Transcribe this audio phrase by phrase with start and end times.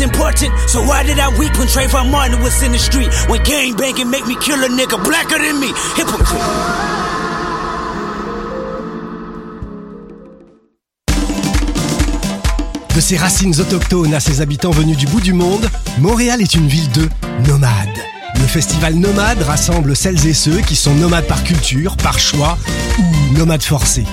[0.00, 0.50] important.
[0.68, 3.08] So why did I weep when Martin was in the street?
[3.28, 3.76] When gang
[4.10, 5.72] make me kill a nigga blacker than me.
[5.96, 6.42] Hypocrite.
[12.94, 15.68] De ses racines autochtones à ses habitants venus du bout du monde,
[15.98, 17.08] Montréal est une ville de
[17.46, 17.88] nomades.
[18.34, 22.58] Le festival Nomade rassemble celles et ceux qui sont nomades par culture, par choix
[22.98, 24.04] ou nomades forcés.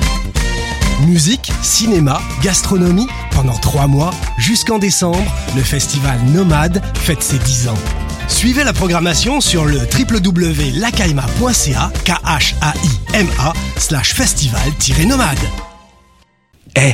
[1.01, 5.21] Musique, cinéma, gastronomie, pendant trois mois, jusqu'en décembre,
[5.55, 7.77] le festival Nomade fête ses 10 ans.
[8.27, 15.37] Suivez la programmation sur le www.lacaima.ca, k h a i m a slash festival-nomade.
[16.77, 16.93] Eh,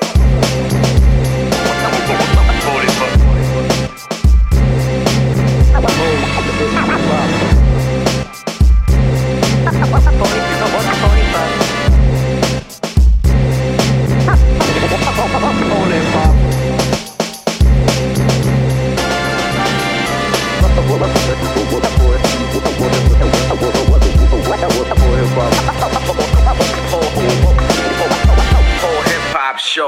[29.73, 29.87] Yes,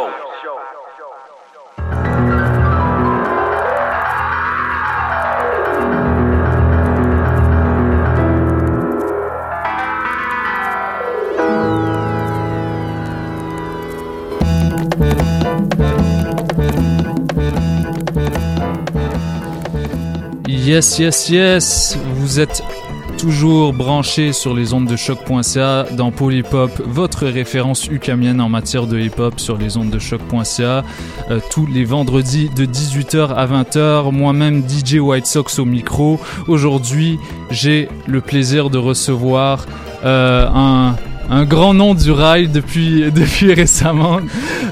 [20.97, 21.97] yes, yes.
[22.15, 22.63] Vous êtes
[23.23, 28.99] toujours branchés sur les ondes de choc.ca dans Polypop, votre référence ukamienne en matière de
[28.99, 30.83] hip-hop sur les ondes de choc.ca.
[31.31, 34.11] Euh, tous les vendredis de 18h à 20h.
[34.11, 36.19] Moi-même, DJ White Sox au micro.
[36.49, 37.17] Aujourd'hui,
[37.49, 39.67] j'ai le plaisir de recevoir
[40.03, 40.97] euh, un
[41.33, 44.19] un grand nom du rail depuis, depuis récemment.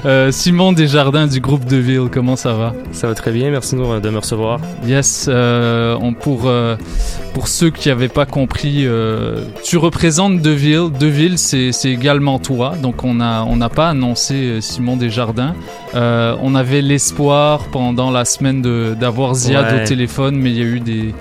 [0.06, 2.72] Euh, Simon Desjardins du groupe De Ville, comment ça va?
[2.92, 4.60] Ça va très bien, merci de de me recevoir.
[4.86, 6.76] Yes, euh, on, pour, euh,
[7.34, 10.90] pour ceux qui n'avaient pas compris, euh, tu représentes Deville.
[10.98, 12.74] Deville, c'est c'est également toi.
[12.80, 15.54] Donc, on n'a on n'a pas annoncé Simon Desjardins.
[15.94, 19.82] On avait l'espoir pendant la semaine de- d'avoir Ziad Ouais.
[19.82, 21.14] au téléphone, mais il y a eu des.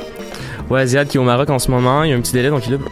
[0.69, 2.49] Ouais, Ziad qui est au Maroc en ce moment, il y a un petit délai,
[2.49, 2.83] donc il est là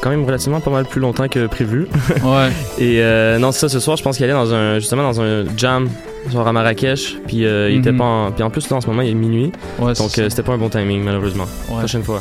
[0.00, 1.86] quand même relativement pas mal plus longtemps que prévu.
[2.24, 2.48] Ouais.
[2.78, 5.20] Et euh, non, c'est ça, ce soir, je pense qu'il allait dans un, justement dans
[5.20, 5.88] un jam
[6.30, 7.98] genre à Marrakech, puis euh, il était Mhm.
[7.98, 8.30] pas en...
[8.32, 10.52] Puis en plus, là, en ce moment, il est minuit, Ouais, donc euh, c'était pas
[10.52, 11.46] un bon timing, malheureusement.
[11.70, 11.78] Ouais.
[11.78, 12.20] Prochaine fois.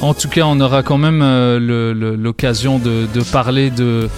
[0.00, 1.20] En tout cas, on aura quand même
[2.16, 4.08] l'occasion de, de parler de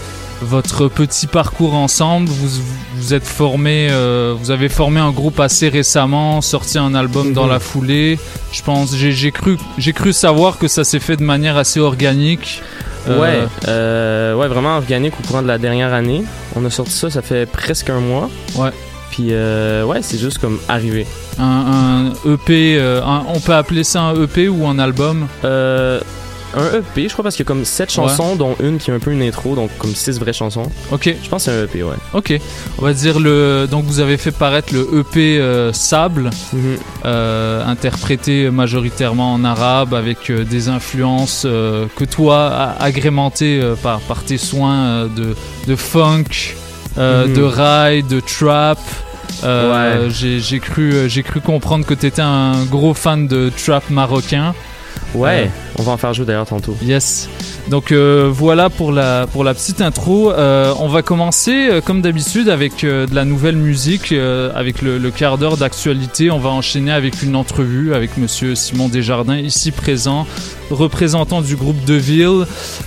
[0.42, 2.28] votre petit parcours ensemble.
[2.28, 2.48] Vous
[2.96, 7.44] vous êtes formé, euh, vous avez formé un groupe assez récemment, sorti un album dans
[7.44, 7.50] Mhm.
[7.50, 8.18] la foulée.
[8.52, 12.62] Je pense, j'ai cru, j'ai cru savoir que ça s'est fait de manière assez organique.
[13.08, 13.38] Euh, Ouais,
[13.68, 16.24] euh, ouais, vraiment organique au courant de la dernière année.
[16.56, 18.28] On a sorti ça, ça fait presque un mois.
[18.56, 18.70] Ouais.
[19.10, 21.06] Puis ouais, c'est juste comme arrivé.
[21.38, 25.26] Un, un EP, un- on peut appeler ça un EP ou un album?
[26.56, 28.94] Un EP, je crois, parce qu'il y a comme sept chansons, dont une qui est
[28.94, 30.70] un peu une intro, donc comme six vraies chansons.
[30.90, 31.14] Ok.
[31.22, 31.94] Je pense que c'est un EP, ouais.
[32.14, 32.32] Ok,
[32.78, 33.66] on va dire le.
[33.70, 36.30] Donc vous avez fait paraître le EP euh, Sable,
[37.04, 44.22] euh, interprété majoritairement en arabe avec euh, des influences que toi a- agrémentées par par
[44.24, 45.34] tes soins de
[45.66, 46.54] de funk,
[46.96, 47.32] Mhm.
[47.34, 48.78] de rail, de trap.
[49.44, 50.08] Ouais.
[50.10, 54.54] J'ai cru j'ai cru comprendre que t'étais un gros fan de trap marocain.
[55.14, 56.76] Ouais, Euh, on va en faire jouer d'ailleurs tantôt.
[56.82, 57.28] Yes.
[57.68, 60.32] Donc euh, voilà pour la, pour la petite intro.
[60.32, 65.10] Euh, on va commencer euh, comme d'habitude avec de la nouvelle musique, avec le, le
[65.10, 66.30] quart d'heure d'actualité.
[66.30, 70.26] On va enchaîner avec une entrevue avec Monsieur Simon Desjardins, ici présent,
[70.70, 72.46] représentant du groupe Deville.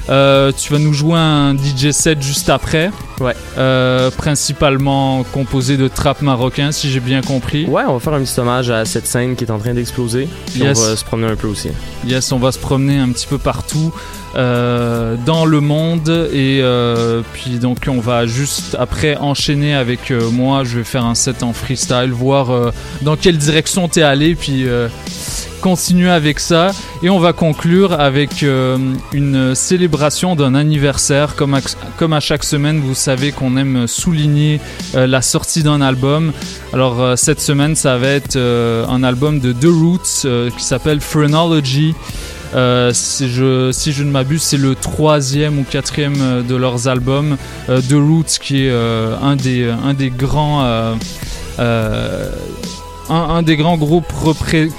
[0.09, 2.91] Euh, tu vas nous jouer un DJ set juste après.
[3.19, 3.35] Ouais.
[3.57, 7.65] Euh, principalement composé de trap marocain, si j'ai bien compris.
[7.65, 10.27] Ouais, on va faire un petit hommage à cette scène qui est en train d'exploser.
[10.55, 10.79] Yes.
[10.79, 11.69] on va se promener un peu aussi.
[12.07, 13.93] Yes, on va se promener un petit peu partout
[14.35, 20.63] euh, dans le monde et euh, puis donc on va juste après enchaîner avec moi.
[20.63, 22.73] Je vais faire un set en freestyle, voir
[23.03, 24.65] dans quelle direction t'es allé, puis
[25.61, 26.71] continuer avec ça
[27.03, 28.77] et on va conclure avec euh,
[29.13, 31.35] une célébration d'un anniversaire.
[31.35, 34.59] Comme à, chaque semaine, vous savez qu'on aime souligner
[34.95, 36.33] euh, la sortie d'un album.
[36.73, 40.27] Alors euh, cette semaine, ça va être un album de The Roots
[40.57, 41.93] qui s'appelle Phrenology.
[42.91, 47.37] Si, je, ne m'abuse, c'est le troisième ou quatrième de leurs albums.
[47.67, 50.97] The Roots, qui est un des grands.
[53.11, 54.13] Un, des grands groupes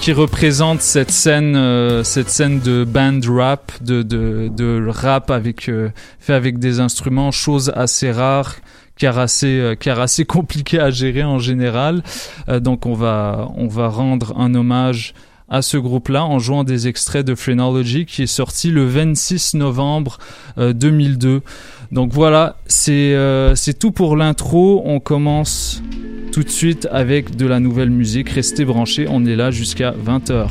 [0.00, 6.32] qui représente cette scène, euh, cette scène de band rap, de, rap avec, euh, fait
[6.32, 8.56] avec des instruments, chose assez rare,
[8.96, 9.98] car assez, euh, car
[10.80, 12.02] à gérer en général.
[12.48, 15.14] Euh, donc on va, on va rendre un hommage
[15.48, 20.18] à ce groupe-là en jouant des extraits de Phrenology qui est sorti le 26 novembre
[20.56, 21.42] euh, 2002.
[21.92, 24.82] Donc voilà, c'est euh, c'est tout pour l'intro.
[24.86, 25.82] On commence
[26.32, 28.30] tout de suite avec de la nouvelle musique.
[28.30, 30.48] Restez branchés, on est là jusqu'à 20h.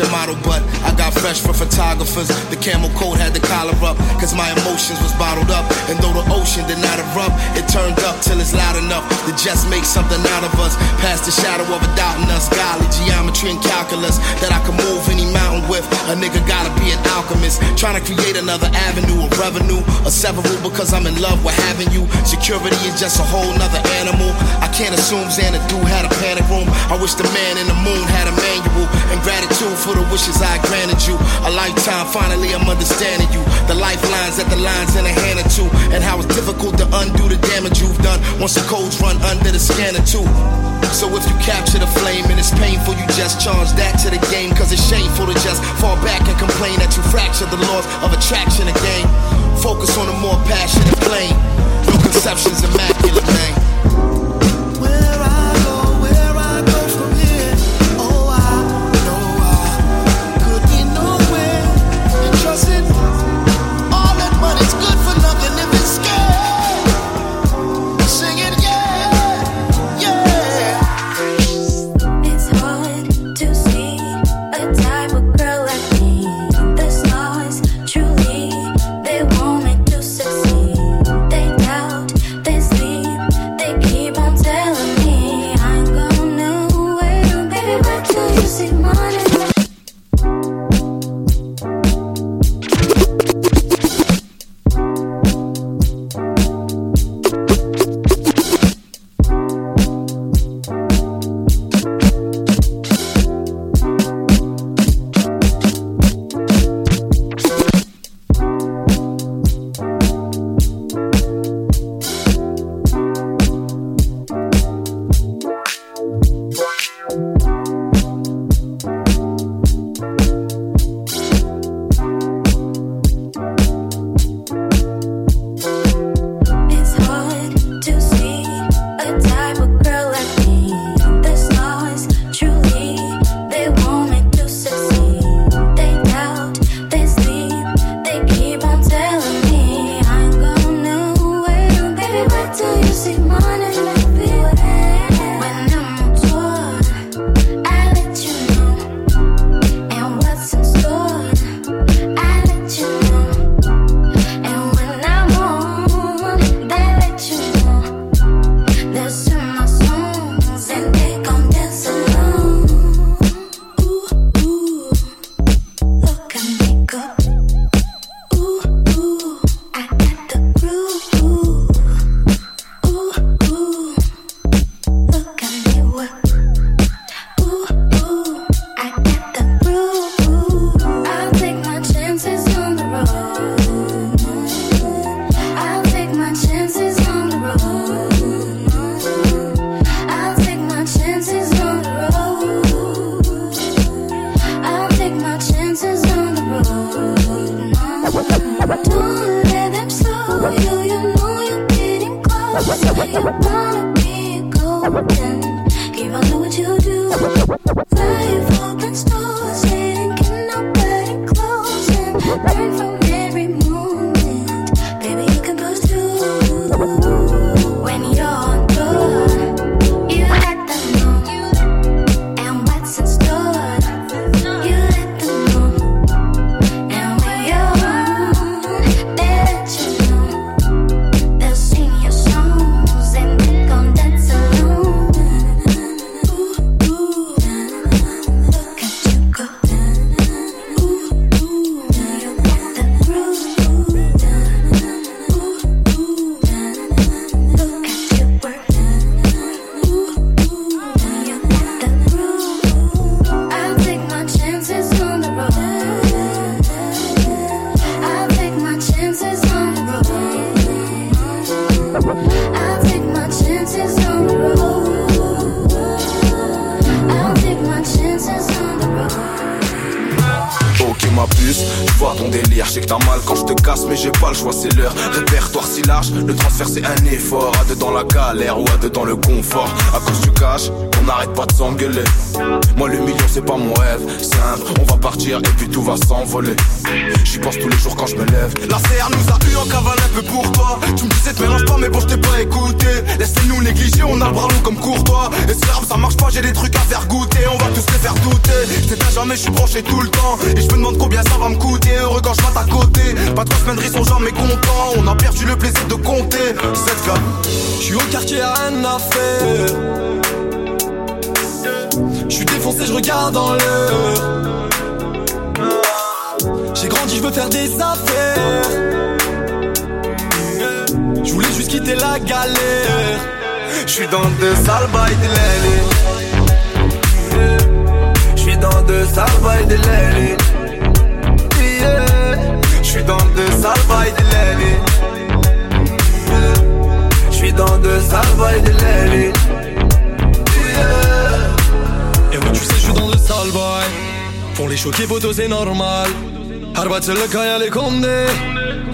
[0.00, 2.28] Fashion model, but I got fresh for photographers.
[2.48, 5.64] The camel coat had the collar up, cause my emotions was bottled up.
[5.88, 9.32] And though the ocean did not erupt, it turned up till it's loud enough to
[9.36, 10.76] just make something out of us.
[11.00, 14.76] Past the shadow of a doubt in us, golly, geometry and calculus that I can
[14.76, 15.84] move any mountain with.
[16.08, 19.09] A nigga gotta be an alchemist, trying to create another avenue
[19.40, 22.04] revenue or several because I'm in love with having you.
[22.28, 24.28] Security is just a whole nother animal.
[24.60, 26.68] I can't assume Xanadu had a panic room.
[26.92, 28.86] I wish the man in the moon had a manual.
[29.08, 31.16] And gratitude for the wishes I granted you.
[31.48, 33.40] A lifetime, finally I'm understanding you.
[33.64, 35.68] The lifelines that the lines in a hand or two.
[35.96, 39.50] And how it's difficult to undo the damage you've done once the codes run under
[39.50, 40.28] the scanner too.
[40.92, 44.20] So if you capture the flame and it's painful, you just charge that to the
[44.28, 44.50] game.
[44.58, 48.10] Cause it's shameful to just fall back and complain that you fracture the laws of
[48.10, 49.29] attraction again.
[49.62, 51.36] Focus on a more passionate flame.
[51.86, 53.19] No conception's immaculate.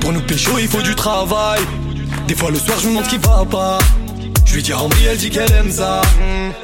[0.06, 1.58] Pour nous pécho, il faut du travail.
[2.28, 3.78] Des fois, le soir, je me demande ce qui va pas.
[4.44, 6.00] Je lui dis Henri, elle dit qu'elle aime ça.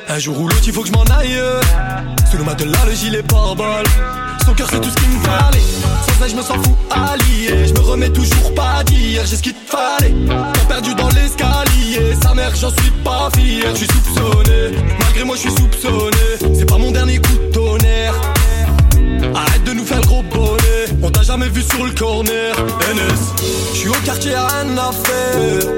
[0.08, 1.40] Un jour ou l'autre, il faut que je m'en aille.
[2.30, 3.84] Sous le matelas, le gilet pare-balles.
[4.46, 5.58] Son cœur, c'est tout ce qu'il me fallait.
[5.58, 7.66] Sans elle, je me sens fou allié.
[7.66, 10.14] Je me remets toujours pas dire, j'ai ce qu'il te fallait.
[10.28, 12.14] T'as perdu dans l'escalier.
[12.22, 13.64] Sa mère, j'en suis pas fier.
[13.72, 14.70] Je suis soupçonné.
[15.00, 16.54] Malgré moi, je suis soupçonné.
[16.56, 18.14] C'est pas mon dernier coup de tonnerre.
[19.34, 20.86] Arrête de nous faire le gros bonnet.
[21.02, 22.54] On t'a jamais vu sur le corner.
[22.94, 25.70] NS, je suis au quartier à rien à faire.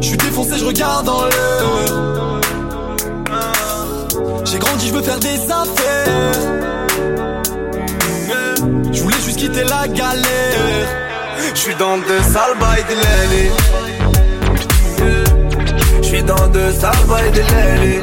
[0.00, 2.40] Je suis défoncé, je regarde dans l'heure.
[4.44, 6.32] J'ai grandi, je veux faire des affaires.
[8.92, 10.88] Je voulais juste quitter la galère.
[11.54, 12.84] Je suis dans de sales bails.
[16.02, 18.02] Je suis dans de sales bails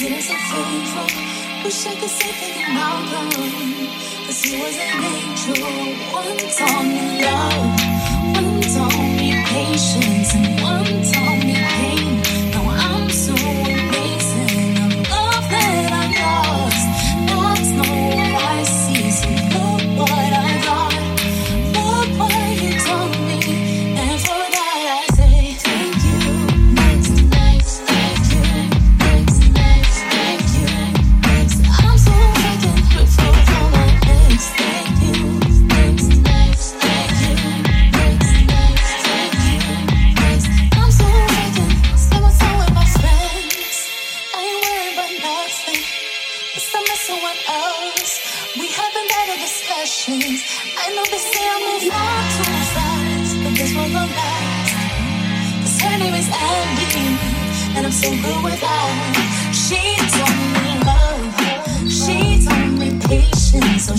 [0.00, 1.62] Piece of faithful.
[1.62, 3.28] Wish I could say thank you, Malcolm.
[4.24, 5.60] Cause he was an angel.
[6.16, 7.68] One taught me love.
[8.34, 10.34] One taught me patience.
[10.36, 11.29] And one taught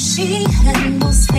[0.01, 1.30] she handles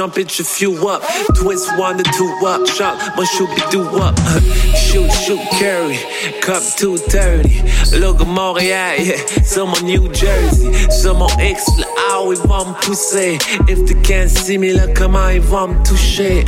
[0.00, 1.02] jump it, you few up.
[1.34, 4.16] Twist one to two up, shot, my shoot be do up.
[4.74, 5.98] shoot, shoot, carry,
[6.40, 7.98] cup 230.
[7.98, 10.72] Look at Montreal, yeah, some on New Jersey.
[10.88, 11.66] Some on X,
[12.08, 13.36] ah, ils vont me pousser.
[13.68, 16.46] If they can't see me, là, comment ils vont me toucher?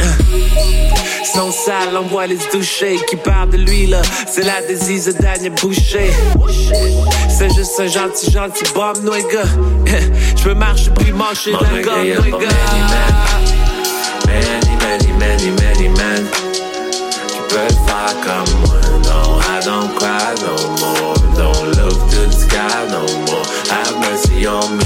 [1.35, 4.01] Son sale, on voit les doucher qui parle de lui là.
[4.27, 6.11] C'est la disease de Daniel Boucher.
[7.29, 9.45] C'est juste un gentil, gentil bomb, nigga.
[10.37, 12.39] Je peux marcher puis marcher d'un gars, nigga.
[12.39, 13.22] Many,
[15.43, 16.29] many, many, men.
[17.49, 18.79] Peux le faire comme moi.
[19.03, 21.17] No, I don't cry no more.
[21.37, 23.45] Don't look to the sky no more.
[23.71, 24.85] Have mercy on me.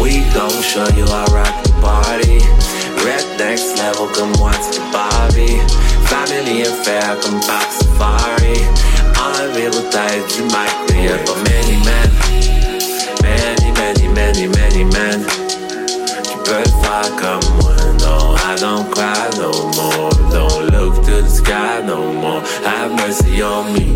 [0.00, 2.40] We gon' show you how rock the party.
[3.04, 5.60] Red next level, come watch the Bobby.
[6.08, 8.56] Family affair, come back safari.
[9.20, 12.10] Enlever bouteille du mic, mais y'a pas many men.
[13.22, 15.26] Many, many, many, many men.
[16.24, 17.75] Tu peux le faire comme moi.
[18.50, 20.10] I don't cry no more.
[20.30, 22.40] Don't look to the sky no more.
[22.64, 23.86] Have mercy on me.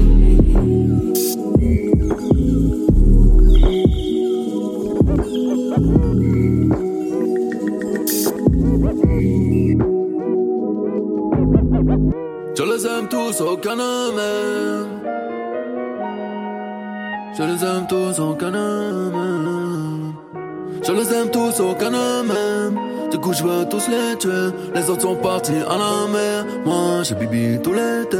[12.56, 15.00] Je les aime tous, aucun ne.
[17.36, 20.12] Je les aime tous, aucun ne.
[20.82, 22.89] Je les aime tous, aucun ne m'aime.
[23.10, 24.50] Du coup, je veux tous les tuer.
[24.74, 26.46] Les autres sont partis à la mer.
[26.64, 28.18] Moi, j'ai bibi tout l'été.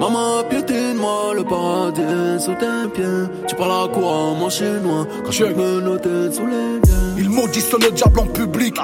[0.00, 3.28] Maman, piétine-moi, le paradis est sous tes pieds.
[3.46, 6.99] Tu parles à quoi, mon chinois, quand je me noter sous les biens.
[7.20, 8.74] Ils maudissent le diable en public,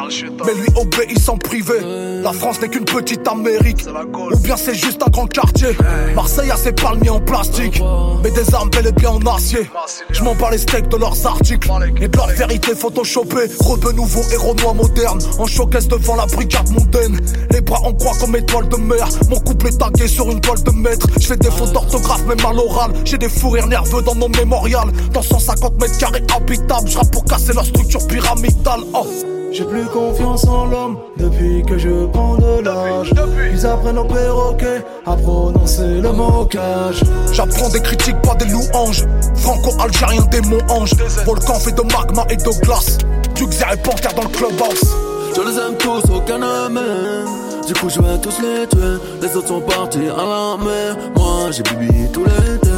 [0.44, 1.74] mais lui obéissent en privé.
[2.22, 3.86] La France n'est qu'une petite Amérique,
[4.30, 5.68] ou bien c'est juste un grand quartier.
[6.14, 7.80] Marseille a ses palmiers en plastique,
[8.22, 9.70] mais des armes bel et bien en acier.
[10.10, 11.70] Je m'en bats les steaks de leurs articles
[12.00, 13.48] et de leur vérité photoshopée.
[13.58, 17.18] Rebeu nouveau, héros noir moderne, en showcase devant la brigade mondaine.
[17.50, 20.62] Les bras en croix comme étoile de mer, mon couple est tagué sur une toile
[20.62, 21.06] de maître.
[21.18, 22.92] Je fais des fautes d'orthographe, même à l'oral.
[23.06, 24.92] J'ai des fous rires nerveux dans nos mémorials.
[25.12, 29.06] Dans 150 mètres carrés habitables, je pour casser leur structure Oh.
[29.52, 33.12] J'ai plus confiance en l'homme depuis que je prends de l'âge.
[33.52, 37.02] Ils apprennent au perroquet à prononcer le mocage.
[37.32, 39.04] J'apprends des critiques, pas des louanges.
[39.36, 40.94] Franco-algérien, démon ange.
[41.24, 42.98] Volcan fait de magma et de glace.
[43.34, 44.96] Duxer et Panthère dans le clubhouse.
[45.34, 47.66] Je les aime tous, aucun ne.
[47.66, 48.98] Du coup, je vais tous les tuer.
[49.22, 50.96] Les autres sont partis à la mer.
[51.16, 52.75] Moi, j'ai bibi tous les deux.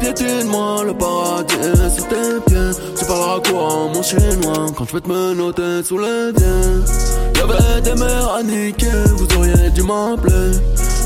[0.00, 2.70] Piétine-moi, le paradis est sous tes pieds.
[2.98, 6.80] Tu parleras quoi, mon chinois, quand je vais te me noter sous les biens.
[7.36, 8.86] Y'avait des mères à niquer,
[9.16, 10.56] vous auriez dû m'appeler.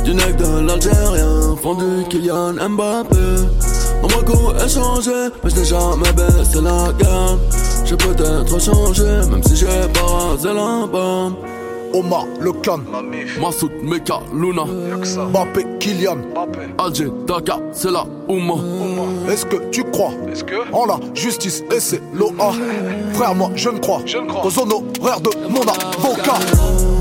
[0.05, 3.17] Du nec de l'Algérien, fondu Kylian Mbappé.
[4.03, 7.39] Mon beaucoup est changé, mais je n'ai jamais baissé la gamme.
[7.85, 10.87] J'ai peut-être changé, même si j'ai pas rasé la.
[11.95, 12.81] Omar, le clan.
[13.41, 14.65] Massoud, Meka, Luna.
[14.65, 16.19] Mbappé, Kylian.
[16.79, 18.55] Alger, Dakar, c'est la Ouma.
[19.31, 20.11] Est-ce que tu crois
[20.73, 22.53] en la justice et c'est l'OA
[23.13, 24.01] Frère, moi je ne crois
[24.43, 26.39] qu'aux honoraires de mon avocat.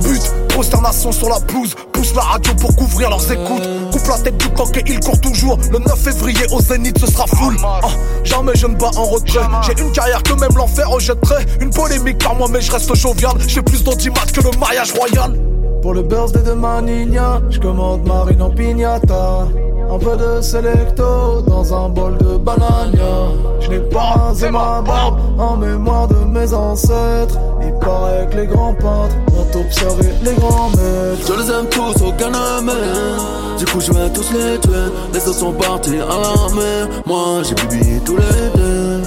[0.03, 0.21] But,
[0.53, 3.67] prosternation sur la pelouse, pousse la radio pour couvrir leurs écoutes.
[3.91, 5.57] Coupe la tête du coq et il court toujours.
[5.71, 7.57] Le 9 février au Zénith, ce sera full.
[7.63, 7.81] Ah,
[8.23, 9.41] jamais je ne bats en retrait.
[9.65, 11.45] J'ai une carrière que même l'enfer rejetterait.
[11.59, 13.33] Une polémique par moi, mais je reste jovial.
[13.47, 15.39] J'ai plus d'audimat que le mariage royal.
[15.81, 19.47] Pour le birthday de Manigna, je commande marine en pignata.
[19.93, 23.29] Un peu de selecto dans un bol de banania.
[23.59, 27.37] Je n'ai pas rasé ma barbe en mémoire de mes ancêtres.
[27.61, 31.27] Il paraît que les grands peintres ont observé les grands maîtres.
[31.27, 33.57] Je les aime tous, aucun ne m'aime.
[33.59, 34.89] Du coup, je vais tous les tuer.
[35.13, 36.87] Les autres sont partis à la mer.
[37.05, 39.01] Moi, j'ai bibi tous les deux.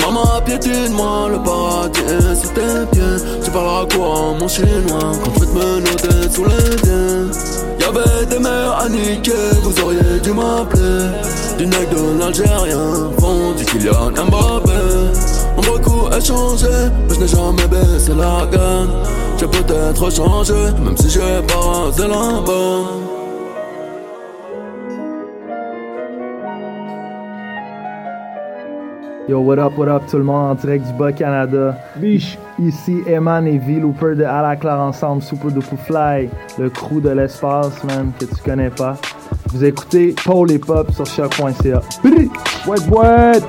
[0.00, 3.42] Maman, piétine-moi, le paradis est sous tes pieds.
[3.44, 7.49] Tu parleras quoi, mon chinois, quand je vais te me noter sous les biens.
[7.92, 11.08] Y'avait des mères à niquer, vous auriez dû m'appeler.
[11.58, 14.78] Du nec de l'Algérien, fond du Kylian Mbappé.
[15.56, 16.68] Mon beaucoup a changé,
[17.08, 18.90] mais je n'ai jamais baissé la gamme.
[19.38, 23.09] J'ai peut-être changé, même si j'ai pas rasé la bombe.
[29.30, 31.78] Yo, what up, what up tout le monde en direct du Bas-Canada.
[31.94, 32.36] Biche.
[32.58, 37.00] Ici Eman et V Looper de À la Claire Ensemble, Super Duper Fly, le crew
[37.00, 38.96] de l'espace, man, que tu connais pas.
[39.52, 41.80] Vous écoutez Paul et Pop sur choc.ca.
[42.66, 43.40] Wet, wet!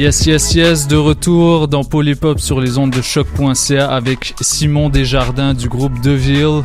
[0.00, 5.52] Yes, yes, yes, de retour dans Polypop sur les ondes de choc.ca avec Simon Desjardins
[5.52, 6.62] du groupe Deville.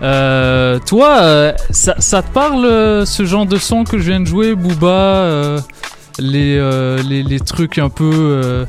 [0.00, 4.24] Euh, toi, euh, ça, te parle euh, ce genre de son que je viens de
[4.24, 5.58] jouer, Booba
[6.18, 8.64] les, trucs un peu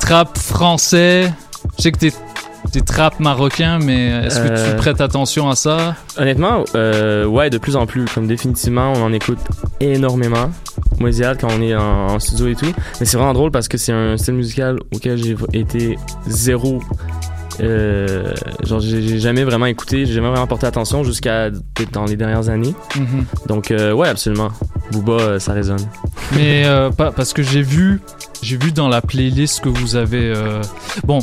[0.00, 1.32] trap français?
[1.78, 2.12] Je sais que t'es
[2.70, 5.94] t'es trap marocain, mais est-ce que tu Euh, prêtes attention à ça?
[6.18, 8.04] Honnêtement, euh, ouais, de plus en plus.
[8.14, 9.38] Comme définitivement, on en écoute
[9.80, 10.50] énormément.
[10.98, 12.72] Moi, Ziad, quand on est en, en studio et tout.
[13.00, 16.82] Mais c'est vraiment drôle parce que c'est un style musical auquel j'ai été zéro.
[17.60, 22.16] Euh, genre, j'ai jamais vraiment écouté, j'ai jamais vraiment porté attention jusqu'à peut-être dans les
[22.16, 22.74] dernières années.
[22.96, 23.24] Mhm.
[23.48, 24.50] Donc, euh, ouais, absolument.
[24.92, 25.86] Booba, euh, ça résonne.
[26.34, 26.64] Mais
[26.96, 28.00] pas parce que j'ai vu,
[28.42, 30.32] j'ai vu dans la playlist que vous avez.
[31.04, 31.18] bon,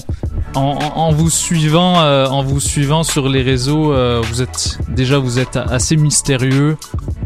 [0.55, 3.93] en, en- en vous suivant, en vous suivant sur les réseaux,
[4.23, 6.77] vous êtes déjà vous êtes assez mystérieux.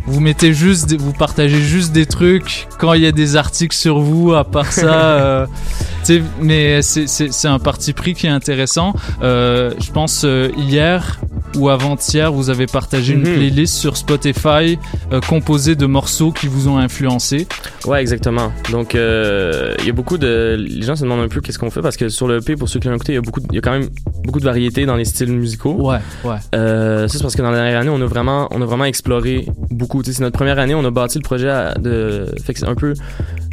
[0.10, 3.76] Vous mettez juste, des- vous partagez juste des trucs quand il y a des articles
[3.76, 4.34] sur vous.
[4.34, 5.48] À part ça,
[6.42, 8.94] mais c'est un parti pris qui est intéressant.
[9.22, 11.20] Euh, je pense euh, hier
[11.56, 13.36] ou avant-hier, vous avez partagé une Mhm.
[13.36, 14.78] playlist sur Spotify
[15.12, 17.48] euh, composée de morceaux qui vous ont influencé.
[17.86, 18.52] Ouais, exactement.
[18.72, 20.56] Donc, euh, il y a beaucoup de.
[20.60, 22.68] Les gens se demandent un peu qu'est-ce qu'on fait parce que sur le EP, pour
[22.70, 23.88] ceux qui l'ont écouté, il y a beaucoup, de- y a quand même
[24.26, 25.74] beaucoup de variétés dans les styles musicaux.
[25.74, 26.36] Ouais, ouais.
[26.56, 28.86] Euh, ça, c'est parce que dans la dernière année, on a vraiment, on a vraiment
[28.86, 30.02] exploré beaucoup.
[30.04, 32.26] C'est notre première année, on a bâti le projet à- de.
[32.44, 32.94] Fait que c'est un peu.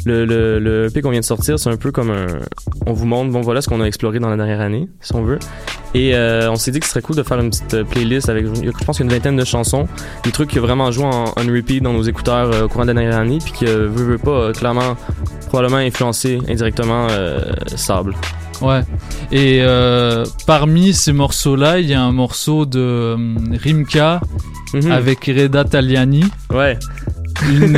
[0.07, 2.27] Le, le, le EP qu'on vient de sortir, c'est un peu comme un.
[2.85, 5.23] On vous montre, bon, voilà ce qu'on a exploré dans la dernière année, si on
[5.23, 5.39] veut.
[5.95, 8.85] Et on s'est dit que ce serait cool de faire une petite playlist avec, je
[8.85, 9.87] pense, une vingtaine de chansons,
[10.23, 12.83] des trucs qui ont vraiment joué en, en repeat dans nos écouteurs euh, au courant
[12.85, 14.95] de la dernière année, puis qui, veut, veut pas, euh, clairement,
[15.47, 17.39] probablement influencé indirectement euh,
[17.75, 18.15] Sable.
[18.61, 18.81] Ouais.
[19.31, 19.61] Et
[20.47, 23.17] parmi ces morceaux-là, il y a un morceau de
[23.57, 24.21] Rimka
[24.73, 24.91] Mhm.
[24.91, 26.23] avec Reda Taliani.
[26.53, 26.77] Ouais.
[27.49, 27.75] Une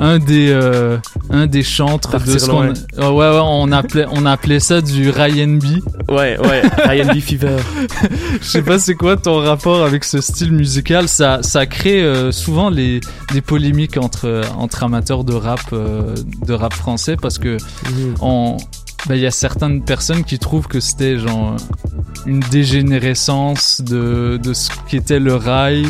[0.00, 0.98] un, des euh,
[1.30, 5.48] un des chantres de ce qu'on ouais ouais on appelait on appelait ça du Ryan
[5.48, 5.80] B.
[6.10, 7.56] Ouais ouais Ryan B Fever.
[8.40, 11.08] Je sais pas c'est quoi ton rapport avec ce style musical?
[11.08, 13.00] Ça ça crée euh, souvent les
[13.32, 16.14] des polémiques entre entre amateurs de rap euh,
[16.46, 17.56] de rap français parce que
[18.20, 18.56] on
[19.06, 21.56] ben, il y a certaines personnes qui trouvent que c'était genre
[22.26, 25.86] une dégénérescence de, de ce qu'était le rail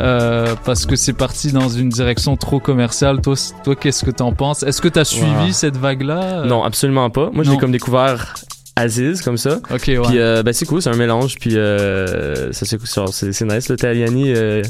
[0.00, 3.20] euh, parce que c'est parti dans une direction trop commerciale.
[3.20, 3.36] Toi,
[3.80, 4.62] qu'est-ce que t'en penses?
[4.62, 5.52] Est-ce que t'as suivi Wow.
[5.52, 6.44] cette vague-là?
[6.46, 7.30] Non, absolument pas.
[7.32, 7.56] Moi, Non.
[7.56, 8.34] comme découvert
[8.74, 9.58] Aziz, comme ça.
[9.70, 10.00] Ok, ouais.
[10.02, 11.36] Puis, euh, ben, c'est cool, c'est un mélange.
[11.38, 13.68] Puis, euh, ça, c'est, genre, c'est, c'est nice.
[13.68, 14.62] Le Taliani, euh,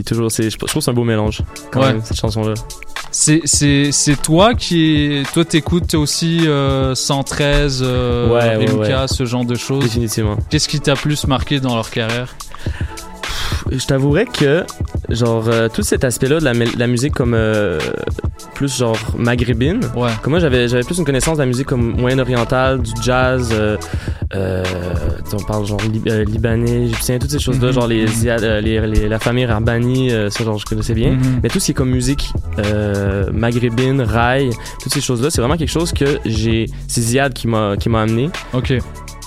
[0.00, 1.92] est toujours, c'est, je trouve c'est un beau mélange, quand Ouais.
[1.94, 2.54] même, cette chanson-là.
[3.12, 5.22] C'est, c'est, c'est toi qui.
[5.32, 9.08] Toi, t'écoutes aussi euh, 113, euh, Ouais, ouais, Rimka, ouais.
[9.08, 9.84] ce genre de choses.
[9.84, 10.36] Définitivement.
[10.50, 12.34] Qu'est-ce qui t'a plus marqué dans leur carrière?
[13.70, 14.64] Je t'avouerais que,
[15.10, 17.78] genre, euh, tout cet aspect-là de la, la musique comme euh,
[18.54, 20.10] plus genre maghrébine, ouais.
[20.22, 23.76] comme moi j'avais, j'avais plus une connaissance de la musique comme moyen-orientale, du jazz, euh,
[25.32, 27.72] on parle genre lib- libanais, égyptien, toutes ces choses-là, Mhm.
[27.74, 31.12] genre les, les, les- la famille Rarbani, euh, ça genre je connaissais bien.
[31.12, 31.40] Mhm.
[31.42, 32.32] Mais tout ce qui est comme musique
[33.32, 34.50] maghrébine, rail,
[34.82, 38.02] toutes ces choses-là, c'est vraiment quelque chose que j'ai, c'est Ziad qui m'a, qui m'a
[38.02, 38.30] amené.
[38.52, 38.74] Ok.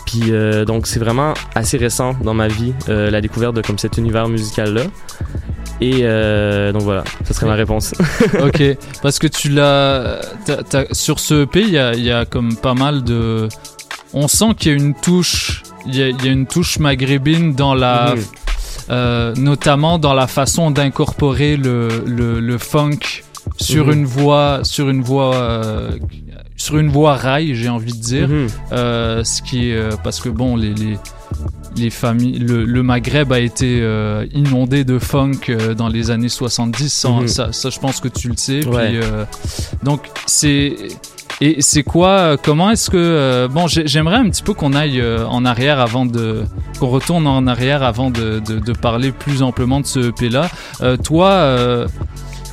[0.10, 3.78] Puis euh, donc c'est vraiment assez récent dans ma vie euh, la découverte de comme
[3.78, 4.82] cet univers musical là.
[5.82, 7.94] Et euh, donc voilà, ça serait ma réponse.
[8.44, 8.64] ok,
[9.04, 10.20] parce que tu l'as.
[10.92, 13.48] Sur ce EP, il y a, il y a comme pas mal de.
[14.14, 15.62] On sent qu'il y a une touche.
[15.86, 18.16] Il y a, il y a une touche maghrébine dans la.
[19.38, 23.24] Notamment dans la façon d'incorporer le, le, le funk
[23.58, 23.94] sur Mhm.
[23.94, 24.60] une voix.
[24.64, 25.36] Sur une voix.
[25.36, 25.92] euh,
[26.60, 28.28] sur une voie rail, j'ai envie de dire.
[28.28, 28.48] Mhm.
[28.74, 29.76] Euh, ce qui est.
[29.76, 30.74] euh, parce que bon, les.
[30.76, 30.98] les
[31.76, 36.28] les familles, le, le Maghreb a été euh, inondé de funk euh, dans les années
[36.28, 36.90] 70.
[36.92, 37.28] Ça, Mhm.
[37.28, 38.66] ça, ça, je pense que tu le sais.
[38.66, 39.00] Ouais.
[39.00, 39.08] Puis,
[39.84, 40.76] donc, c'est.
[41.42, 45.46] Et c'est quoi Comment est-ce que bon j'ai- J'aimerais un petit peu qu'on aille en
[45.46, 46.44] arrière avant de
[46.80, 50.50] qu'on retourne en arrière avant de, de, de parler plus amplement de ce EP là.
[51.04, 51.86] Toi,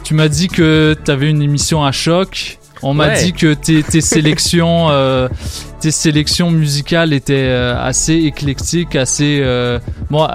[0.05, 2.59] tu m'as dit que tu avais une émission à choc.
[2.83, 3.23] On m'a Ouais.
[3.25, 5.29] dit que tes, tes sélections, euh,
[5.81, 9.79] tes sélections musicales étaient euh, assez éclectiques, assez euh,
[10.11, 10.27] bon,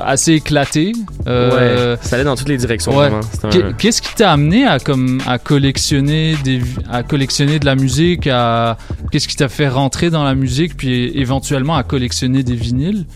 [0.00, 0.92] assez éclatées.
[1.26, 3.10] Euh, ouais, ça allait dans toutes les directions Ouais.
[3.44, 8.26] un- Qu'est-ce qui t'a amené à comme à collectionner des à collectionner de la musique
[8.26, 8.76] à
[9.10, 13.06] qu'est-ce qui t'a fait rentrer dans la musique puis éventuellement à collectionner des vinyles?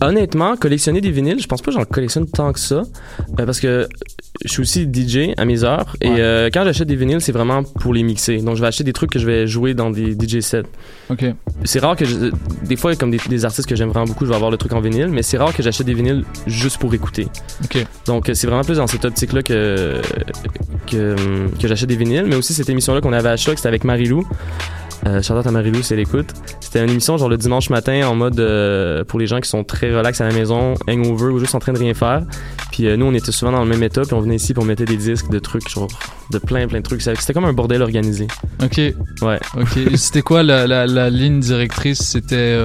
[0.00, 2.82] Honnêtement, collectionner des vinyles, je pense pas que j'en collectionne tant que ça.
[3.38, 3.88] euh, parce que
[4.44, 5.96] je suis aussi DJ à mes heures.
[6.02, 8.36] Et euh, quand j'achète des vinyles, c'est vraiment pour les mixer.
[8.38, 10.62] Donc je vais acheter des trucs que je vais jouer dans des DJ sets.
[11.08, 11.24] Ok.
[11.64, 12.30] C'est rare que je-
[12.64, 14.72] des fois comme des, des artistes que j'aime vraiment beaucoup, je vais avoir le truc
[14.74, 17.28] en vinyle, mais c'est rare que j'achète des vinyles juste pour écouter.
[17.64, 17.78] Ok.
[18.06, 20.00] Donc euh, c'est vraiment plus dans cette optique là que
[20.86, 21.16] que,
[21.60, 24.26] que j'achète des vinyles, mais aussi cette émission-là qu'on avait à Choc, c'était avec Marilou.
[25.06, 26.26] Euh, out à Marilou si elle écoute.
[26.60, 29.62] C'était une émission genre le dimanche matin en mode euh, pour les gens qui sont
[29.62, 32.22] très relax à la maison, hangover ou juste en train de rien faire.
[32.72, 34.64] Puis euh, nous on était souvent dans le même état puis on venait ici pour
[34.64, 35.88] mettre des disques de trucs genre
[36.32, 37.02] de plein plein de trucs.
[37.02, 38.26] C'était comme un bordel organisé.
[38.62, 38.78] Ok.
[39.22, 39.38] Ouais.
[39.56, 39.78] Ok.
[39.94, 42.00] C'était quoi la, la, la ligne directrice?
[42.00, 42.58] C'était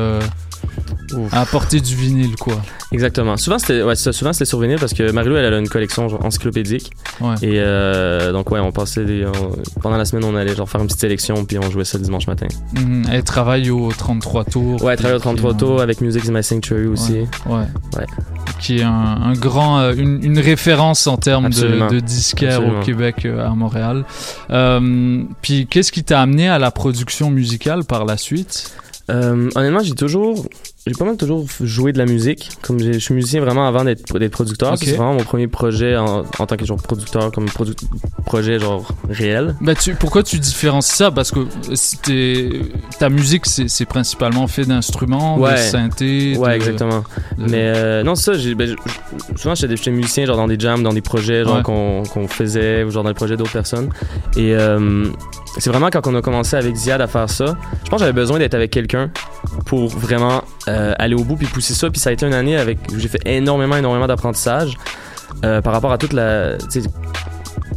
[1.14, 2.56] euh, apporter du vinyle, quoi.
[2.94, 3.38] Exactement.
[3.38, 6.24] Souvent c'était ouais, souvent c'était sur vinyle parce que Marilou elle a une collection genre
[6.26, 6.92] encyclopédique.
[7.22, 7.36] Ouais.
[7.42, 10.82] Et euh, donc ouais, on passait des, on- pendant la semaine on allait genre faire
[10.82, 12.48] une petite sélection puis on jouait ça le dimanche matin.
[12.76, 13.06] Mhm.
[13.12, 14.84] Elle travaille au 33 tours.
[14.84, 17.14] Ouais, travailler au Qui- 33 qui- tours avec Music is My Sanctuary aussi.
[17.14, 17.28] Ouais.
[17.48, 17.58] ouais.
[17.98, 18.06] Ouais.
[18.60, 21.88] Qui est un, un grand, euh, une, une référence en termes de, Absolument.
[21.88, 22.80] de disquaire Absolument.
[22.80, 24.06] au Québec, euh, à Montréal.
[24.50, 28.72] Euh, puis qu'est-ce qui t'a amené à la production musicale par la suite?
[29.12, 30.46] Euh, honnêtement, j'ai toujours,
[30.88, 32.50] j'ai pas mal toujours joué de la musique.
[32.62, 34.72] Comme je suis musicien vraiment avant d'être producteur.
[34.74, 34.80] Ok.
[34.84, 37.76] C'est vraiment mon premier projet en, en tant que genre producteur, comme produ-
[38.26, 39.56] projet genre réel.
[39.62, 41.12] Bah tu, pourquoi tu différencies ça?
[41.12, 41.46] Parce que
[43.00, 46.38] ta musique, c'est principalement fait d'instruments, de synthé.
[46.38, 47.04] Ouais, de- exactement.
[47.38, 48.76] de- Mais euh, non, ça, ben,
[49.36, 51.64] souvent j'étais musicien genre dans des jams, dans des projets genre Ouais.
[51.64, 53.90] qu'on, qu'on faisait, ou genre dans les projets d'autres personnes.
[54.38, 55.08] Et euh,
[55.58, 58.14] c'est vraiment quand on a commencé avec Ziad à faire ça, je pense que j'avais
[58.14, 59.12] besoin d'être avec quelqu'un
[59.66, 61.90] pour vraiment euh, aller au bout puis pousser ça.
[61.90, 64.78] Puis ça a été une année avec où j'ai fait énormément, énormément d'apprentissage
[65.44, 66.58] euh, par rapport à toute la.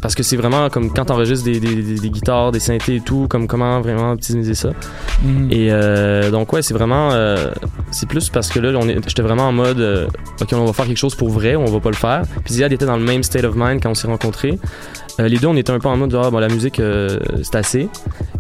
[0.00, 3.00] Parce que c'est vraiment comme quand t'enregistres des, des, des, des guitares, des synthés et
[3.00, 4.70] tout, comme comment vraiment optimiser ça.
[5.22, 5.48] Mhm.
[5.50, 7.10] Et euh, donc ouais, c'est vraiment,
[7.90, 10.08] c'est plus parce que là, on est, j'étais vraiment en mode,
[10.40, 12.22] ok, on va faire quelque chose pour vrai, on va pas le faire.
[12.44, 14.58] Puis Ziad était dans le même state of mind quand on s'est rencontrés.
[15.20, 17.56] Euh, les deux, on était un peu en mode, genre, bon, la musique, euh, c'est
[17.56, 17.88] assez.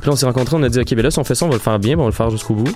[0.00, 1.46] Puis là, on s'est rencontrés, on a dit, ok, ben là, si on fait ça,
[1.46, 2.72] on va le faire bien, ben, on va le faire jusqu'au bout.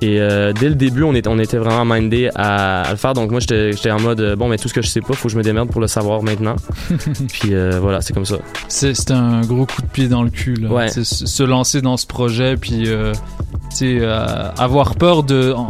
[0.00, 3.12] Et euh, dès le début, on, est, on était vraiment mindé à, à le faire.
[3.12, 5.32] Donc moi, j'étais en mode, bon, mais tout ce que je sais pas, faut que
[5.32, 6.56] je me démerde pour le savoir maintenant.
[7.32, 8.36] Puis voilà, c'est comme ça.
[8.68, 10.54] C'est un gros coup de pied dans le cul.
[10.54, 10.68] Là.
[10.68, 10.88] Ouais.
[10.88, 12.90] Se lancer dans ce projet, puis tu
[13.70, 14.02] sais,
[14.58, 15.52] avoir peur de.
[15.52, 15.68] En,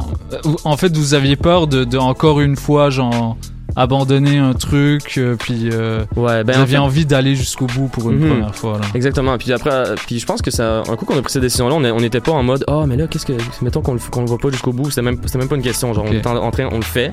[0.64, 3.36] en fait, vous aviez peur de, de encore une fois, genre
[3.76, 7.88] abandonner un truc, euh, puis euh, Ouais, ben, vous en fait- envie d'aller jusqu'au bout
[7.88, 8.28] pour une Mhm.
[8.28, 8.72] première fois.
[8.78, 8.86] Là.
[8.94, 9.36] Exactement.
[9.38, 11.74] Puis après, euh, puis je pense que ça, un coup qu'on a pris cette décision-là,
[11.76, 14.26] on n'était pas en mode, oh, mais là, qu'est-ce que, mettons qu'on le, qu'on le
[14.26, 14.90] voit pas jusqu'au bout.
[14.90, 15.92] C'était même, même pas une question.
[15.94, 17.10] Genre, on est en, train, on le fait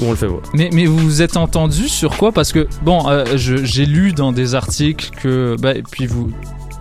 [0.00, 0.40] ou on le fait pas.
[0.54, 2.30] Mais, mais vous vous êtes entendu sur quoi?
[2.32, 6.30] Parce que, bon, euh, j'ai lu dans des articles que, bah, et puis vous,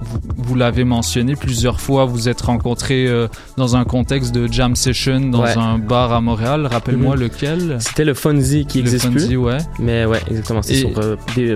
[0.02, 4.76] vous, vous l'avez mentionné plusieurs fois, vous êtes rencontrés euh, dans un contexte de jam
[4.76, 5.58] session dans Ouais.
[5.58, 6.68] un bar à Montréal.
[6.68, 7.22] Rappelle-moi Mhm.
[7.22, 9.38] lequel C'était le Fonzie qui Le existe Fonzie, plus.
[9.38, 9.58] ouais.
[9.80, 10.62] Mais ouais, exactement.
[10.62, 11.56] C'est sur euh, des,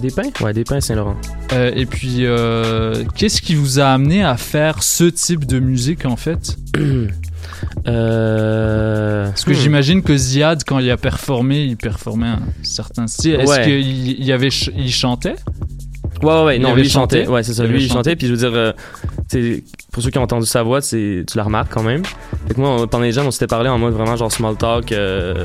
[0.00, 0.30] des pains.
[0.40, 1.16] Ouais, des pains Saint-Laurent.
[1.52, 6.06] Euh, et puis, euh, qu'est-ce qui vous a amené à faire ce type de musique
[6.06, 6.56] en fait?
[7.86, 9.26] Euh...
[9.26, 13.34] Parce que j'imagine que Ziad, quand il a performé, il performait un certain style.
[13.34, 13.64] Est-ce Ouais.
[13.64, 15.34] qu'il il y avait, ch- il chantait?
[16.22, 17.26] Ouais, ouais, non, lui il chantait.
[17.26, 17.64] Ouais, c'est ça.
[17.64, 18.16] Lui il chantait.
[18.16, 18.72] Puis je veux dire, euh,
[19.92, 22.02] pour ceux qui ont entendu sa voix, tu la remarques quand même.
[22.48, 24.56] Fait que moi, on- pendant les jams, on s'était parlé en mode vraiment genre small
[24.56, 25.44] talk, euh,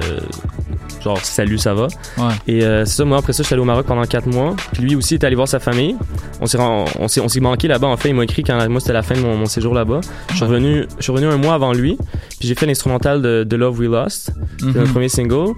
[1.03, 1.87] genre salut, ça va.
[2.17, 2.33] Ouais.
[2.47, 4.55] Et euh, c'est ça, moi après ça, je suis allé au Maroc pendant 4 mois.
[4.73, 5.95] Puis lui aussi était allé voir sa famille.
[6.41, 7.87] On s'est on s'est on s'est manqué là-bas.
[7.87, 10.01] En fait, il m'a écrit quand moi c'était la fin de mon, mon séjour là-bas.
[10.31, 11.97] Je suis revenu, je suis revenu un mois avant lui.
[12.39, 14.73] Puis j'ai fait l'instrumental de, de Love We Lost, c'est Mhm.
[14.75, 15.53] notre premier single.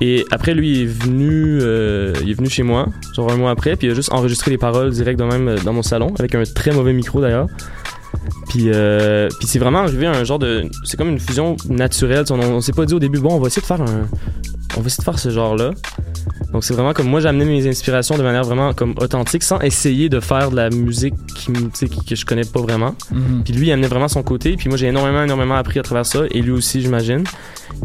[0.00, 3.76] Et après, lui, est venu, euh, il est venu chez moi, genre un mois après,
[3.76, 6.42] puis il a juste enregistré les paroles direct de même dans mon salon, avec un
[6.42, 7.46] très mauvais micro d'ailleurs.
[8.48, 12.24] Puis, euh, puis c'est vraiment arrivé à un genre de, c'est comme une fusion naturelle.
[12.30, 14.06] On, on s'est pas dit au début, bon, on va essayer de faire un,
[14.76, 15.70] on va essayer de faire ce genre-là.
[16.52, 19.58] Donc c'est vraiment comme moi, j'ai amené mes inspirations de manière vraiment comme authentique, sans
[19.60, 21.52] essayer de faire de la musique qui,
[21.88, 22.94] qui- que je connais pas vraiment.
[23.10, 23.42] Mhm.
[23.44, 24.56] Puis lui, il amenait vraiment son côté.
[24.56, 26.24] Puis moi, j'ai énormément, énormément appris à travers ça.
[26.30, 27.24] Et lui aussi, j'imagine.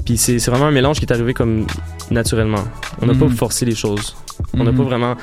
[0.06, 1.66] Puis c'est vraiment un mélange qui est arrivé comme
[2.12, 2.64] naturellement.
[3.02, 4.16] On n'a pas forcé les choses.
[4.54, 5.16] On n'a pas vraiment.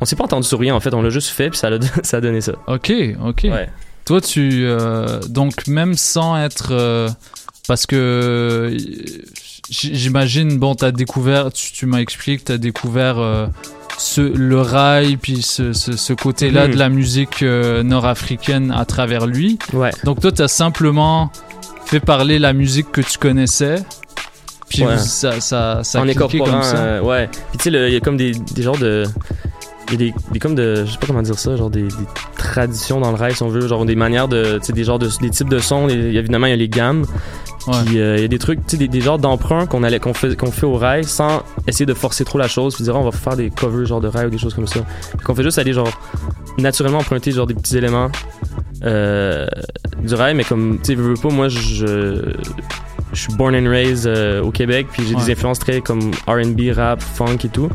[0.00, 0.94] On s'est pas entendu sur rien en fait.
[0.94, 1.50] On l'a juste fait.
[1.50, 2.52] Puis ça a, ça a donné ça.
[2.68, 2.92] Ok,
[3.24, 3.40] ok.
[3.44, 3.68] Ouais.
[4.04, 7.08] Toi, tu euh, donc même sans être euh,
[7.68, 8.74] parce que
[9.72, 13.46] j'imagine bon, t'as découvert, tu, tu m'as expliqué t'as découvert euh,
[13.98, 16.72] ce le rail puis ce, ce, ce côté-là Mhm.
[16.74, 19.58] de la musique euh, nord-africaine à travers lui.
[19.72, 19.90] Ouais.
[20.04, 21.30] Donc toi, t'as simplement
[21.86, 23.76] fait parler la musique que tu connaissais.
[24.68, 24.96] Puis Ouais.
[24.98, 26.08] ça, ça, ça a en
[26.50, 26.76] comme ça.
[26.76, 27.28] euh, ouais.
[27.50, 29.04] Puis tu sais, il y a comme des, des genres de.
[29.88, 30.84] Il y a des, des comme de.
[30.86, 31.88] Je sais pas comment dire ça, genre des, des
[32.36, 33.66] traditions dans le rail, si on veut.
[33.66, 34.58] Genre des manières de.
[34.58, 35.08] Tu sais, des genres de.
[35.20, 35.88] Des types de sons.
[35.88, 37.04] évidemment, il y a les gammes.
[37.86, 40.00] Puis euh, il y a des trucs, tu sais, des, des genres d'emprunts qu'on allait
[40.00, 42.74] qu'on fait, qu'on fait au rail sans essayer de forcer trop la chose.
[42.74, 44.66] Puis dire, Ah, on va faire des covers genre de rail ou des choses comme
[44.66, 44.80] ça.
[45.16, 45.88] Puis qu'on fait juste aller, genre,
[46.58, 48.10] naturellement emprunter, genre, des petits éléments
[48.84, 49.46] euh,
[50.02, 50.34] du rail.
[50.34, 52.32] Mais comme, tu sais, veux, veux pas, moi, je.
[53.14, 55.22] Je suis born and raised euh, au Québec, puis j'ai Ouais.
[55.26, 57.68] des influences très comme R&B, rap, funk et tout.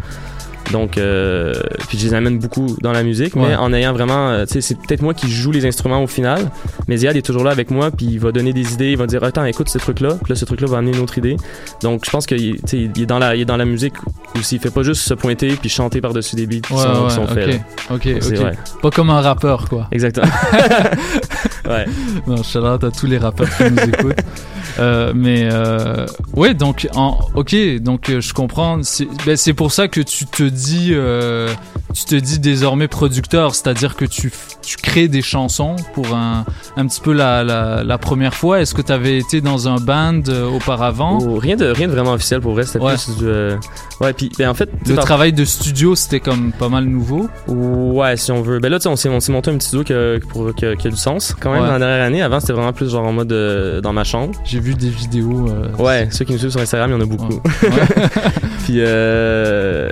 [0.72, 1.54] Donc, euh,
[1.88, 3.56] puis je les amène beaucoup dans la musique, mais Ouais.
[3.56, 6.52] en ayant vraiment, euh, tu sais, c'est peut-être moi qui joue les instruments au final,
[6.88, 9.08] mais Ziad est toujours là avec moi, puis il va donner des idées, il va
[9.08, 11.38] dire, attends, écoute ce truc-là, puis là, ce truc-là va amener une autre idée.
[11.82, 13.94] Donc, je pense qu'il il est dans la, il est dans la musique
[14.38, 16.90] aussi, il fait pas juste se pointer puis chanter par-dessus des beats qui Ouais, sont,
[17.04, 17.62] ouais, qui sont faits.
[17.90, 18.16] ok, là.
[18.16, 18.44] ok, ok.
[18.44, 18.52] ouais.
[18.82, 19.88] Pas comme un rappeur, quoi.
[19.92, 20.28] Exactement.
[21.70, 21.86] ouais.
[22.28, 24.16] Non, shout out à tous les rappeurs qui nous écoutent.
[24.80, 25.50] Euh, mais
[26.36, 28.84] ouais, donc en, ok, donc je comprends.
[28.84, 31.50] C'est ben, c'est pour ça que tu te dis, euh,
[31.94, 34.32] tu te dis désormais producteur, c'est-à-dire que tu,
[34.84, 36.44] crées des chansons pour un,
[36.76, 38.60] un petit peu la, la, la première fois.
[38.60, 41.20] Est-ce que tu avais été dans un band euh, auparavant?
[41.22, 42.96] Oh, rien de rien de vraiment officiel pour vrai, c'était Ouais.
[42.96, 43.56] plus du, euh,
[44.02, 47.30] ouais, puis ben, en fait, Le travail de studio, c'était comme pas mal nouveau.
[47.48, 48.60] Ouais, si on veut.
[48.60, 51.34] Ben là, on s'est on s'est monté un petit studio pour, qui a du sens
[51.40, 51.68] quand même Ouais.
[51.68, 52.22] dans la dernière année.
[52.22, 53.34] Avant, c'était vraiment plus genre en mode
[53.82, 54.38] dans ma chambre.
[54.44, 55.48] J'ai vu des vidéos.
[55.80, 57.42] Ouais, ceux qui nous suivent sur Instagram, il y en a beaucoup.
[58.66, 58.80] puis,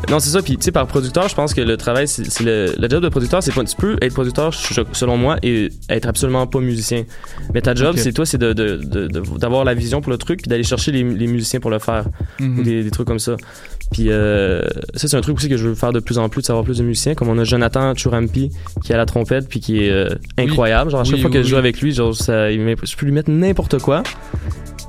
[0.09, 0.41] non, c'est ça.
[0.41, 3.09] Puis, tu sais, par producteur, je pense que le travail, c'est le, le job de
[3.09, 3.63] producteur, c'est pas.
[3.63, 7.03] Tu peux être producteur, selon moi, et être absolument pas musicien.
[7.53, 10.17] Mais ta job, c'est toi, c'est de- de- de- de- d'avoir la vision pour le
[10.17, 12.05] truc, puis d'aller chercher les, les musiciens pour le faire.
[12.39, 12.59] Mhm.
[12.59, 13.35] Ou des, des trucs comme ça.
[13.91, 14.61] Puis, euh,
[14.95, 16.65] ça, c'est un truc aussi que je veux faire de plus en plus, de savoir
[16.65, 17.13] plus de musiciens.
[17.13, 18.49] Comme on a Jonathan Churampi,
[18.83, 20.89] qui a la trompette, puis qui est euh, incroyable.
[20.91, 22.83] Genre, à chaque Oui, fois que oui, je joue avec lui, genre, ça, il m'imp-
[22.85, 24.01] je peux lui mettre n'importe quoi,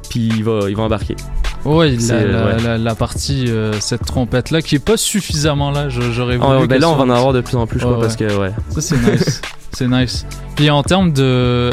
[0.08, 1.16] puis il va, il va embarquer.
[1.64, 2.62] Ouais, a la, ouais.
[2.62, 6.58] la- la partie, euh, cette trompette-là, qui est pas suffisamment là, j'aurais Ah voulu.
[6.60, 8.14] ouais, ben là, on va en avoir de plus en plus, je crois, Ouais, parce
[8.16, 8.52] que, ouais.
[8.70, 9.40] Ça, c'est nice.
[9.72, 10.26] c'est nice.
[10.54, 11.70] Puis en termes de.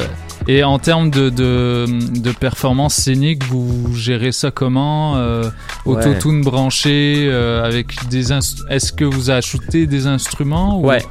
[0.47, 1.86] Et en termes de, de,
[2.19, 5.43] de performance scénique, vous gérez ça comment euh,
[5.86, 6.05] Ouais.
[6.05, 8.34] Autotune branché euh, avec des
[8.69, 11.01] Est-ce que vous ajoutez des instruments ou- Ouais.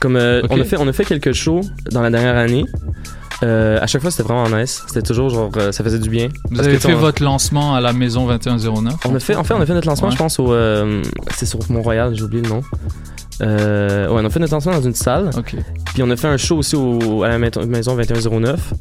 [0.00, 1.60] Comme euh, on a fait on a fait quelques shows
[1.90, 2.64] dans la dernière année.
[3.42, 4.82] Euh, à chaque fois c'était vraiment nice.
[4.86, 6.28] C'était toujours genre euh, ça faisait du bien.
[6.50, 9.34] Vous Parce avez que, fait on- votre lancement à la maison 2109 On a fait
[9.34, 10.14] en fait on a fait notre lancement Ouais.
[10.14, 11.02] je pense au euh,
[11.34, 12.62] c'est sur Mont-Royal, j'ai oublié le nom.
[13.42, 15.30] Euh, ouais, on a fait notre lancement dans une salle.
[15.94, 18.74] Puis on a fait un show aussi au, à la maison maison 2109.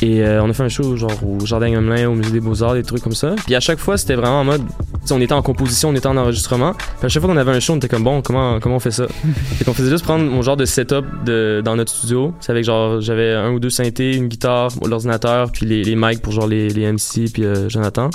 [0.00, 2.74] Et euh, on a fait un show genre au Jardin Gamelin, au Musée des Beaux-Arts,
[2.74, 3.34] des trucs comme ça.
[3.46, 4.62] Puis à chaque fois, c'était vraiment en mode.
[5.10, 6.74] on était en composition, on était en enregistrement.
[6.74, 8.80] Puis à chaque fois qu'on avait un show, on était comme bon, comment, comment on
[8.80, 9.06] fait ça?
[9.56, 12.32] Fait qu'on faisait juste prendre mon genre de setup de, dans notre studio.
[12.40, 16.22] C'est avec genre, j'avais un ou deux synthés, une guitare, l'ordinateur, puis les, les mics
[16.22, 18.10] pour genre les, les MC, puis euh, Jonathan.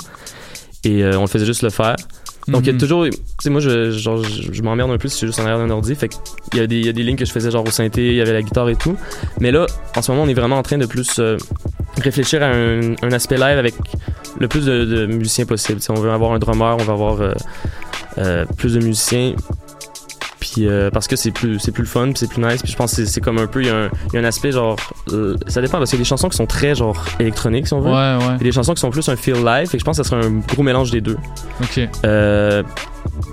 [0.84, 1.96] Et on le faisait juste le faire.
[2.48, 2.78] Donc, il y a Mhm.
[2.78, 3.04] toujours.
[3.06, 5.44] Tu sais, moi, je, genre, je, je m'emmerde un peu si je suis juste en
[5.44, 5.94] arrière d'un ordi.
[5.94, 7.70] Fait qu'il y, a des- il y a des lignes que je faisais genre au
[7.70, 8.96] synthé, il y avait la guitare et tout.
[9.40, 9.66] Mais là,
[9.96, 11.36] en ce moment, on est vraiment en train de plus euh,
[12.02, 13.74] réfléchir à un, un aspect live avec
[14.38, 15.80] le plus de, de musiciens possible.
[15.80, 17.32] Sais, on veut avoir un drummer, on veut avoir euh,
[18.18, 19.34] euh, plus de musiciens.
[20.54, 22.62] Puis euh, parce que c'est plus c'est plus le fun, c'est plus nice.
[22.62, 24.20] Puis je pense que c'est- comme un peu il y, a un- il y a
[24.20, 24.76] un aspect genre
[25.12, 27.74] euh, ça dépend parce qu'il y a des chansons qui sont très genre électroniques si
[27.74, 27.90] on veut.
[27.90, 28.36] Ouais, ouais.
[28.40, 29.68] Et des chansons qui sont plus un feel live.
[29.74, 31.16] Et je pense que ça serait un gros mélange des deux.
[31.62, 31.80] Ok.
[32.04, 32.62] Euh,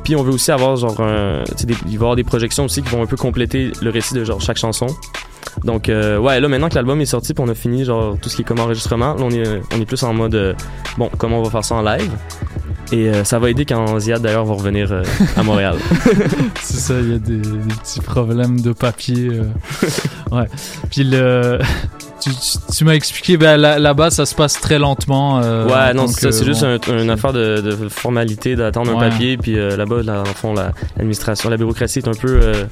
[0.03, 2.81] puis on veut aussi avoir genre un, des- il va y avoir des projections aussi
[2.81, 4.87] qui vont un peu compléter le récit de genre chaque chanson.
[5.63, 8.29] Donc euh, ouais là maintenant que l'album est sorti puis on a fini genre tout
[8.29, 10.53] ce qui est comme enregistrement, là on est on est plus en mode euh,
[10.97, 12.09] bon comment on va faire ça en live?
[12.91, 15.03] Et euh, ça va aider quand Ziad d'ailleurs va revenir euh,
[15.37, 15.77] à Montréal.
[16.61, 19.29] C'est ça, il y a des, des petits problèmes de papier.
[19.31, 19.45] euh.
[20.31, 20.47] ouais.
[20.89, 21.59] Puis le.
[22.75, 25.41] Tu, m'as expliqué, ben, là- là-bas, ça se passe très lentement.
[25.41, 28.95] euh, ouais, non, c'est ça, c'est euh, juste un- une affaire de, de formalité, d'attendre
[28.95, 29.05] Ouais.
[29.05, 32.39] un papier, puis euh, là-bas, là, en fond, la- l'administration, la bureaucratie est un peu,
[32.41, 32.65] euh,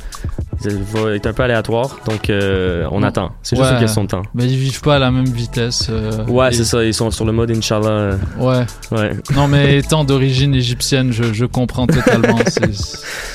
[1.15, 3.31] est un peu aléatoire, donc euh, on attend.
[3.43, 3.75] C'est juste Ouais.
[3.75, 4.23] une question de temps.
[4.35, 5.87] Ben, ils vivent pas à la même vitesse.
[5.89, 7.87] euh, Ouais, et- c'est ça, ils sont sur le mode Inch'Allah.
[7.87, 8.65] euh, Ouais.
[8.91, 9.11] Ouais.
[9.35, 12.37] Non, mais étant d'origine égyptienne, je, je comprends totalement.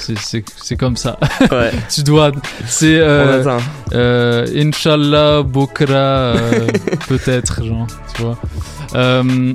[0.05, 1.19] C'est- comme ça.
[1.51, 1.71] Ouais.
[1.95, 2.31] tu dois.
[2.67, 2.99] C'est.
[2.99, 3.65] Euh, On attend.
[3.95, 6.67] euh, Inch'Allah, Bokra, euh,
[7.09, 8.39] peut-être, genre, tu vois.
[8.95, 9.53] Euh,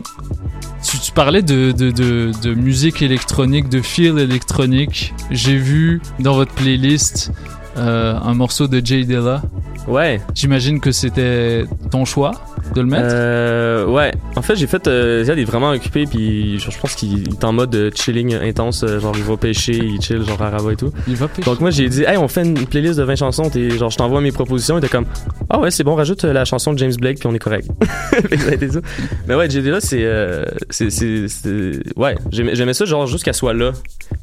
[0.84, 5.14] tu, tu parlais de, de, de, de musique électronique, de feel électronique.
[5.32, 7.32] J'ai vu dans votre playlist
[7.80, 9.42] euh, un morceau de Jay Dilla.
[9.88, 10.22] Ouais.
[10.36, 12.32] J'imagine que c'était ton choix
[12.76, 13.08] de le mettre.
[13.10, 14.12] Euh, ouais.
[14.36, 14.88] En fait, j'ai fait.
[14.88, 18.36] Euh, Ziad est vraiment occupé, puis genre, je pense qu'il est en mode euh, chilling
[18.36, 18.86] intense.
[18.86, 20.92] Genre, il va pêcher, il chill, genre à Rabat et tout.
[21.08, 21.50] Il va pêcher.
[21.50, 23.50] Donc, moi, j'ai dit, hey, on fait une playlist de 20 chansons,
[23.80, 24.76] genre, je t'envoie mes propositions.
[24.76, 25.06] Il était comme,
[25.50, 27.68] ah ouais, c'est bon, rajoute la chanson de James Blake, puis on est correct.
[28.12, 28.80] Fait que ça a été ça.
[29.28, 30.04] Mais ouais, JD là, c'est.
[30.04, 33.72] euh, c'est- c'est- c'est- ouais, j'aimais ça, genre, juste qu'elle soit là,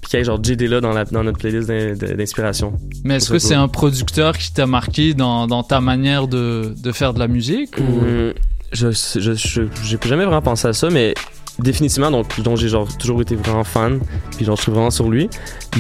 [0.01, 2.75] puis qu'il y ait genre JD là dans, la, dans notre playlist d'in- d'inspiration.
[3.05, 6.93] Mais est-ce que c'est un producteur qui t'a marqué dans, dans ta manière de, de
[6.93, 7.83] faire de la musique ou...
[7.83, 8.33] Hum,
[8.73, 11.15] je j'ai jamais vraiment pensé à ça mais
[11.61, 14.01] définitivement donc dont j'ai genre toujours été vraiment fan
[14.37, 15.31] puis genre je suis vraiment sur lui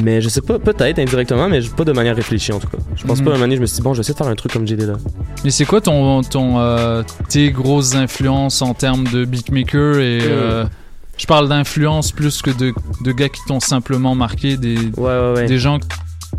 [0.02, 3.04] mais je sais pas peut-être indirectement mais pas de manière réfléchie en tout cas je
[3.04, 3.24] pense Mhm.
[3.24, 4.36] pas un moment donné je me suis dit bon je vais essayer de faire un
[4.36, 4.94] truc comme JD là
[5.44, 10.22] Mais c'est quoi ton, ton, euh, tes grosses influences en termes de beatmaker et Mm.
[10.28, 10.64] euh,
[11.18, 15.46] je parle d'influence plus que de, de gars qui t'ont simplement marqué, des, ouais, ouais.
[15.46, 15.78] des gens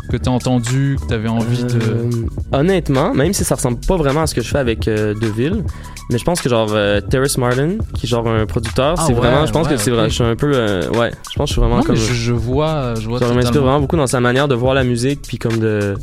[0.08, 1.78] que t'as entendu, que t'avais envie de.
[1.80, 2.10] Euh,
[2.52, 5.62] honnêtement, même si ça ressemble pas vraiment à ce que je fais avec euh, Deville,
[6.10, 9.12] mais je pense que genre euh, Terrace Martin, qui est genre un producteur, Ah c'est
[9.12, 9.96] ouais, vraiment, je pense ouais, que c'est ok.
[9.98, 11.96] vrai, je suis un peu, euh, ouais, je pense que je suis vraiment Non, comme.
[11.96, 14.84] je, je vois, je vois Ça m'inspire vraiment beaucoup dans sa manière de voir la
[14.84, 15.94] musique, puis comme de,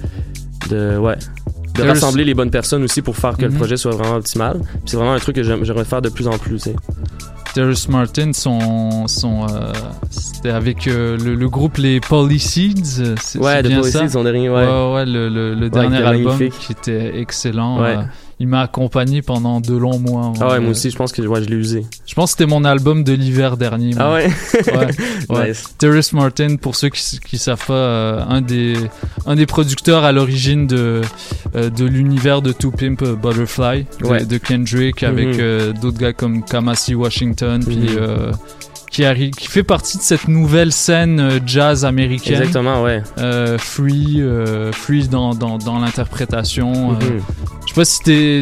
[0.70, 1.16] de ouais,
[1.76, 3.52] de rassembler les bonnes personnes aussi pour faire que Mhm.
[3.52, 4.62] le projet soit vraiment optimal.
[4.86, 6.58] C'est vraiment un truc que j'aime- j'aimerais faire de plus en plus.
[6.58, 6.76] tu sais.
[7.56, 9.72] Terrace Martin, son, son, euh,
[10.10, 13.00] c'était avec euh, le, le groupe les Polyseeds.
[13.02, 14.66] euh, Ouais, The Polyseeds, son dernier, ouais.
[14.68, 16.60] ouais, ouais, le, le- le dernier album magnifique.
[16.60, 17.82] qui était excellent.
[17.82, 17.96] Ouais.
[18.36, 20.34] Euh, il m'a accompagné pendant de longs mois.
[20.42, 21.86] Ah ouais, Euh, moi aussi, je pense que ouais, je l'ai usé.
[22.06, 23.92] Je pense que c'était mon album de l'hiver dernier.
[23.98, 24.14] Ah moi.
[24.16, 24.28] ouais?
[24.76, 24.88] ouais,
[25.38, 25.50] ouais.
[25.50, 25.64] Nice.
[25.78, 28.76] Terrace Martin, pour ceux qui, qui savent pas, euh, un des
[29.26, 31.02] un des producteurs à l'origine de
[31.56, 34.26] euh, de l'univers de To Pimp Butterfly de, Ouais.
[34.26, 35.38] de Kendrick avec Mhm.
[35.40, 37.88] euh, d'autres gars comme Kamasi Washington puis Mhm.
[37.98, 38.32] euh,
[38.96, 42.36] qui arrive qui fait partie de cette nouvelle scène euh, jazz américaine.
[42.42, 43.02] Exactement, ouais.
[43.18, 46.92] Euh, free euh, free dans dans, dans l'interprétation.
[46.92, 46.94] euh.
[46.94, 47.22] Mhm.
[47.66, 48.42] Je sais pas si t'es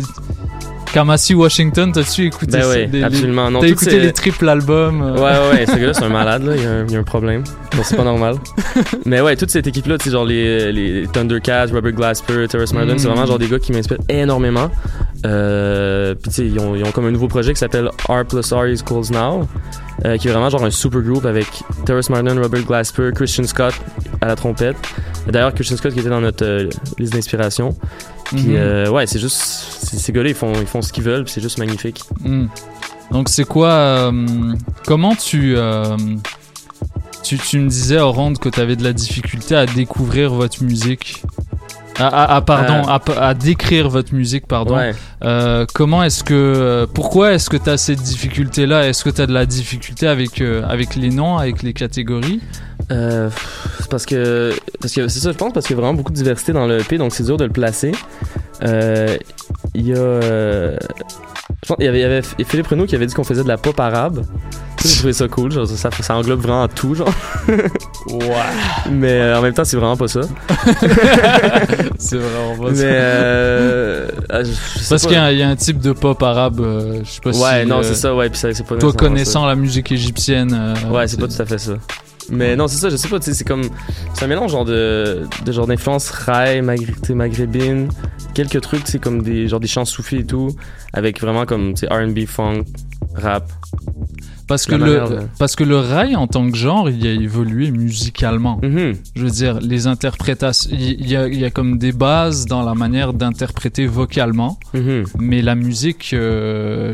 [0.94, 3.50] Kamasi Washington, t'as-tu écouté Ben ouais, des- absolument.
[3.60, 5.16] T'as écouté ces- les triples albums euh?
[5.16, 6.56] Ouais, ouais, ce gars-là, c'est un malade, là.
[6.56, 7.44] Il y a un, il y a un problème.
[7.76, 8.36] Bon, c'est pas normal.
[9.06, 12.94] Mais ouais, toute cette équipe-là, tu sais, genre les, les Thundercats, Robert Glasper, Terrace Martin,
[12.94, 13.00] Mm.
[13.00, 14.70] c'est vraiment genre des gars qui m'inspirent énormément.
[15.26, 18.26] Euh, puis tu sais, ils ont, ils ont comme un nouveau projet qui s'appelle R
[18.26, 19.48] plus R equals Now,
[20.06, 21.48] euh, qui est vraiment genre un super groupe avec
[21.86, 23.74] Terrace Martin, Robert Glasper, Christian Scott
[24.22, 24.76] à la trompette.
[25.28, 26.70] D'ailleurs, Christian Scott qui était dans notre euh,
[27.00, 27.76] liste d'inspiration.
[28.26, 28.90] Puis Mhm.
[28.90, 31.42] ouais, c'est juste, c'est- ces gars-là, ils font, ils font ce qu'ils veulent, puis c'est
[31.42, 32.02] juste magnifique.
[32.24, 32.48] Hmm.
[33.12, 34.12] Donc c'est quoi
[34.88, 35.56] Comment tu,
[37.24, 40.64] tu tu me disais au ronde que tu avais de la difficulté à découvrir votre
[40.64, 41.22] musique?
[42.00, 43.14] À, à- à- pardon Euh.
[43.18, 44.94] à, à décrire votre musique pardon Ouais.
[45.24, 49.10] Euh, comment est-ce que euh, pourquoi est-ce que tu as cette difficulté là est-ce que
[49.10, 52.42] tu as de la difficulté avec euh, avec les noms avec les catégories?
[52.90, 56.12] C'est parce que parce que c'est ça je pense parce qu'il y a vraiment beaucoup
[56.12, 57.92] de diversité dans le EP donc c'est dur de le placer
[58.62, 59.98] il y a
[61.80, 63.58] il y avait, il y avait Philippe Renaud qui avait dit qu'on faisait de la
[63.58, 64.24] pop arabe
[64.86, 67.10] j'ai trouvé ça cool genre, ça, ça englobe vraiment tout genre
[67.48, 70.22] ouais mais euh, en même temps c'est vraiment pas ça
[71.98, 72.84] c'est vraiment pas mais ça.
[72.86, 76.22] euh, ah, je- parce qu'il y, a un- il y a un type de pop
[76.22, 78.66] arabe euh, je sais pas ouais si non euh, c'est ça ouais puis ça, c'est
[78.66, 79.48] pas toi connaissant ça.
[79.48, 81.74] la musique égyptienne Ouais, c'est pas tout à fait ça.
[82.30, 83.64] Mais non, c'est ça, je sais pas, tu c'est comme.
[84.14, 87.90] C'est un mélange genre de, de genre d'influence rail, maghrébine,
[88.34, 90.56] quelques trucs, c'est comme des genre des chants soufis et tout,
[90.94, 92.64] avec vraiment comme, tu sais, RB, funk,
[93.16, 93.52] rap.
[94.54, 97.72] Parce que, le, de- parce que le rail en tant que genre, il a évolué
[97.72, 98.60] musicalement.
[98.62, 98.96] Mm-hmm.
[99.16, 102.62] Je veux dire, les interprétations, il y a, il y a comme des bases dans
[102.64, 105.04] la manière d'interpréter vocalement, Mhm.
[105.20, 106.94] mais la musique, euh,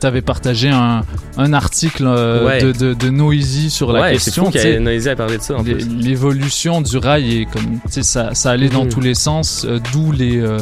[0.00, 1.02] t'avais partagé un,
[1.36, 2.62] un article euh, Ouais.
[2.62, 4.46] de, de, de Noisy sur la ouais, c'est question.
[4.46, 5.62] fou sais, qu'il a parlé de ça en.
[5.62, 8.90] L'évolution du rail est comme, ça, ça allait dans Mhm.
[8.90, 10.58] tous les sens, euh, d'où les, euh,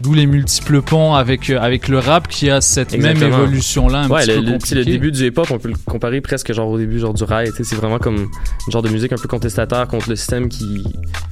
[0.00, 4.08] d'où les multiples ponts avec, euh, avec le rap qui a cette même évolution-là un
[4.10, 4.74] ouais, petit le, peu compliquée.
[4.76, 7.50] le début du hip-hop, on peut le comparer presque genre au début genre du rail.
[7.62, 10.84] C'est vraiment comme une genre de musique un peu contestataire contre le système qui,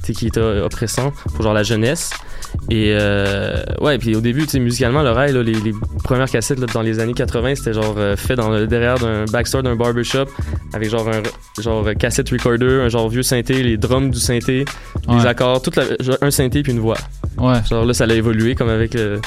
[0.03, 2.11] qui est oppressant pour genre la jeunesse.
[2.69, 6.67] Et euh, ouais, puis au début, musicalement, le rail, là, les, les premières cassettes là,
[6.71, 10.25] dans les années 80, c'était genre euh, fait dans le derrière d'un backstore d'un barbershop
[10.71, 11.23] avec genre un
[11.61, 14.65] genre cassette recorder, un genre vieux synthé, les drums du synthé,
[15.07, 15.17] Ouais.
[15.17, 16.97] les accords, tout la- genre, un synthé puis une voix.
[17.37, 17.55] Ouais.
[17.69, 19.19] Genre là, ça a évolué comme avec le.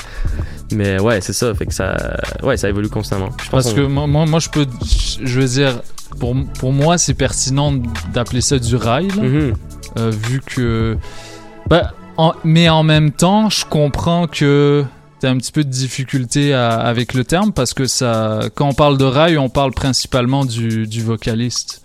[0.73, 1.55] Mais ouais, c'est ça.
[1.55, 2.17] Fait que ça.
[2.43, 3.29] Ouais, ça évolue constamment.
[3.43, 4.67] Je pense Parce que moi, moi, je peux,
[5.23, 5.81] je veux dire,
[6.19, 7.73] pour, pour moi, c'est pertinent
[8.13, 9.53] d'appeler ça du rail, là, Mhm.
[9.99, 10.97] euh, vu que,
[11.69, 14.85] bah, en- mais en même temps, je comprends que
[15.21, 18.75] t'as un petit peu de difficulté à- avec le terme parce que ça, quand on
[18.75, 21.83] parle de rail, on parle principalement du, du vocaliste.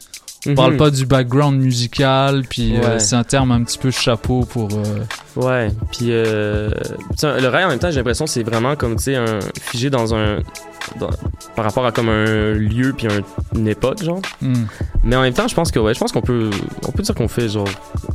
[0.47, 0.55] On Mhm.
[0.55, 4.69] parle pas du background musical, puis euh, c'est un terme un petit peu chapeau pour.
[4.73, 5.03] euh,
[5.35, 6.69] Ouais, puis euh,
[7.23, 10.13] le rail en même temps, j'ai l'impression c'est vraiment comme tu sais un figé dans
[10.15, 10.39] un
[10.99, 11.09] dans-
[11.55, 14.21] par rapport à comme un lieu puis un- une époque genre.
[14.41, 14.65] Hmm.
[15.03, 16.49] Mais en même temps, je pense que ouais, je pense qu'on peut
[16.87, 17.67] on peut dire qu'on fait genre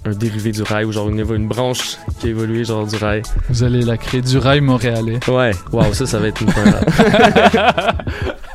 [0.05, 3.23] un dérivé du rail ou genre une, une branche qui a évolué genre du rail.
[3.49, 5.21] Vous allez la créer du rail montréalais.
[5.29, 6.51] Ouais, waouh, ça ça va être une.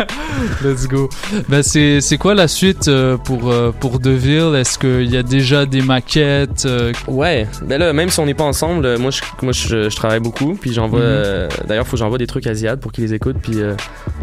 [0.64, 1.10] Let's go.
[1.50, 4.56] Ben c'est c'est quoi la suite euh, pour euh, pour Deville?
[4.56, 8.34] Est-ce qu'il y a déjà des maquettes euh, Ouais, ben là, même si on n'est
[8.34, 11.00] pas ensemble, moi, je, moi je, je travaille beaucoup, puis j'envoie.
[11.00, 11.50] Mhm.
[11.68, 13.58] D'ailleurs, faut que j'envoie des trucs à Ziad pour qu'il les écoute, puis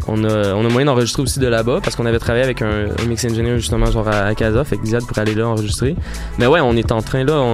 [0.06, 2.86] on, a, on a moyen d'enregistrer aussi de là-bas, parce qu'on avait travaillé avec un,
[2.98, 5.96] un mix engineer justement, genre à, à Casa, fait que Ziad pourrait aller là enregistrer.
[6.38, 7.34] Mais ouais, on est en train là.
[7.34, 7.52] On...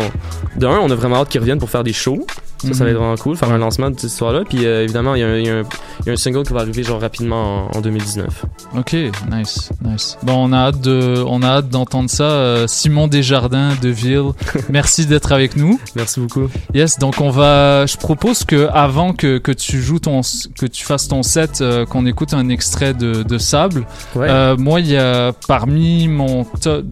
[0.59, 2.27] De un, on a vraiment hâte qu'il revienne pour faire des shows.
[2.67, 3.03] Ça, ça va être Mhm.
[3.03, 4.43] vraiment cool, faire un lancement de cette histoire-là.
[4.49, 7.01] Puis euh, évidemment, il y, a un- y y a single qui va arriver genre
[7.01, 8.45] rapidement en, en 2019.
[8.77, 8.93] Ok,
[9.31, 10.19] nice, nice.
[10.23, 12.25] Bon, on a hâte de, on a hâte d'entendre ça.
[12.25, 14.33] Euh, Simon Desjardins de Ville,
[14.71, 15.79] merci d'être avec nous.
[15.97, 16.49] Merci beaucoup.
[16.75, 20.21] Yes, donc on va, je propose que avant que, que tu joues ton,
[20.59, 23.87] que tu fasses ton set, euh, qu'on écoute un extrait de, de Sable.
[24.17, 24.27] Ouais.
[24.29, 26.85] Euh, moi, il y a parmi mon top,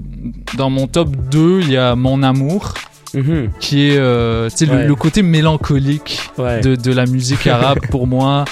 [0.56, 2.74] dans mon top 2, il y a Mon Amour.
[3.60, 6.60] Qui est euh, le- côté mélancolique Ouais.
[6.60, 8.44] de, de la musique arabe pour moi.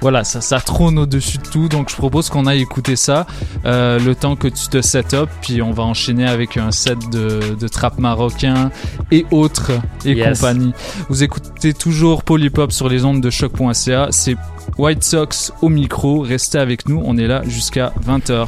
[0.00, 1.68] Voilà, ça, ça trône au-dessus de tout.
[1.68, 3.26] Donc je propose qu'on aille écouter ça
[3.66, 5.28] euh, le temps que tu te set up.
[5.42, 8.70] Puis on va enchaîner avec un set de, de trap marocain
[9.10, 9.72] et autres
[10.04, 10.40] et Yes.
[10.40, 10.72] compagnie.
[11.08, 14.08] Vous écoutez toujours Polypop sur les ondes de choc.ca.
[14.10, 14.36] C'est
[14.78, 16.20] White Sox au micro.
[16.20, 17.02] Restez avec nous.
[17.04, 18.46] On est là jusqu'à 20h.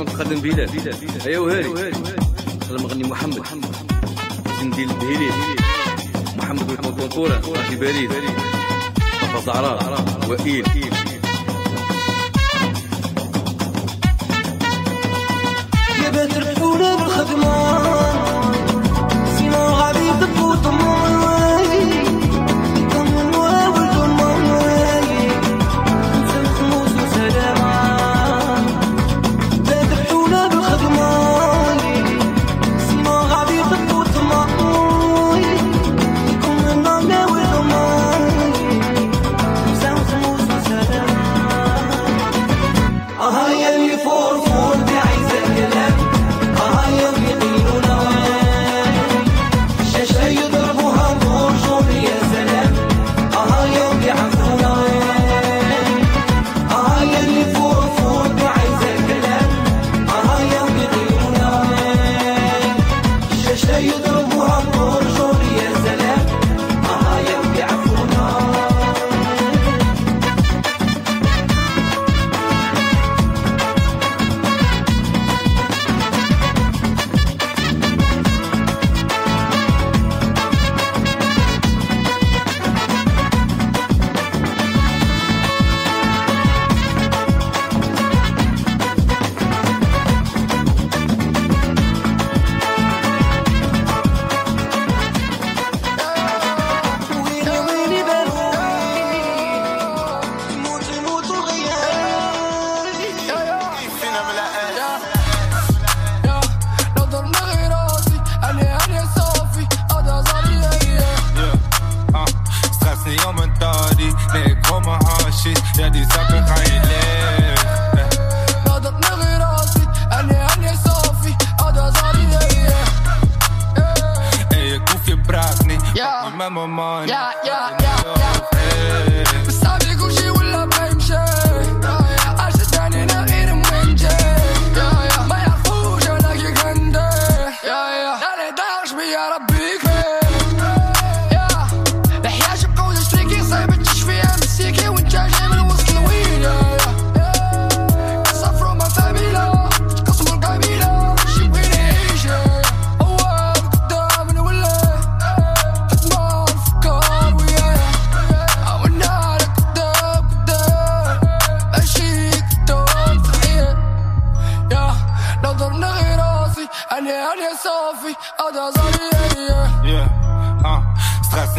[0.00, 1.92] السون تقدم بلال هيا أيوة وهاري
[2.68, 3.42] خدم غني محمد.
[4.60, 5.30] زندي البهيلي.
[6.36, 8.10] محمد والطنطوره أخي بريد
[9.22, 10.64] بابا زعراء وائل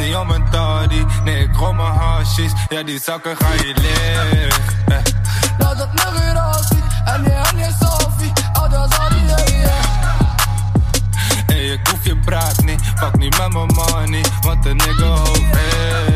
[0.01, 1.05] niet om een toddy.
[1.23, 4.57] Nee, ik room mijn hashies, ja die zakken ga je leeg.
[4.85, 4.97] Eh.
[5.57, 6.39] Laat het nog weer
[7.05, 9.19] en je oh, en je Sophie, al dat zal die.
[11.45, 15.39] Hey, ik hoef je praat niet, pak niet met mijn money, want de nigga hoofd
[15.39, 16.10] eh.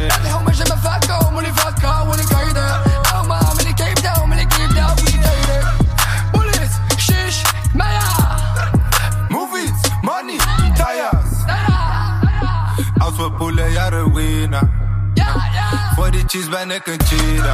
[16.36, 17.54] Precies ben ik een cheater.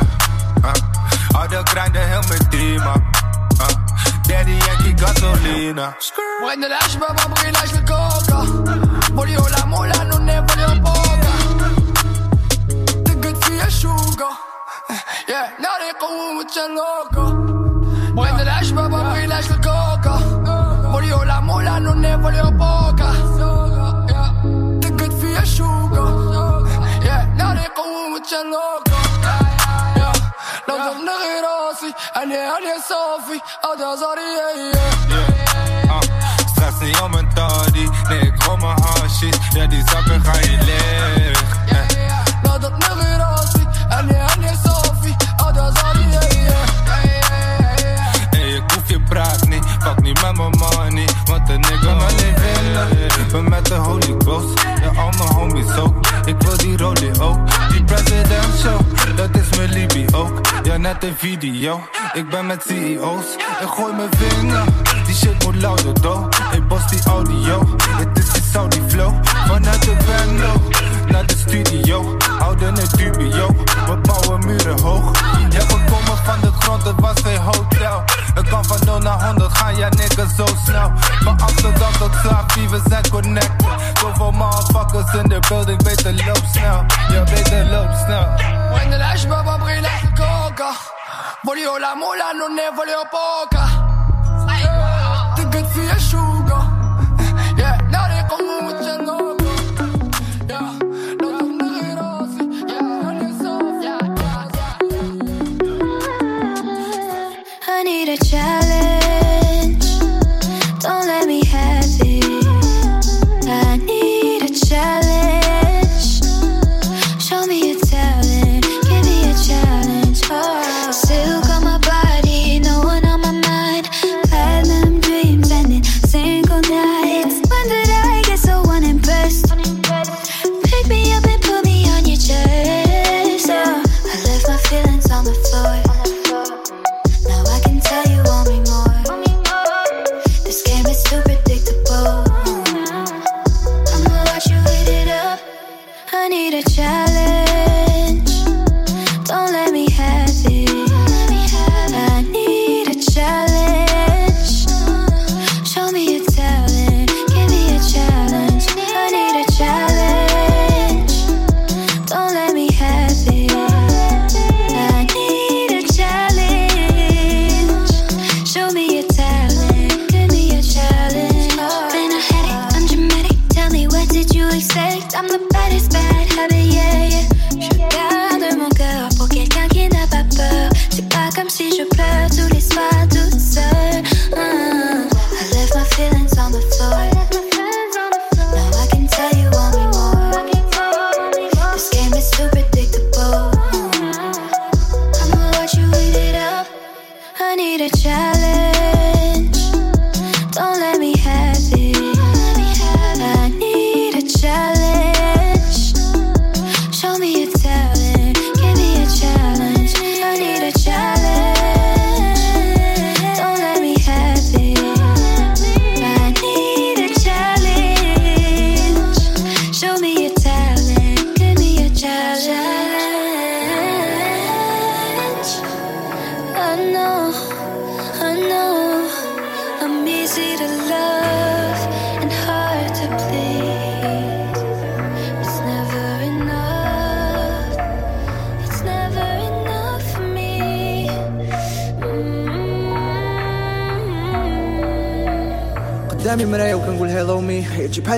[0.64, 0.72] Uh.
[1.34, 1.40] uh.
[1.40, 3.02] Al the grinden heel mijn team up.
[3.60, 3.68] Uh.
[4.22, 5.96] Daddy Yankee gasolina.
[6.40, 8.44] Prende el ash, papá, porque el ash me coca.
[9.14, 11.32] Murió la mula, no ne murió poca.
[13.04, 13.70] Te good for your.
[15.28, 17.24] Yeah, now they go with your loco.
[18.16, 20.18] Prende el ash, papá, porque el ash coca.
[20.90, 22.81] Murió la mula, no ne murió poca.
[28.31, 28.97] قوة الشلوكة
[29.97, 30.13] يا
[30.69, 34.73] لو ضرنا غير راسي انا انا صافي هذا صاري
[36.51, 37.89] Stress niet om mijn toddy.
[38.09, 39.37] Nee, ik rol mijn hashies.
[39.53, 41.41] Ja, die zakken ga je leeg.
[41.69, 41.87] Eh.
[42.45, 46.07] لو ضرنا غير راسي انا انا صافي هذا صاري
[48.31, 52.13] Hey, ik hoef je praat niet, fuck niet met mijn money Want een nigga maar
[52.13, 56.57] niet winnen Ik ben met de holy ghost, ja al mijn homies ook Ik wil
[56.57, 57.39] die rollie ook,
[59.62, 61.82] mijn Libby ook, ja net een video.
[62.14, 63.26] Ik ben met CEO's,
[63.62, 64.64] ik gooi mijn vinger.
[65.06, 67.76] Die shit moet louder though, ik bos die audio.
[67.84, 70.70] Het is die Saudi flow, vanuit de bando
[71.12, 73.48] Naar de studio, houden het dubio.
[73.86, 78.04] We bouwen muren hoog, ja we komen van de grond, het was geen hotel
[78.34, 80.92] het kan van 0 naar 100, ga jij nikken zo snel.
[81.24, 83.68] Van Amsterdam tot slaap, wie we zijn connected.
[84.00, 86.86] Zoveel motherfuckers in de building, beter loop snel.
[87.10, 88.28] Ja, beter loop snel.
[88.74, 90.72] Prende la jpe, va briller su coca.
[91.42, 93.66] Volio la mula, non ne volio poca.
[95.36, 96.31] Te gut für ihr Schuh.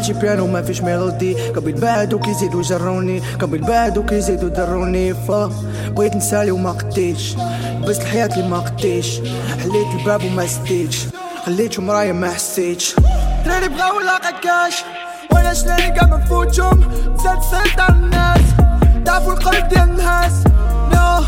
[0.03, 5.13] يجي بحال شي بيانو ما فيش ميلودي قبل بعدو كيزيدو جروني قبل بعدو كيزيدو دروني
[5.13, 5.51] فا
[5.87, 7.35] بغيت نسالي وما قديتش
[7.81, 9.19] لبست الحياة اللي ما قديتش
[9.63, 11.05] حليت الباب وما سديتش
[11.45, 12.95] خليتو مراية ما حسيتش
[13.45, 14.83] دراري بغاو لاقى كاش
[15.31, 16.81] وأنا شناني قاع منفوتهم
[17.23, 18.41] زاد على الناس
[19.03, 20.33] ضعفوا القلب ديال الناس
[20.93, 21.25] No,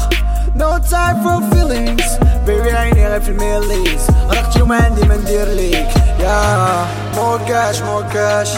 [0.61, 2.07] no time for feelings.
[2.47, 5.87] Baby عيني غير في الميليز غرقتي وما عندي ما ندير ليك
[6.24, 8.48] يا مو كاش مو كاش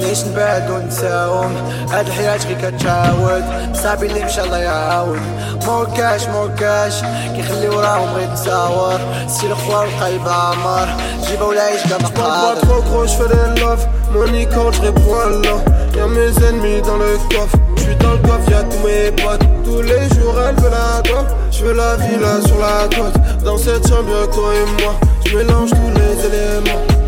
[0.00, 1.52] نعيش نبعد ونساوم
[1.92, 5.20] هاد الحياة غير كتعاود صاحبي اللي مشى الله يعاود
[5.66, 6.94] مو كاش مو كاش
[7.36, 10.88] كيخلي وراهم غير نساور سير الخوا والقلب عمر
[11.26, 13.86] جيبه ولا عيش كما pas قادر trop gros, je fais des love.
[14.12, 15.60] Money quand je réponds à l'or.
[15.96, 17.56] Y'a mes ennemis dans le coffre.
[17.76, 19.46] Je suis dans le coffre, y'a tous mes potes.
[19.64, 21.30] Tous les jours, elle veut la dope.
[21.52, 23.16] Je veux la villa sur la côte.
[23.44, 24.94] Dans cette chambre, y'a toi et moi.
[25.24, 26.93] Je mélange tous les éléments.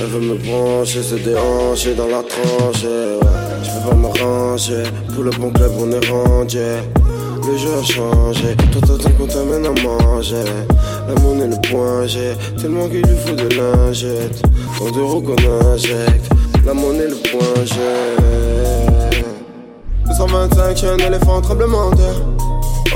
[0.00, 2.82] Elle veut me brancher, se déhancher dans la tranche.
[2.82, 4.82] Je veux pas me ranger,
[5.14, 6.58] pour le bon club on est rendu.
[7.46, 10.44] Le jeu a changé, toi t'attends qu'on t'amène à manger.
[11.06, 14.42] La monnaie le point j'ai tellement qu'il lui faut de lingettes.
[14.78, 15.36] Tant d'euros qu'on
[15.72, 16.30] injecte,
[16.64, 19.14] la monnaie le point j'ai.
[20.06, 22.33] 225, j'ai un éléphant tremblement terre.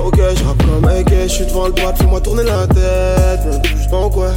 [0.04, 3.68] Ok, je rappe comme AK, je suis devant le boîte, fais-moi tourner la tête.
[3.92, 4.30] En quoi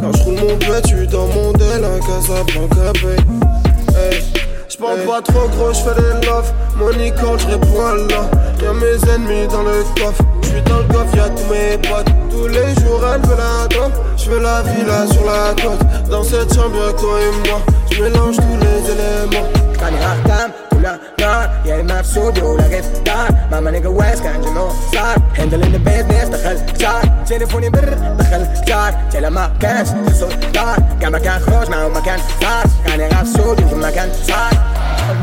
[0.00, 3.96] Quand je roule mon pet, tu dans mon dél, un Casablanca, babe.
[3.96, 4.22] Hey.
[4.68, 6.52] J'pense pas trop gros, j'fais des love.
[6.76, 8.30] Money quand j'réponds à l'or.
[8.62, 10.22] Y'a mes ennemis dans le coffre.
[10.42, 12.12] J'suis dans le coffre, y'a tous mes potes.
[12.30, 13.92] Tous les jours, elle veut la dope.
[14.16, 16.10] J'veux la villa sur la côte.
[16.10, 17.60] Dans cette chambre, y'a toi et moi.
[17.90, 19.48] J'mélange tous les éléments.
[20.77, 24.21] كان يختم كل نار يا اما في استوديو ولا غير في الدار ماما نيجا ويس
[24.21, 29.89] كان جميع صار هندل ان بيزنس دخل شار تليفوني بر دخل شار تلا ما كانش
[30.53, 34.51] دار كان مكان خروج مع مكان صار كان يغاب استوديو في مكان صار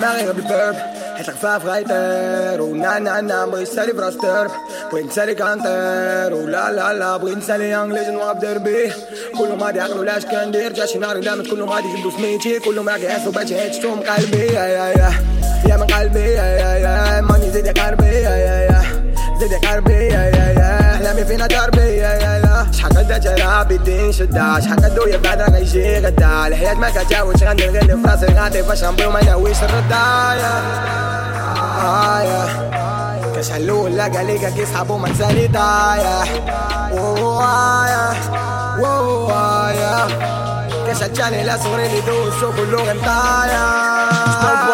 [0.01, 0.77] دماغي غير بالبرب
[1.16, 4.52] حيت الخفاف غايطير ونا نا نا بغي نسالي براس درب
[4.92, 8.92] بغي نسالي كانتير ولا لا لا بغي نسالي انجليزي نوقف دربي
[9.38, 13.00] كلهم غادي يعقلوا لاش كندير جا شي نهار قدامك كلهم غادي يجبدوا سميتي كلهم راك
[13.00, 15.12] يحسوا باش هيتشتو من قلبي يا يا يا
[15.70, 18.82] يا من قلبي يا يا يا ماني زيد يا قلبي يا يا يا
[19.40, 20.55] زيد يا قلبي يا يا
[23.34, 28.08] جرابي الدين شداش حتى دويا بعد راه يجي غدا الحياة ما كتعاودش غندير غير في
[28.08, 28.64] راسي غادي.
[28.64, 30.52] فاش غنبغي وما ناويش الرداية
[31.86, 32.46] آية
[33.38, 36.24] كشحال الأول لا قال لي كي صحابو ما نساني ضايع
[36.94, 38.14] ووايا
[38.80, 40.08] ووايا
[40.88, 44.65] كشحال الثاني لا صغري اللي دوز شوفو اللغة مطايح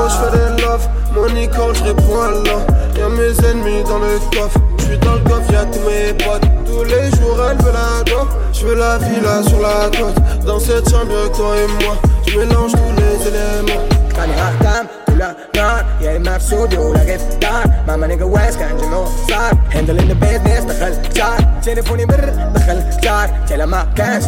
[0.00, 0.86] gros, j'fais des love.
[1.14, 2.62] Money quand j'réponds à l'or.
[2.98, 4.58] Y'a mes ennemis dans le coffre.
[4.78, 6.48] J'suis dans le coffre, y'a tous mes potes.
[6.66, 8.28] Tous les jours, elle veut la dope.
[8.52, 10.44] J'veux la villa sur la côte.
[10.44, 11.96] Dans cette chambre, y'a toi et moi.
[12.26, 13.86] J'mélange tous les éléments.
[14.16, 15.18] كان يختم كل
[15.56, 19.58] نار يا اما في استوديو ولا غير في الدار ماما نيجا ويس كان جميع صار
[19.74, 24.24] هندل ان بيزنس دخل شار تليفوني بر دخل شار تلا ما كانش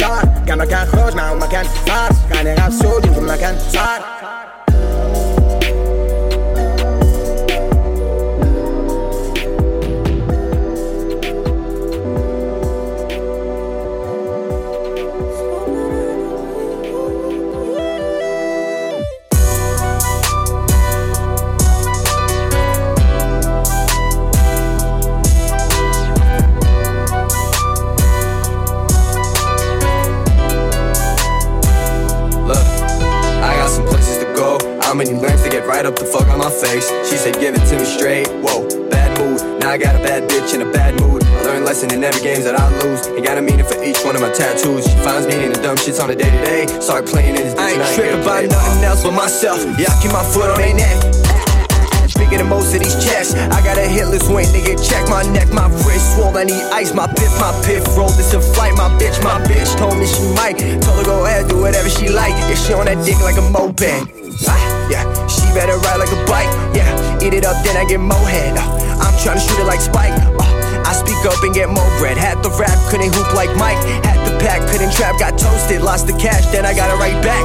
[0.00, 4.19] دار كان مكان خروج مع مكان صار كان يغاب استوديو في مكان صار
[35.71, 36.91] Right up the fuck on my face?
[37.07, 38.27] She said, give it to me straight.
[38.43, 39.39] Whoa, bad mood.
[39.63, 41.23] Now I got a bad bitch in a bad mood.
[41.23, 43.07] I learn lesson in every games that I lose.
[43.07, 44.83] Ain't got a meaning for each one of my tattoos.
[44.83, 46.67] She finds meaning in dumb shits on a day to day.
[46.83, 47.55] Start playing in this.
[47.55, 49.63] I ain't tripping by nothing else but myself.
[49.79, 50.99] Yeah, I keep my foot on their neck.
[52.19, 53.33] Bigger than most of these checks.
[53.33, 55.09] I got a hit list to get checked.
[55.09, 56.35] My neck, my wrist swole.
[56.35, 56.93] I need ice.
[56.93, 58.11] My piff, my piff roll.
[58.19, 58.75] This a flight.
[58.75, 60.59] My bitch, my bitch told me she might.
[60.83, 62.35] Told her go ahead, do whatever she like.
[62.51, 63.87] Yeah, she on that dick like a moped.
[64.47, 66.51] Ah, yeah, she better ride like a bike.
[66.75, 68.57] Yeah, eat it up, then I get more head.
[68.57, 68.63] Uh,
[68.99, 70.13] I'm tryna shoot it like Spike.
[70.13, 70.43] Uh,
[70.85, 72.17] I speak up and get more bread.
[72.17, 73.79] Had the rap, couldn't hoop like Mike.
[74.05, 75.81] Had the pack, couldn't trap, got toasted.
[75.81, 77.43] Lost the cash, then I got it right back.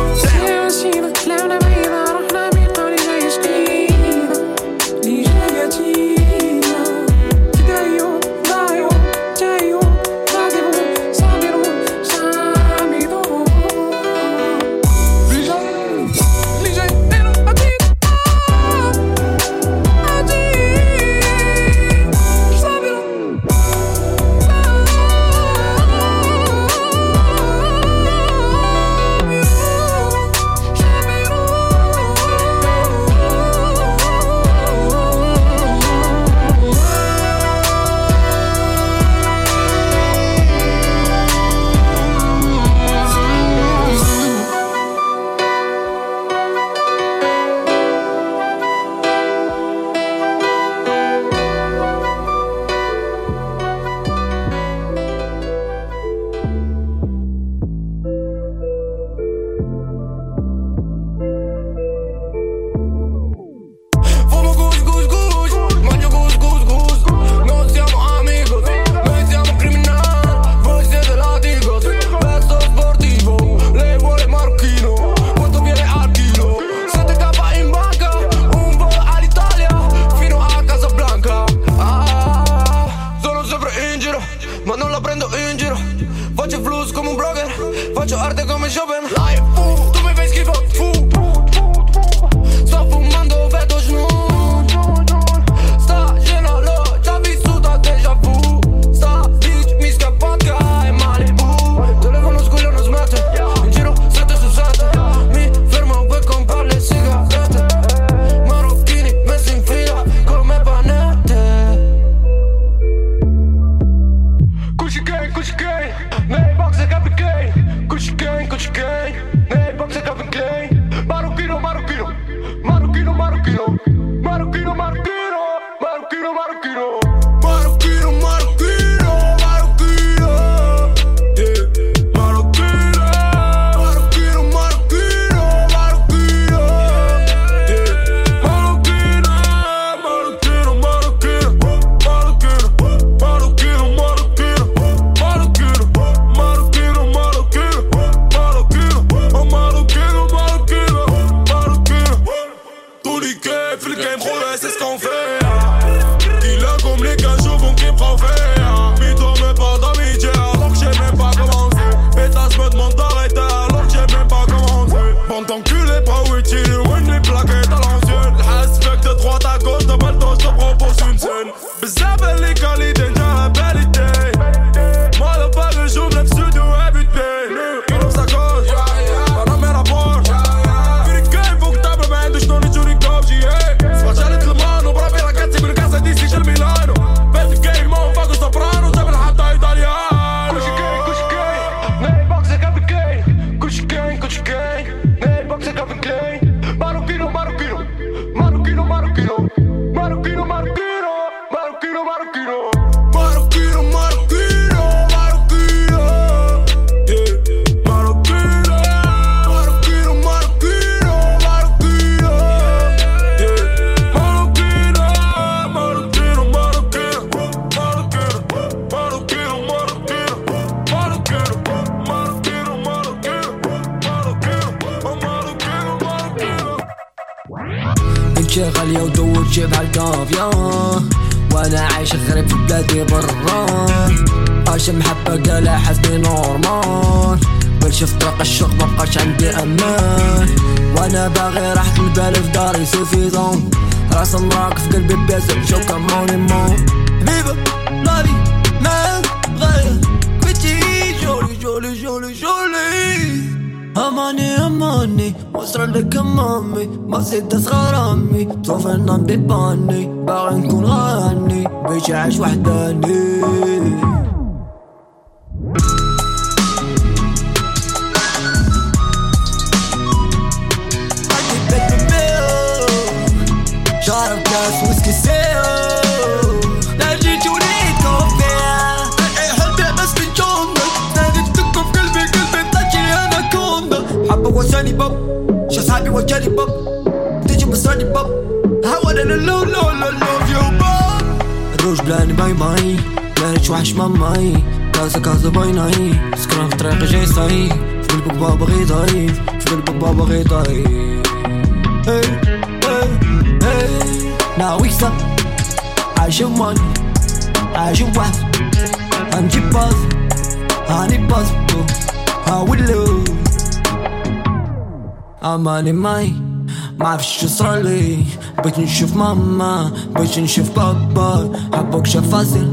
[318.97, 321.53] نشوف ماما باش نشوف بابا.
[321.75, 322.67] حبك شفازل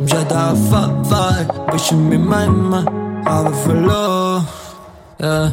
[0.00, 2.84] بجد عفافاي باش أمي ماما
[3.26, 4.42] عرف الله.
[5.20, 5.52] آه،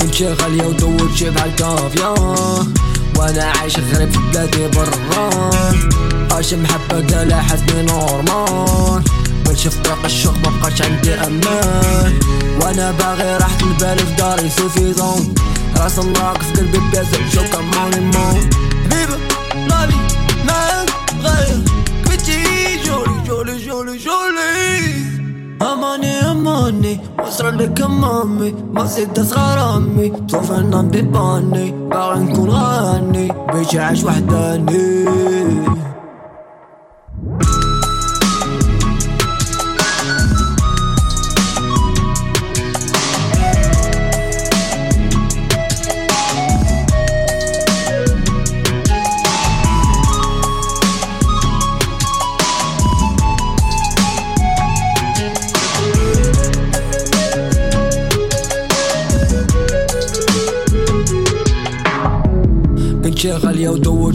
[0.00, 2.14] كل شي غالية ودور جيب عالكافية
[3.18, 5.50] وأنا عايش غريب في بلادي برا.
[6.32, 9.02] عايش محبة قالها حسبي نورمال.
[9.46, 12.12] باش في طريق الشوق مبقاش عندي أمان.
[12.62, 15.34] وأنا باغي راحة البال في داري سوفيزون
[15.76, 18.50] راس الله في قلبي بيزن شو كموني مون
[18.90, 19.23] حبيبة
[19.74, 19.96] مالي
[20.46, 20.90] معاك
[21.24, 21.58] غير
[22.10, 22.42] بيتي
[22.86, 25.04] جولي جولي جولي جولي
[25.62, 29.58] اماني اماني وصر لك امامي ما زدت اصغر
[30.30, 35.04] طوف النوم بيباني باغي نكون غاني بيجي عايش وحداني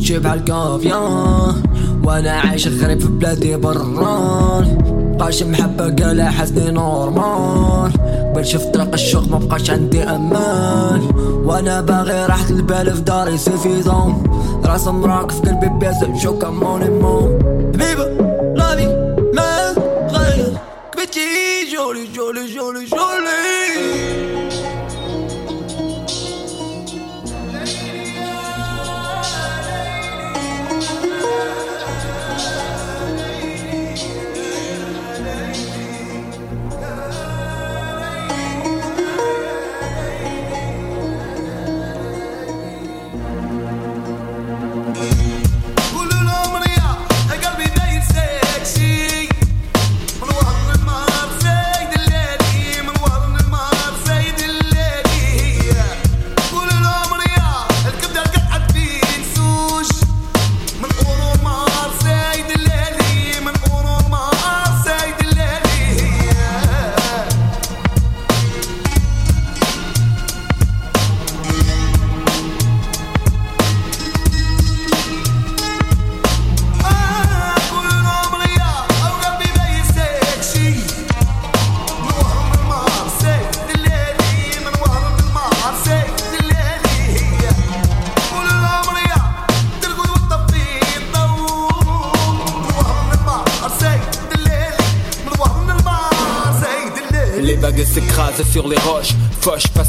[0.10, 1.64] وتوتشي بحال كافيان
[2.04, 4.78] وأنا عايش غريب في بلادي بران.
[5.20, 7.92] بقاش محبة قالها حزني نورمال.
[8.36, 11.02] بمشي في طريق الشوق ما بقاش عندي أمان.
[11.46, 14.24] وأنا باغي راحة البال في داري سيفيزون
[14.66, 17.40] راس مراك في قلبي بياسم شو كموني مون
[17.74, 18.06] حبيبة
[18.56, 18.88] لافي
[19.34, 19.74] ما
[20.12, 20.58] غير
[20.92, 21.20] كبتي
[21.74, 22.99] جولي جولي جولي جولي.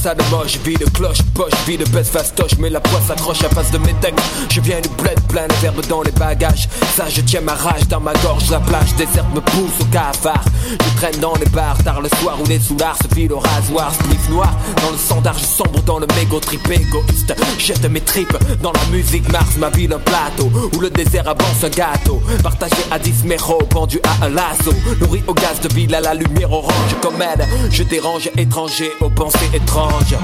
[0.00, 1.29] outside the rush, be the clutch.
[1.40, 4.24] Poche, vie de baisse fastoche Mais la poisse s'accroche à face de mes textes.
[4.50, 6.68] Je viens du bled, plein de verbes dans les bagages.
[6.94, 10.44] Ça je tiens ma rage dans ma gorge La plage déserte me pousse au cafard.
[10.68, 13.92] Je traîne dans les bars, tard le soir où les soulards se filent au rasoir
[13.94, 14.52] Spliff noir,
[14.82, 17.34] dans le sondage sombre dans le mégot trip égoïste.
[17.58, 21.64] Jette mes tripes dans la musique Mars Ma ville un plateau où le désert avance
[21.64, 22.20] un gâteau.
[22.42, 24.72] Partagé à 10 méros, pendu à un lasso.
[25.00, 26.96] Nourri au gaz de ville à la lumière orange.
[27.00, 30.16] Comme elle, je dérange étranger aux pensées étranges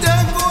[0.00, 0.45] 的梦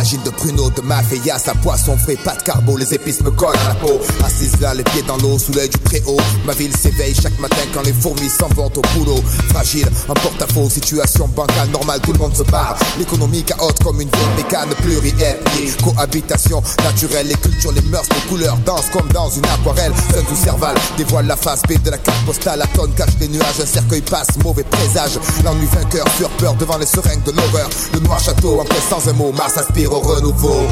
[0.00, 3.56] tagine, de pruneau, de mafia, sa poisson frais, pas de carbo, les épices me collent
[3.66, 4.00] à la peau.
[4.24, 6.16] Assise là, les pieds dans l'eau, sous l'œil du très-haut.
[6.46, 9.20] Ma ville s'éveille chaque matin quand les fourmis s'en vont au boulot.
[9.50, 12.78] Fragile, un porte-à-faux, situation bancale normale, tout le monde se barre.
[12.98, 15.82] L'économie chaote comme une vieille mécane pluriethnique.
[15.84, 19.92] Cohabitation naturelle, les cultures, les mœurs, les couleurs dansent comme dans une aquarelle.
[20.14, 22.60] Sun ou Serval dévoile la face B de la carte postale.
[22.60, 25.18] La tonne cache les nuages, un cercueil passe, mauvais présage.
[25.44, 27.68] L'ennui vainqueur, sur peur devant les seringues de l'horreur.
[27.92, 30.68] Le noir château, en sans un mot, Mars aspire au renouveau.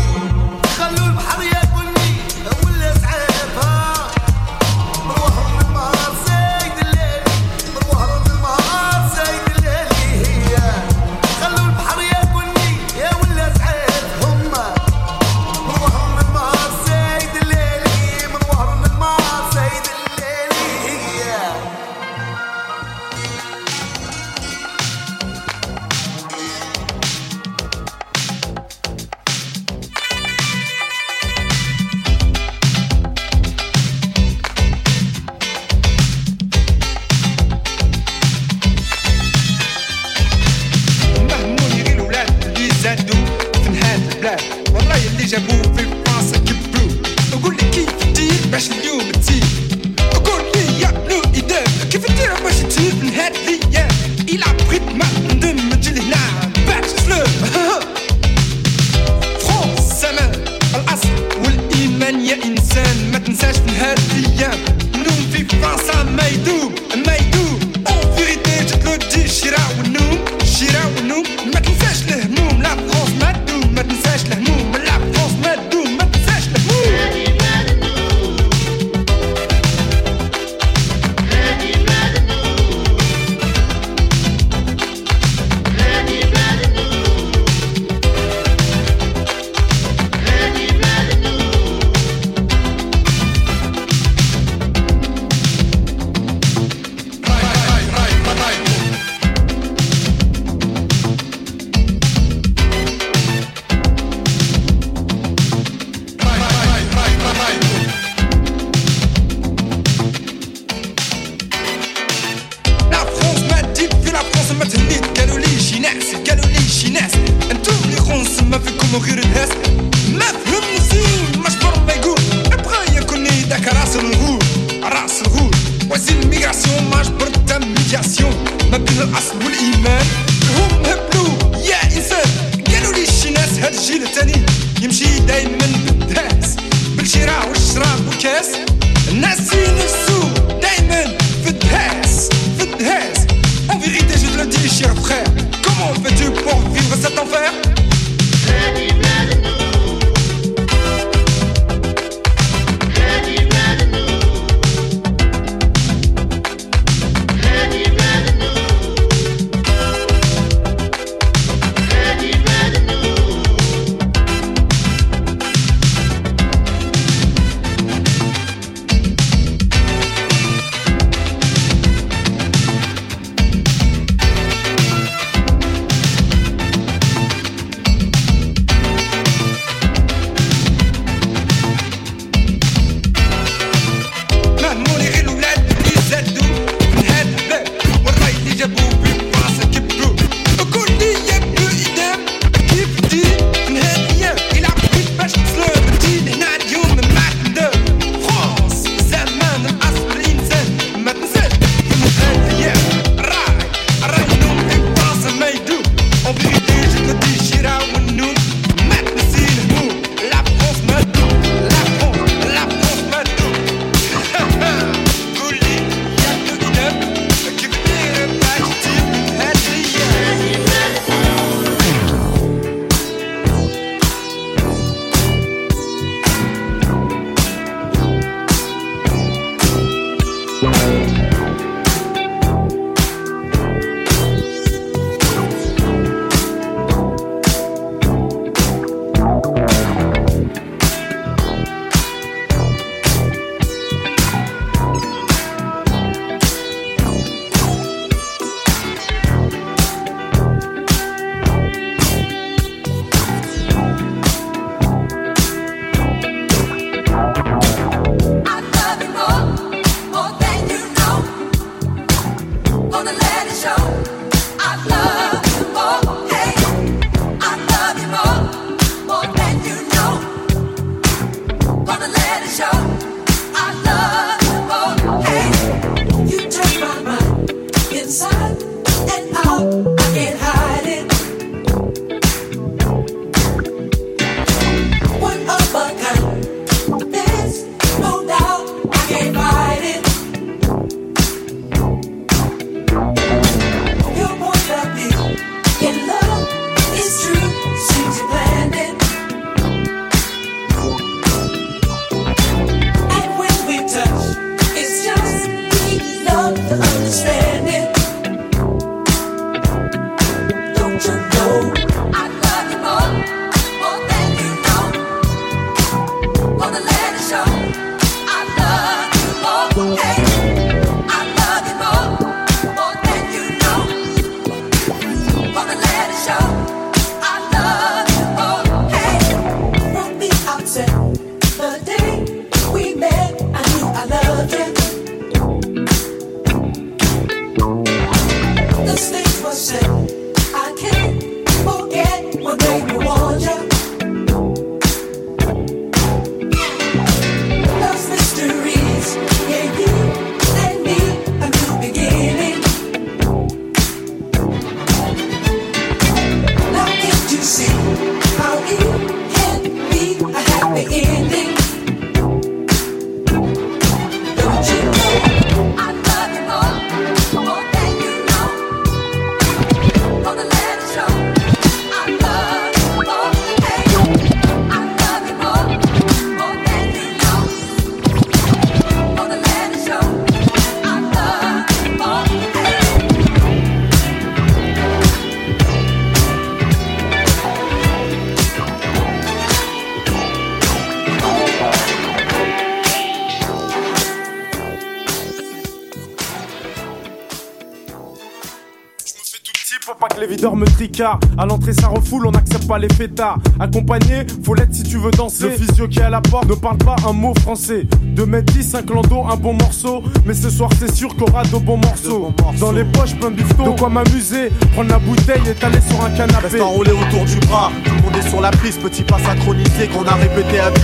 [400.38, 401.24] Faut pas que les videurs me tricardent.
[401.36, 403.38] À l'entrée, ça refoule, on n'accepte pas les fêtards.
[403.60, 405.44] Accompagné, faut l'être si tu veux danser.
[405.44, 407.86] Le physio qui est à la porte ne parle pas un mot français.
[408.02, 410.02] 2 mètres 10, un clando, un bon morceau.
[410.24, 412.32] Mais ce soir, c'est sûr qu'on aura de bons morceaux.
[412.60, 413.72] Dans les poches, plein de bifton.
[413.72, 414.50] De quoi m'amuser.
[414.72, 416.48] Prendre la bouteille et t'aller sur un canapé.
[416.48, 419.88] Reste enroulé autour du bras, tout le monde est sur la piste, petit pas synchronisé
[419.88, 420.80] qu'on a répété à 10.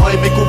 [0.00, 0.43] Moi et mes complices, sur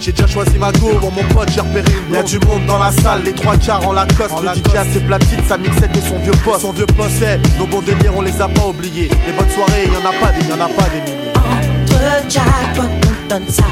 [0.00, 0.92] j'ai déjà choisi ma go.
[1.00, 3.92] Bon, mon pote, j'ai repéré Y'a du monde dans la salle, les trois quarts en
[3.92, 4.34] la Lacoste.
[4.42, 6.60] Le DJ a ses platines, sa mixette et son vieux poste.
[6.62, 7.24] Son vieux poste,
[7.58, 9.08] nos bons délires, on les a pas oubliés.
[9.26, 11.32] Les bonnes soirées, y'en a pas des, y'en a pas des milliers.
[11.36, 13.64] Entre jackpot, on donne ça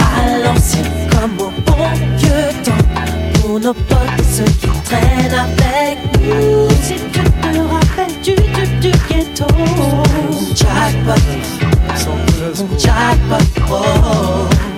[0.00, 3.40] à l'ancienne, comme au bon vieux temps.
[3.40, 6.68] Pour nos potes, ceux qui traînent avec nous.
[6.82, 9.46] Si tu te rappelles du, du, du ghetto,
[10.54, 11.20] jackpot,
[12.78, 14.77] jackpot, oh.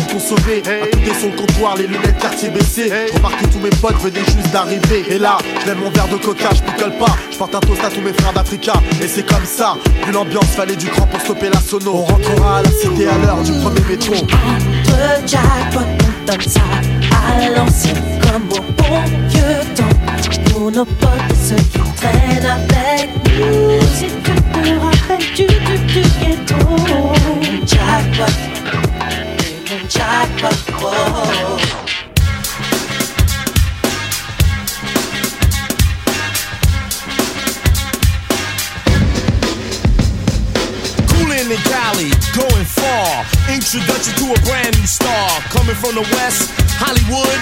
[0.11, 2.91] côté sur le comptoir, les lunettes quartier baissées.
[3.07, 5.05] Je remarque que tous mes potes venaient juste d'arriver.
[5.09, 7.15] Et là, je mon verre de coca, je picole pas.
[7.31, 8.73] Je porte un toast à tous mes frères d'Africa.
[9.01, 11.93] Et c'est comme ça, vu l'ambiance, fallait du cran pour stopper la sono.
[11.93, 14.13] On rentrera à la cité à l'heure du premier métro.
[14.15, 14.37] Entre
[15.75, 16.61] on donne ça
[17.11, 20.51] à l'ancienne comme au bon vieux temps.
[20.51, 21.09] Pour nos potes
[21.41, 23.79] ceux qui traînent avec nous.
[23.95, 26.55] Si tu te rappelles du, du, du ghetto.
[27.65, 28.90] Jackpot,
[43.51, 45.29] Introduction to a brand new star.
[45.47, 47.39] Coming from the West, Hollywood.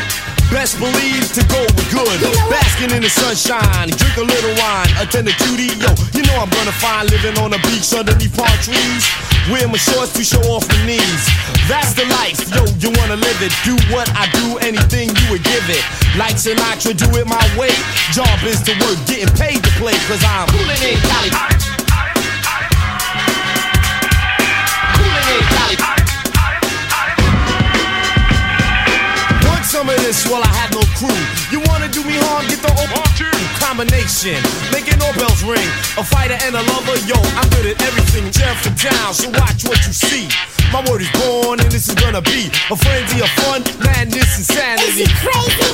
[0.53, 2.17] Best believe to go with good.
[2.49, 5.73] Basking in the sunshine, drink a little wine, attend a cutie.
[5.77, 9.05] Yo, you know I'm gonna find living on the beach underneath palm trees.
[9.51, 11.25] Wear my shorts to show off my knees.
[11.67, 13.51] That's the life, yo, you wanna live it.
[13.65, 15.83] Do what I do, anything you would give it.
[16.17, 17.73] Like Sinatra, do it my way.
[18.13, 21.29] Job is to work, getting paid to play, cause I'm coolin' in Cali.
[25.79, 25.98] Want
[29.69, 30.25] some of this?
[30.25, 31.21] while I had no crew.
[31.53, 32.41] You wanna do me harm?
[32.49, 32.89] Get the old
[33.61, 34.41] combination.
[34.73, 35.69] Making all bells ring.
[35.93, 38.33] A fighter and a lover, yo, I'm good at everything.
[38.33, 40.25] Jail for down, so watch what you see.
[40.73, 45.05] My word is born, and this is gonna be a frenzy of fun, madness, insanity.
[45.21, 45.69] crazy?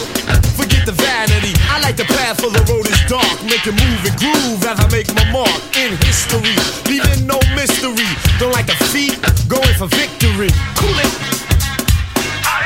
[0.60, 1.56] Forget the vanity.
[1.72, 3.40] I like the path for the road is dark.
[3.48, 6.56] Make it move and groove as I make my mark in history.
[6.92, 8.12] Leaving no mystery.
[8.44, 9.16] Don't like defeat,
[9.48, 10.52] going for victory.
[10.76, 11.12] Cool it.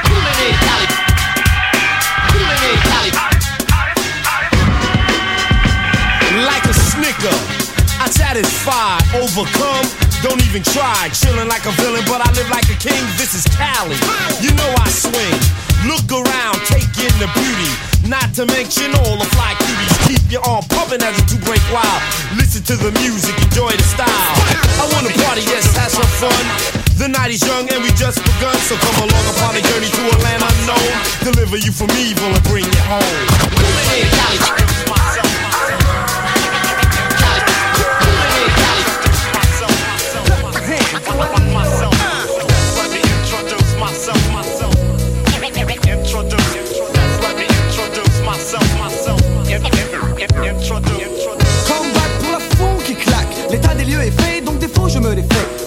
[0.09, 1.08] Coolin' in
[6.45, 7.37] Like a snicker,
[7.97, 9.89] I satisfy, overcome.
[10.21, 13.01] Don't even try, chillin' like a villain, but I live like a king.
[13.17, 13.97] This is Cali.
[14.43, 15.39] You know I swing.
[15.87, 17.71] Look around, take in the beauty.
[18.07, 19.95] Not to mention all the fly cuties.
[20.07, 22.01] Keep your arm pumping as the two break wild.
[22.35, 24.35] Listen to the music, enjoy the style.
[24.77, 26.88] I wanna party, yes, have some fun.
[26.99, 30.01] The night is young and we just begun, so come along upon a journey to
[30.03, 31.31] a land unknown.
[31.31, 32.99] Deliver you from evil and bring you home.
[34.11, 34.37] Cali.
[51.65, 53.27] Comeback pour la qui claque.
[53.49, 55.58] L'état des lieux est fait, donc défaut je me les fais.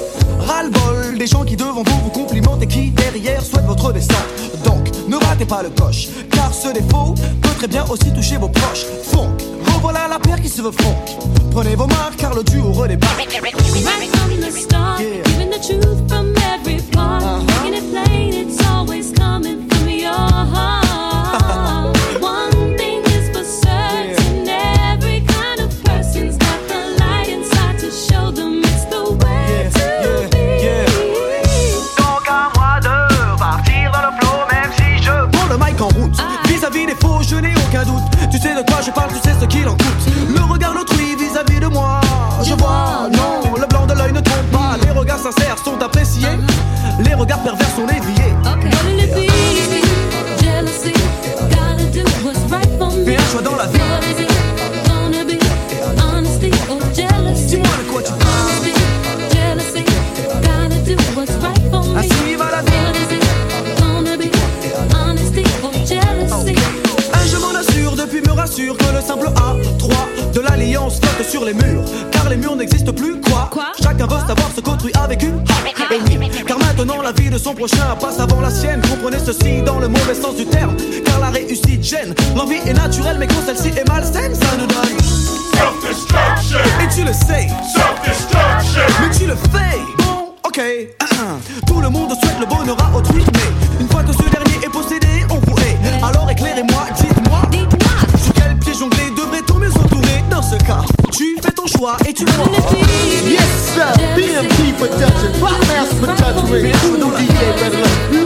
[1.23, 4.17] Des gens qui devant vous vous complimentent et qui derrière souhaitent votre descente.
[4.65, 8.49] Donc ne ratez pas le coche, car ce défaut peut très bien aussi toucher vos
[8.49, 8.87] proches.
[9.05, 9.37] Funk,
[9.73, 10.97] revoilà la paire qui se veut fond.
[11.53, 13.41] Prenez vos marques car le duo redébarque.
[13.41, 17.23] Right from the start, giving the truth from every part.
[17.47, 18.62] Making it plain, it's
[39.65, 39.92] don't.
[71.53, 71.85] Les murs.
[72.11, 73.51] Car les murs n'existent plus, quoi,
[73.83, 75.29] Chacun veut savoir ce qu'autrui a vécu.
[75.91, 78.81] Et oui, car maintenant la vie de son prochain passe avant la sienne.
[78.83, 80.75] Comprenez ceci dans le mauvais sens du terme.
[81.05, 82.15] Car la réussite gêne.
[82.37, 84.99] L'envie est naturelle, mais quand celle-ci est malsaine, ça nous donne.
[85.53, 86.59] Self-destruction.
[86.83, 87.49] Et tu le sais.
[87.75, 88.83] Self-destruction.
[89.01, 89.79] Mais tu le fais.
[89.99, 90.61] Bon, ok.
[91.67, 94.73] Tout le monde souhaite le bonheur à autrui, mais une fois que ce dernier est
[94.73, 95.77] possédé, on pourrait.
[96.03, 97.43] Alors éclairez-moi, dites-moi.
[98.23, 100.83] Sur quel pied jongler devrait-on mieux s'entourer Dans ce cas,
[101.83, 102.47] toi et tu crois.
[103.27, 104.73] Yes, sir, B.M.P.
[104.79, 108.22] production, judging, Master for judging, Voodoo DJ, better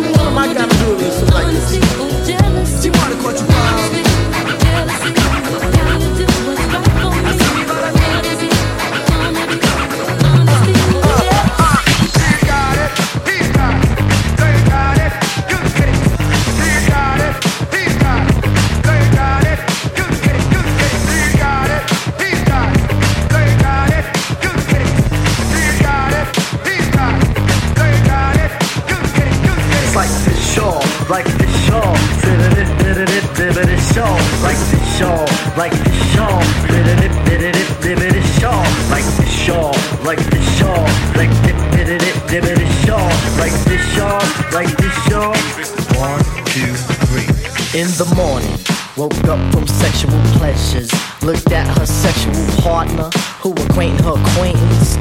[47.97, 48.53] the morning,
[48.99, 50.93] woke up from sexual pleasures.
[51.23, 53.09] Looked at her sexual partner,
[53.41, 54.97] who acquainted her acquaintance.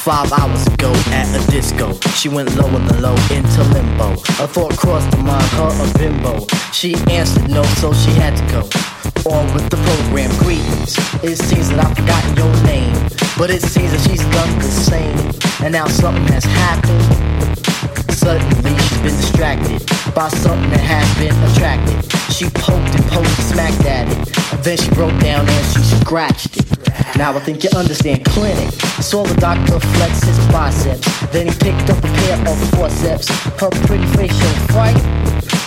[0.00, 4.12] Five hours ago at a disco, she went lower than low into limbo.
[4.40, 6.46] A thought crossed her mind, her a bimbo.
[6.72, 8.60] She answered no, so she had to go.
[9.28, 10.96] On with the program, greetings.
[11.22, 12.94] It seems that I've forgotten your name,
[13.36, 15.18] but it seems that she's done the same.
[15.62, 17.04] And now something has happened.
[18.14, 21.98] Suddenly she's been distracted by something that has been attracted.
[22.32, 24.62] She poked and poked and smacked at it.
[24.64, 26.66] Then she broke down and she scratched it.
[27.16, 28.70] Now I think you understand clinic.
[29.00, 31.04] Saw the doctor flex his biceps.
[31.32, 33.28] Then he picked up a pair of forceps.
[33.60, 35.00] Her pretty face showed fright.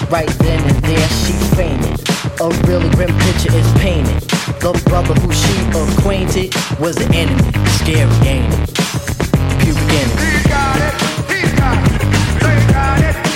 [0.10, 2.00] Right then and there she fainted.
[2.42, 4.22] A really grim picture is painted.
[4.60, 7.52] The brother who she acquainted was the enemy.
[7.80, 8.74] Scary, ain't it?
[9.62, 10.34] Pubic enemy.
[13.14, 13.33] Old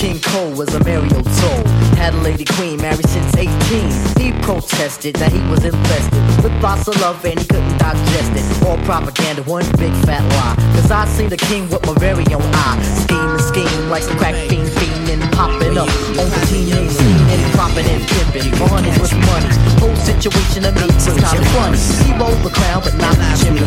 [0.00, 1.66] King Cole was a Mario Toll.
[2.00, 3.52] Had a lady queen married since 18.
[4.18, 8.66] He protested that he was infested with lots of love and he couldn't digest it.
[8.66, 10.56] All propaganda, one big fat lie.
[10.74, 12.80] Cause I seen the king with my very own eye.
[13.04, 14.72] Scheme and scheme like some crack fiend.
[14.72, 15.88] fiend fiending, popping up
[16.18, 18.50] on the teenage scene and propping and pimping.
[18.58, 19.50] Money with money.
[19.80, 21.78] Whole situation of me was kinda funny.
[22.04, 23.66] He rolled the crown, but not the chimney.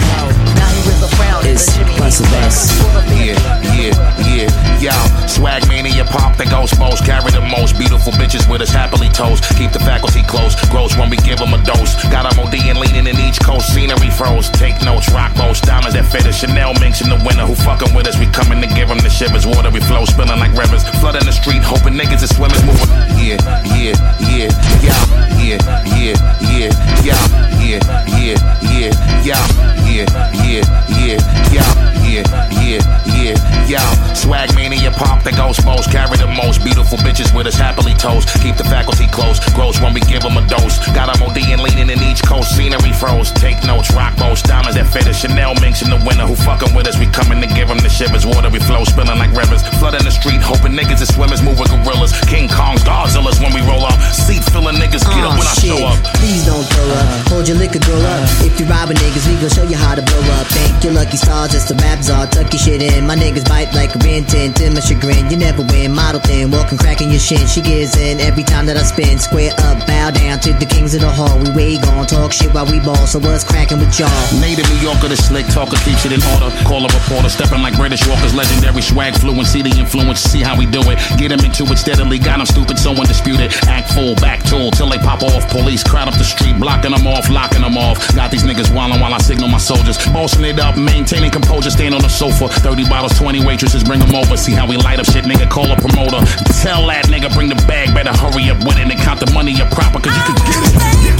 [0.56, 1.46] Now he wears a frown.
[1.46, 2.72] It's Jimmy plus of us.
[3.14, 3.38] Yeah,
[3.76, 3.94] yeah,
[4.28, 4.96] yeah, yo.
[5.28, 7.06] Swag mania pop the ghost most.
[7.06, 9.44] Carry the most beautiful bitches with us happily toast.
[9.58, 10.56] Keep the faculty close.
[10.70, 11.96] Gross when we give them a dose.
[12.12, 13.74] Got them OD and leaning in each coast.
[13.74, 14.50] Scenery froze.
[14.50, 15.10] Take notes.
[15.12, 15.64] Rock most.
[15.64, 16.40] Diamonds that fit us.
[16.40, 17.46] Chanel in the winter.
[17.46, 18.18] Who fucking with us?
[18.20, 19.46] We coming to give them the shivers.
[19.46, 20.06] Water we flow.
[20.06, 20.84] Spilling like rivers.
[21.02, 21.64] Flooding the street.
[21.64, 22.90] Hoping niggas and swimmers moving.
[23.18, 24.50] Yeah, yeah, yeah,
[24.80, 24.96] yo.
[25.42, 25.60] Yeah,
[25.92, 26.14] yeah,
[26.46, 26.72] yeah,
[27.04, 27.18] yo.
[27.64, 27.80] Yeah,
[28.14, 28.92] yeah, yeah,
[29.24, 29.38] yo.
[29.84, 31.18] Yeah, yeah, yeah,
[31.52, 31.94] yo.
[32.04, 32.22] Yeah,
[32.62, 33.34] yeah, yeah,
[33.66, 34.14] yo.
[34.14, 35.90] Swag mania pop the ghost most.
[35.90, 38.30] Carry the most beautiful bitches with us happily toast.
[38.44, 39.40] Keep the faculty close.
[39.56, 40.78] Gross when we give them a dose.
[40.94, 42.56] Got them OD and leaning in each coast.
[42.56, 43.32] Scenery froze.
[43.32, 43.92] Take notes.
[43.96, 44.46] Rock most.
[44.46, 45.22] Diamonds that fit us.
[45.22, 46.28] Chanel minks in the winter.
[46.28, 47.00] Who fucking with us?
[47.00, 48.26] We coming to give them the shivers.
[48.26, 48.84] Water we flow.
[48.84, 49.66] Spilling like rivers.
[49.80, 50.42] Flooding the street.
[50.44, 52.12] Hoping niggas and swimmers move with gorillas.
[52.28, 53.96] King Kongs, Godzillas when we roll up.
[54.12, 55.72] Seat filling niggas get up Aw, when I shit.
[55.72, 55.98] show up.
[56.20, 57.08] Please don't throw up.
[57.32, 58.28] Hold your liquor, girl up.
[58.44, 60.48] If you're robbing niggas, we gon' show you how to blow up.
[60.48, 62.28] Thank your lucky stars, it's the rap czar.
[62.28, 63.08] Tuck your shit in.
[63.08, 64.54] My niggas bite like a rin tin.
[64.54, 65.94] To my chagrin, you never win.
[65.94, 67.48] Model thin, walking, cracking your shin.
[67.48, 69.20] She gives in every time that I spin.
[69.20, 71.40] Square up, bow down to the kings of the hall.
[71.40, 73.08] We way gon' talk shit while we ball.
[73.08, 74.12] So what's cracking with y'all?
[74.42, 76.52] Native New Yorker, the slick talker keeps it in order.
[76.68, 80.66] Call a reporter, stepping like British walkers, legendary swag fluency, the influence, see how we
[80.66, 81.00] do it.
[81.18, 83.54] Get him into it steadily, got him stupid, so undisputed.
[83.68, 85.50] Act full, back tool, till they pop off.
[85.50, 87.98] Police crowd up the street, blocking them off, locking them off.
[88.16, 89.98] Got these niggas wildin' while I signal my soldiers.
[90.12, 92.48] Bossing it up, maintaining composure, stand on the sofa.
[92.48, 94.38] 30 bottles, 20 waitresses, bring them over.
[94.38, 96.20] See how we light up shit, nigga, call a promoter.
[96.62, 99.60] Tell that nigga, bring the bag, better hurry up with it and count the money
[99.62, 101.14] up proper, cause you can get it.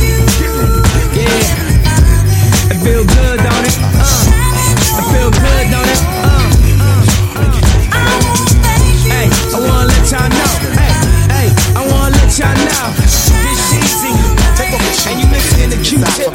[1.14, 1.74] Yeah.
[2.74, 3.78] It feel good, don't it?
[3.80, 4.26] Uh.
[4.98, 6.00] It feel good, don't it?
[6.26, 6.33] Uh.
[12.40, 12.94] Y'all know.
[12.98, 14.14] This easy.
[15.10, 16.34] And you listening to Q-Tip.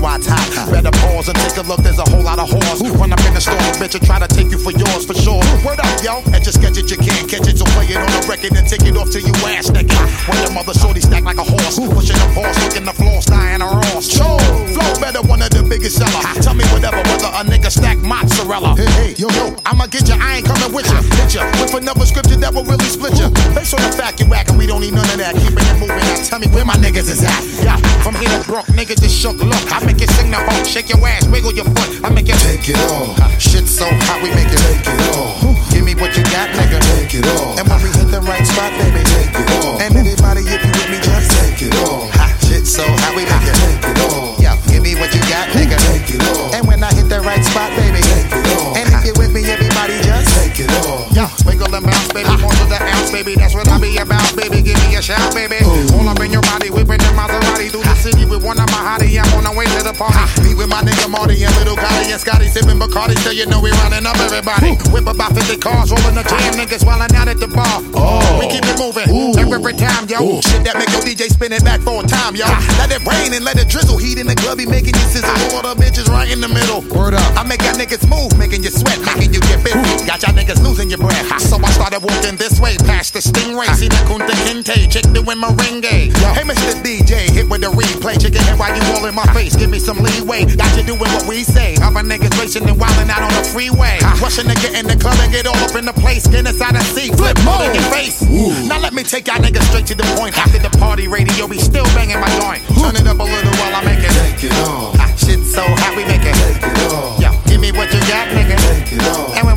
[0.00, 0.70] Bring the million watts hot.
[0.70, 1.80] Better pause and take a look.
[1.80, 2.80] There's a whole lot of whores.
[2.98, 5.40] Run up in the store, bitch, and try to take you for yours for sure.
[5.64, 6.22] Word up, yo.
[6.32, 7.58] And just catch it, you can't catch it.
[7.58, 9.96] So play it on the record and take it off till you ass naked.
[10.28, 13.62] When your mother shorty stack like a horse, pushing the horse, looking the floor, dying
[13.62, 14.08] a Ross.
[14.08, 14.40] Sure,
[14.72, 16.22] flow better, one of the biggest seller.
[16.40, 18.76] Tell me whatever, whether a nigga stack mozzarella.
[18.76, 20.16] Hey, hey, yo, yo, I'ma get you.
[20.16, 21.00] I ain't coming with you.
[21.20, 23.28] Hit you with another scripture that will really split you.
[23.54, 25.36] Based on the fact you whacking, we don't need none of that.
[25.36, 26.00] Keeping it moving.
[26.00, 27.42] Now tell me where my niggas is at.
[27.62, 29.36] Yeah, from here to Brook, niggas just shook.
[29.40, 31.90] Look, I make it sing the hook, shake your ass, wiggle your foot.
[32.06, 33.10] I make it take it all.
[33.42, 35.34] Shit so hot, we make it take it all.
[35.74, 36.78] Give me what you got, nigga.
[36.94, 37.58] Take it all.
[37.58, 39.82] And when we hit the right spot, baby, take it all.
[39.82, 42.06] And anybody, if you with me, just take it all.
[42.22, 44.38] Hot shit so hot, we make it take it all.
[44.38, 45.74] Yeah, give me what you got, nigga.
[45.90, 46.54] Take it all.
[46.54, 48.78] And when I hit the right spot, baby, take it all.
[48.78, 51.10] And if you with me, everybody, just take it all.
[51.10, 51.82] Yeah, wiggle and
[52.12, 53.34] bounce, baby, more to the ounce, baby.
[53.34, 54.62] That's what I be about, baby.
[54.62, 55.62] Give me a shout, baby.
[55.94, 58.82] All up in your body, whipping the Maserati through the city with one of my
[58.82, 59.18] hottie.
[59.18, 60.18] I'm on the way to the party.
[60.42, 63.60] Meet with my nigga Marty and little Gotti and Scotty sipping Bacardi, so you know
[63.60, 64.76] we running up everybody.
[64.90, 67.82] Whip about 50 cars, rolling the jam, niggas wildin' out at the bar.
[67.94, 69.08] Oh, we keep it moving
[69.50, 70.40] every time, yo.
[70.40, 72.46] Shit that make your DJ spin it back for a time, yo.
[72.80, 73.98] Let it rain and let it drizzle.
[73.98, 75.30] Heat in the club, be making you sizzle.
[75.54, 76.80] All the bitches right in the middle.
[76.96, 77.22] Word up.
[77.36, 80.06] I make y'all niggas move, making you sweat, making you get busy.
[80.06, 81.28] Got y'all niggas losing your breath.
[81.40, 83.64] So started walking this way, past the stingray.
[83.72, 86.12] See the Kunta Kinte, chick doing merengue.
[86.36, 86.76] Hey, Mr.
[86.84, 88.20] DJ, hit with the replay.
[88.20, 89.56] Chicken head while you all in my face.
[89.56, 90.44] Give me some leeway.
[90.44, 91.80] Got you doing what we say.
[91.80, 93.96] Other niggas racing and wilding out on the freeway.
[94.20, 96.28] Rushing to get in the club and get all up in the place.
[96.28, 98.20] Get inside the seat, flip more in your face.
[98.68, 100.36] Now let me take y'all niggas straight to the point.
[100.36, 102.60] After the party radio, we still banging my joint.
[102.76, 104.12] Turn it up a little while I make it.
[104.20, 105.00] Take it off.
[105.00, 106.36] Hot shit so hot we make it.
[106.36, 107.16] Take it off.
[107.16, 108.60] Yo, give me what you got, nigga.
[108.68, 109.49] Take it off.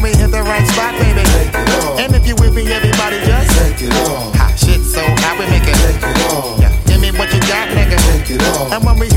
[8.74, 9.12] And when we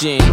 [0.00, 0.29] Question,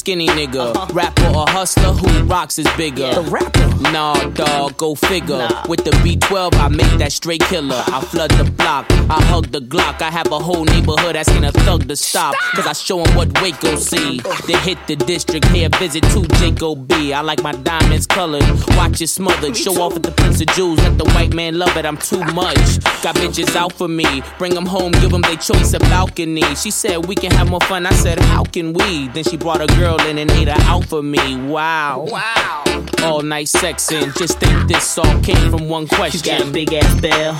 [0.00, 0.86] ask any nigga, uh-huh.
[0.94, 3.12] rapper or hustler, who rocks is bigger?
[3.12, 3.60] The rapper.
[3.92, 5.48] Nah, dog, go figure.
[5.68, 7.82] With the B12, I make that straight killer.
[7.86, 10.00] I flood the block, I hug the Glock.
[10.00, 12.34] I have a whole neighborhood asking a thug to stop.
[12.54, 14.20] Cause I show show 'em what Waco see.
[14.46, 17.12] They hit the district, pay a visit to Jacob B.
[17.12, 18.44] I like my diamonds colored,
[18.76, 19.56] watch it smothered.
[19.56, 22.24] Show off at the Prince of Jewels, let the white man love it, I'm too
[22.32, 22.80] much.
[23.02, 26.44] Got bitches out for me, bring 'em home, give 'em their choice of balcony.
[26.54, 29.08] She said we can have more fun, I said how can we?
[29.08, 31.36] Then she brought a girl in and ate her out for me.
[31.36, 32.06] Wow.
[32.08, 32.64] Wow.
[33.02, 36.32] All night sexing, just think this all came from one question.
[36.32, 37.38] You got a big ass bell.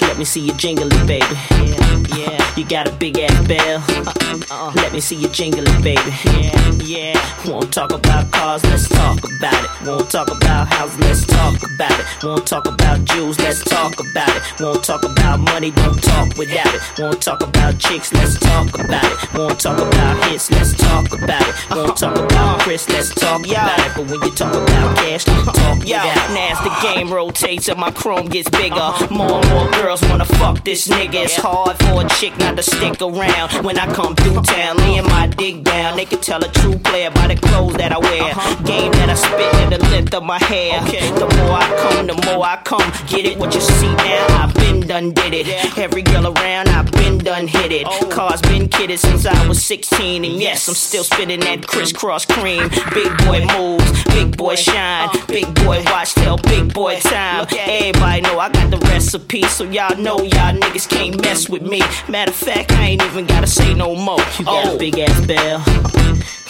[0.00, 1.26] Let me see you jingle it, baby.
[1.50, 2.56] Yeah, yeah.
[2.56, 3.82] You got a big ass bell.
[4.06, 4.72] Uh-uh.
[4.76, 6.00] Let me see you jingle it, baby.
[6.24, 7.48] Yeah, yeah.
[7.48, 9.86] Won't talk about cars, let's talk about it.
[9.86, 12.06] Won't talk about houses, let's talk about it.
[12.22, 14.42] Won't talk about jewels, let's talk about it.
[14.60, 16.80] Won't talk about money, don't talk without it.
[16.98, 19.34] Won't talk about chicks, let's talk about it.
[19.34, 21.54] Won't talk about hits, let's talk about it.
[21.70, 23.92] Won't talk about Chris, let's talk about it.
[23.96, 27.90] But when you talk about cash, talk Yo, now as the game rotates and my
[27.90, 31.24] chrome gets bigger, more and more girls wanna fuck this nigga.
[31.24, 35.04] It's hard for a chick not to stick around when I come through town, laying
[35.04, 35.96] my dick down.
[35.96, 38.34] They can tell a true player by the clothes that I wear.
[38.64, 40.80] Game that I spit in the length of my hair.
[40.82, 42.88] The more I come, the more I come.
[43.06, 44.26] Get it what you see now?
[44.42, 45.78] I've been done did it.
[45.78, 47.86] Every girl around, I've been done hit it.
[48.10, 52.68] Cars been kidded since I was 16, and yes, I'm still spitting that crisscross cream.
[52.94, 57.46] Big boy moves, big boy shine, big boy watch tell big boy time.
[57.58, 61.80] Everybody know I got the recipe, so y'all know y'all niggas can't mess with me.
[62.08, 64.20] Matter of fact, I ain't even gotta say no more.
[64.38, 65.62] You got a big ass bell.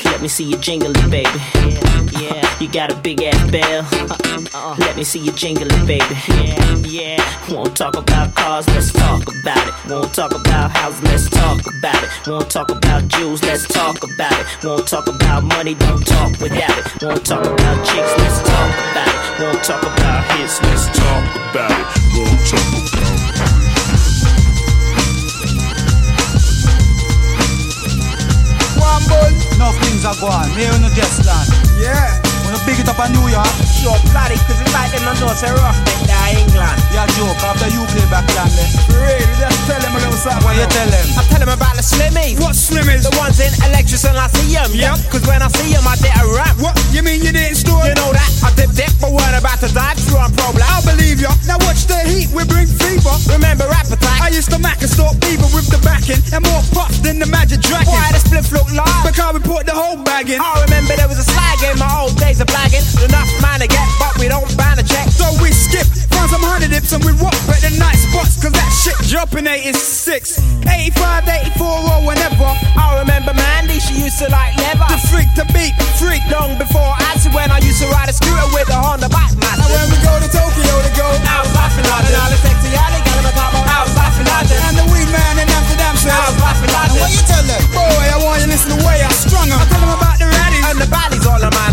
[0.05, 1.29] Let me see you jingle it, baby.
[1.55, 2.59] Yeah, yeah.
[2.61, 3.87] You got a big ass bell.
[4.79, 6.15] Let me see you jingle it, baby.
[6.29, 7.53] Yeah, yeah.
[7.53, 9.75] Won't talk about cars, let's talk about it.
[9.91, 12.11] Won't talk about houses, let's talk about it.
[12.27, 14.47] Won't talk about jewels, let's talk about it.
[14.65, 17.03] Won't talk about money, don't talk without it.
[17.03, 19.43] Won't talk about chicks, let's talk about it.
[19.43, 21.87] Won't talk about hits, let's talk about it.
[22.17, 23.62] Won't talk about
[29.09, 29.33] bun.
[29.81, 31.49] Things are going, here in the just land.
[31.81, 32.32] Yeah.
[32.53, 33.49] Wanna big it up in New York?
[33.81, 36.77] Sure, bloody, cause it's like them know say rough neck there England.
[36.93, 37.41] Yeah, joke.
[37.41, 38.69] After you play back land there.
[38.69, 38.93] Eh?
[38.93, 39.25] Really?
[39.41, 40.45] Just tell them a little something.
[40.45, 41.07] What you tell them?
[41.17, 42.37] I tell them about the slimmies.
[42.37, 43.09] What slimmies?
[43.09, 44.69] The ones in Electric and I see them.
[44.69, 45.01] Yep.
[45.09, 46.61] Cause when I see them, I did a rap.
[46.61, 46.77] What?
[46.93, 47.89] You mean you didn't store?
[47.89, 48.29] You know that?
[48.45, 50.61] I dip dip, but weren't about to dive through on problem.
[50.61, 51.33] I believe ya.
[51.49, 53.17] Now watch the heat, we bring fever.
[53.33, 54.21] Remember appetite?
[54.21, 57.29] I used to mac and stalk beaver with the backing and more puff than the
[57.33, 57.89] magic dragon.
[57.89, 59.09] Why the split look large?
[59.09, 60.37] Because we put the whole bag in.
[60.37, 62.83] I remember there was a slag in my old days of blagging.
[63.07, 65.09] Enough man to get, but we don't ban a check.
[65.09, 65.87] So we skip.
[66.11, 70.43] Find some hits and we rock better than night spots, cause that shit dropping 86,
[70.67, 72.51] 85, 84, or whenever.
[72.75, 74.87] I remember Mandy, she used to like leather.
[74.91, 76.23] The freak, the beat, freak.
[76.31, 79.35] Long before I see when I used to ride a scooter with a Honda bike
[79.39, 79.63] master.
[79.63, 82.39] And when we go to Tokyo to go, I was laughing like And all the
[82.41, 85.49] sexy alley gal in my top I was laughing like And the weed man in
[85.51, 87.61] Amsterdam says, I was laughing like What you tell them?
[87.75, 89.61] Boy, I want you to listen to the way I strung 'em.
[89.61, 91.72] I tell them about the raddies And the baddies all the manner.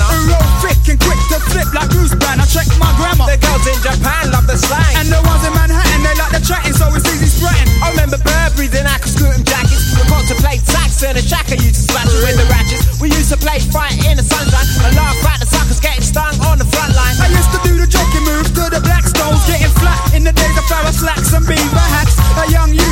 [1.69, 2.41] Flip like Bruce Brand.
[2.41, 3.29] I check my grammar.
[3.29, 4.97] The girls in Japan love the slang.
[4.97, 7.69] And the ones in Manhattan, they like the chatting, so it's easy spreading.
[7.81, 9.93] I remember Burberry's and Aqua Scootin' jackets.
[9.93, 12.47] We got to play sax and a shack I used to splash it with the
[12.49, 12.99] ratchets.
[12.99, 16.35] We used to play fight in the sunshine and laugh at the suckers getting stung
[16.43, 17.15] on the front line.
[17.21, 20.55] I used to do the jockey move to the Blackstones, getting flat in the days
[20.57, 22.17] of flower slacks and beaver hats.
[22.39, 22.88] A young youth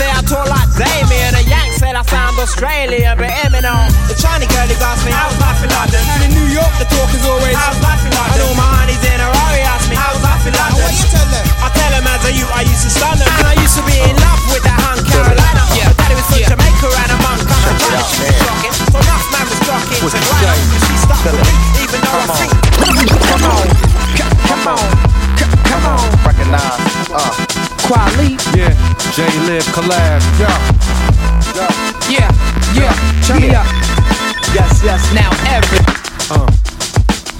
[0.00, 1.34] in they say I talk like Damien.
[1.34, 3.90] The Yanks said I sound Australian, but Eminem.
[4.06, 6.02] The Chinese girlies asked me, how's life in London?
[6.14, 7.54] And in New York, the talk is always.
[7.56, 8.38] How's life in London?
[8.38, 10.86] And all my honeys in a row, ask me, how's life in London?
[10.86, 11.46] What you tell them?
[11.58, 13.84] I tell them as a youth I used to stun them And I used to
[13.84, 15.90] be in love with that hun Carolina yeah.
[15.98, 19.26] Daddy was from Jamaica and a mum come from China She was rocking, so enough
[19.34, 20.62] man was rocking What to you grind?
[20.86, 21.67] She stuck Tell with me
[27.88, 28.74] Quali Yeah,
[29.16, 30.20] J Lib collab.
[30.38, 30.58] Yeah.
[32.08, 32.30] Yeah,
[32.74, 32.92] yeah,
[33.26, 33.66] turn me up
[34.54, 35.00] Yes, yes.
[35.12, 35.80] Now every
[36.30, 36.46] Uh,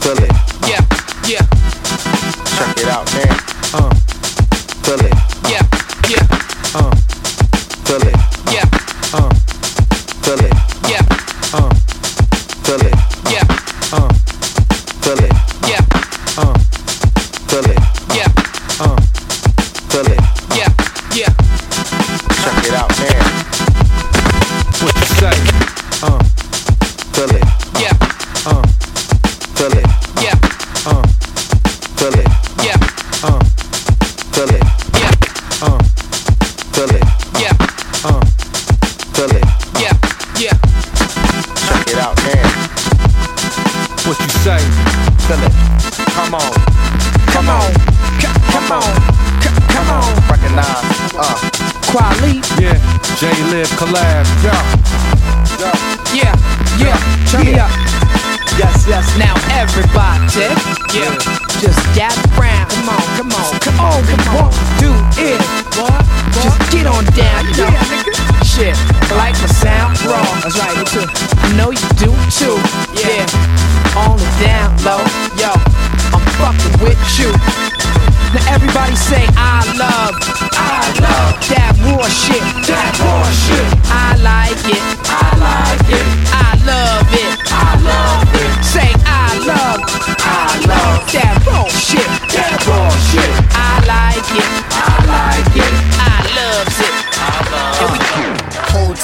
[0.00, 0.32] Feel it.
[0.66, 0.80] Yeah,
[1.28, 1.44] yeah,
[2.56, 3.36] Check it out, man.
[3.74, 3.90] uh,
[77.19, 77.32] you.
[78.35, 80.15] Now everybody say I love,
[80.55, 83.66] I love that war shit, that war shit.
[83.90, 84.97] I like it,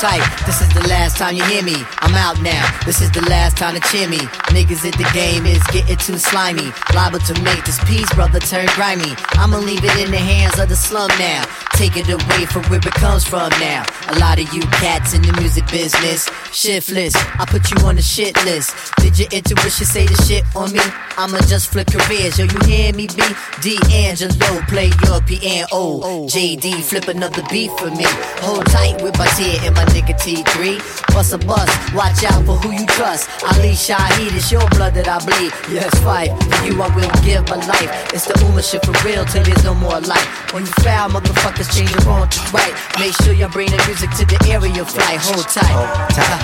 [0.01, 1.77] tight, this is the last time you hear me.
[2.01, 4.19] I'm out now, this is the last time to cheer me.
[4.55, 6.73] Niggas at the game is getting too slimy.
[6.95, 9.15] Liable to make this piece, brother, turn grimy.
[9.35, 11.45] I'ma leave it in the hands of the slum now.
[11.75, 13.85] Take it away from where it comes from now.
[14.09, 17.15] A lot of you cats in the music business, shiftless.
[17.17, 18.75] I put you on the shit list.
[18.99, 20.81] Did your intuition say the shit on me?
[21.19, 23.23] I'ma just flip careers, yo, you hear me, B?
[23.63, 26.27] D'Angelo, play your piano.
[26.31, 28.07] JD, flip another beat for me.
[28.43, 30.79] Hold tight with my tear and my nigga T3.
[31.15, 33.31] Bust a bust, watch out for who you trust.
[33.45, 35.53] Ali Shaheed, it's your blood that I bleed.
[35.71, 36.31] Yes, fight.
[36.31, 37.91] For you, I will give my life.
[38.15, 40.53] It's the Uma shit for real till there's no more life.
[40.53, 42.75] When you foul, motherfuckers change your wrong to right.
[42.99, 45.17] Make sure you bring the music to the area fly.
[45.19, 45.71] Hold tight.
[45.71, 46.44] Hold tight.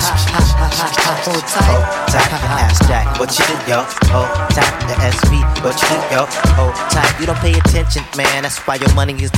[2.60, 3.84] Ass jack, you yo?
[3.84, 4.96] The
[5.60, 6.24] what you yo?
[7.20, 8.42] You don't pay attention, man.
[8.42, 9.30] That's why your money is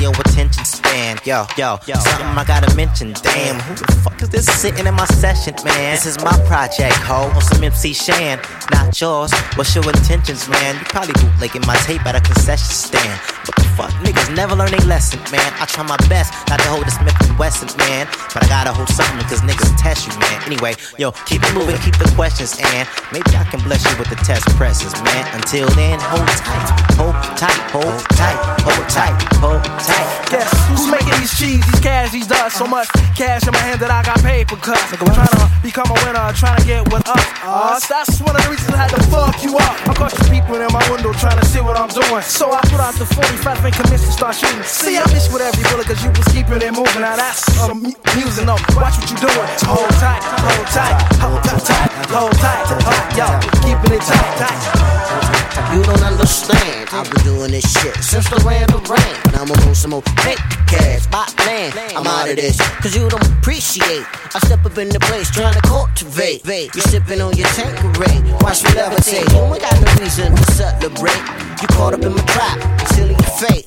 [0.00, 1.18] your attention span.
[1.24, 3.12] Yo, yo, something I gotta mention.
[3.22, 5.94] Damn, who the fuck is this sitting in my session, man?
[5.94, 8.40] This is my project, ho, on some MC Shan,
[8.72, 9.32] not yours.
[9.54, 10.74] What's your intentions, man?
[10.76, 13.20] You probably bootlegging my tape at a concession stand.
[13.46, 15.52] What the fuck, niggas never learn a lesson, man.
[15.60, 18.72] I try my best not to hold a Smith and Wesson, man, but I gotta
[18.72, 20.38] hold something because niggas test you, man.
[20.46, 24.06] Anyway, yo, keep it moving, keep the questions, and maybe I can bless you with
[24.06, 25.26] the test presses, man.
[25.34, 30.08] Until then, hold tight, hold tight, hold tight, hold tight, hold tight.
[30.30, 32.54] Yes, who's making these cheese, these cash, these dots?
[32.54, 32.86] So much
[33.18, 34.94] cash in my hand that I got paper cuts.
[34.94, 37.26] Trying to become a winner, trying to get with us.
[37.42, 37.88] us.
[37.88, 39.74] That's one of the reasons I had to fuck you up.
[39.88, 42.22] I caught you people in my window trying to see what I'm I'm doing.
[42.22, 44.62] So I put out the 45 and commenced to start shooting.
[44.62, 47.00] See, I missed with every bullet cause you was keeping it moving.
[47.00, 48.44] Now that's some music.
[48.76, 49.48] Watch what you doing.
[49.64, 53.26] Hold tight, hold tight, hold tight, tight, hold tight, hold, yo,
[53.62, 55.47] keeping it tight, tight.
[55.74, 56.88] You don't understand.
[56.92, 59.16] I've been doing this shit since the land of rain.
[59.26, 61.74] And I'ma move some more fake cash, bot land.
[61.96, 64.04] I'm out of this, cause you don't appreciate.
[64.34, 66.44] I step up in the place trying to cultivate.
[66.46, 68.22] You sipping on your Tanqueray.
[68.40, 69.28] Watch me levitate.
[69.32, 71.22] You ain't got no reason to celebrate.
[71.60, 72.56] You caught up in my trap,
[72.94, 73.66] till your fate.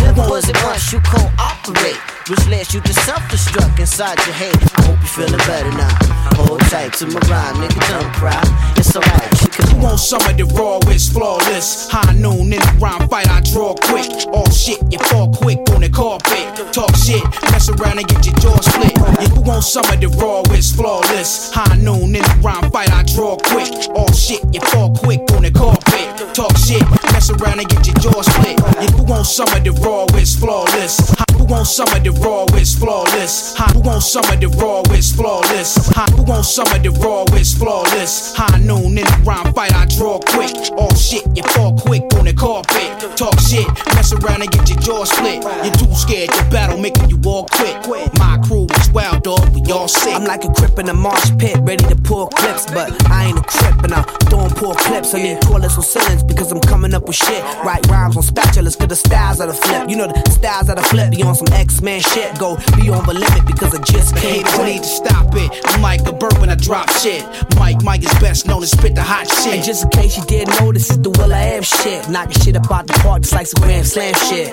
[0.00, 2.00] Never was it once you cooperate.
[2.30, 4.56] Which led you to self-destruct inside your hate.
[4.78, 5.90] I hope you feeling better now.
[6.38, 8.40] Hold tight to my rhyme, nigga, don't cry.
[8.76, 11.88] It's alright, you can want some of the rawest, flawless?
[11.90, 14.10] High noon in the rhyme fight, I draw quick.
[14.32, 16.72] All shit, you fall quick on the carpet.
[16.72, 18.92] Talk shit, mess around and get your jaw split.
[18.96, 21.52] Yeah, who want some of the rawest, flawless?
[21.52, 23.72] High noon in the rhyme fight, I draw quick.
[23.94, 26.08] All shit, you fall quick on the carpet.
[26.34, 26.82] Talk shit,
[27.12, 28.58] mess around and get your jaw split.
[28.80, 31.14] Yeah, who want some of the rawest, flawless?
[31.36, 33.56] Who want some of the rawest, flawless?
[33.72, 35.76] Who want some of the rawest, flawless?
[36.16, 38.34] Who want some of the rawest, flawless?
[38.36, 40.54] High noon in the rhyme fight, I draw quick.
[40.72, 42.90] All shit, you fall quick on the carpet.
[43.16, 45.42] Talk shit, mess around and get your jaw split.
[45.64, 47.76] You're too scared to battle, making you all quit.
[48.18, 50.14] My crew is wild, dog, we all sick.
[50.14, 53.38] I'm like a crip in a marsh pit, ready to pull clips, but I ain't
[53.38, 55.14] a crip and I'm throwing poor clips.
[55.14, 57.42] I need toilets on ceilings because I'm coming up with shit.
[57.64, 59.88] Write rhymes on spatulas, cause the styles of the flip.
[59.88, 62.38] You know the styles of the flip, be on some X-Men shit.
[62.38, 64.66] Go be on the limit because I just can't quit.
[64.66, 65.50] need to stop it.
[65.66, 67.24] I'm like a bird when I drop shit.
[67.56, 69.54] Mike, Mike is best known to spit the hot shit.
[69.54, 72.08] And just in case you didn't know, this is the Will I Am shit.
[72.08, 74.48] Knocking shit up out the park just like some Grand Slam shit.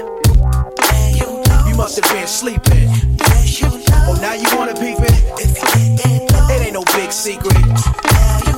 [1.67, 2.89] You must have been sleeping.
[4.07, 5.13] Oh, now you wanna peep it?
[5.39, 8.48] It ain't no big secret.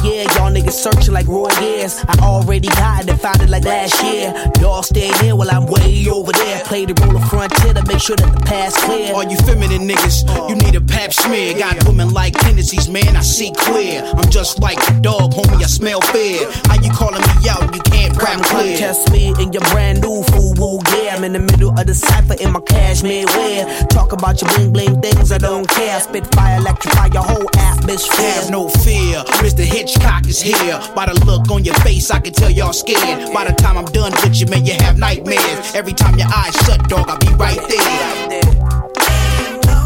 [0.00, 2.04] Oh yeah, y'all niggas searching like Roy years.
[2.06, 4.32] I already got it and found it like last year.
[4.60, 6.62] Y'all stay here while I'm way over there.
[6.64, 9.12] Play the role of frontier to make sure that the past clear.
[9.14, 11.58] All you feminine niggas, you need a pap smear.
[11.58, 14.02] Got women like tendencies, man, I see clear.
[14.04, 16.46] I'm just like a dog, homie, I smell fear.
[16.66, 17.74] How you calling me out?
[17.74, 18.78] You can't rap clear.
[18.78, 21.16] Test me in your brand new fool woo, yeah.
[21.16, 23.86] I'm in the middle of the cipher in my cashmere wear.
[23.88, 25.98] Talk about your bling bling things, I don't care.
[26.00, 28.30] Spit fire, electrify your whole atmosphere.
[28.38, 29.66] Have no fear, Mr.
[29.88, 30.78] Hitchcock is here.
[30.94, 33.32] By the look on your face, I can tell y'all scared.
[33.32, 35.74] By the time I'm done with you, man, you have nightmares.
[35.74, 38.40] Every time your eyes shut, dog, I'll be right there.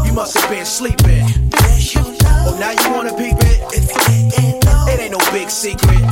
[0.05, 1.23] You must have been sleeping.
[2.43, 3.63] Oh, now you wanna peep it?
[4.91, 6.03] It ain't no big secret.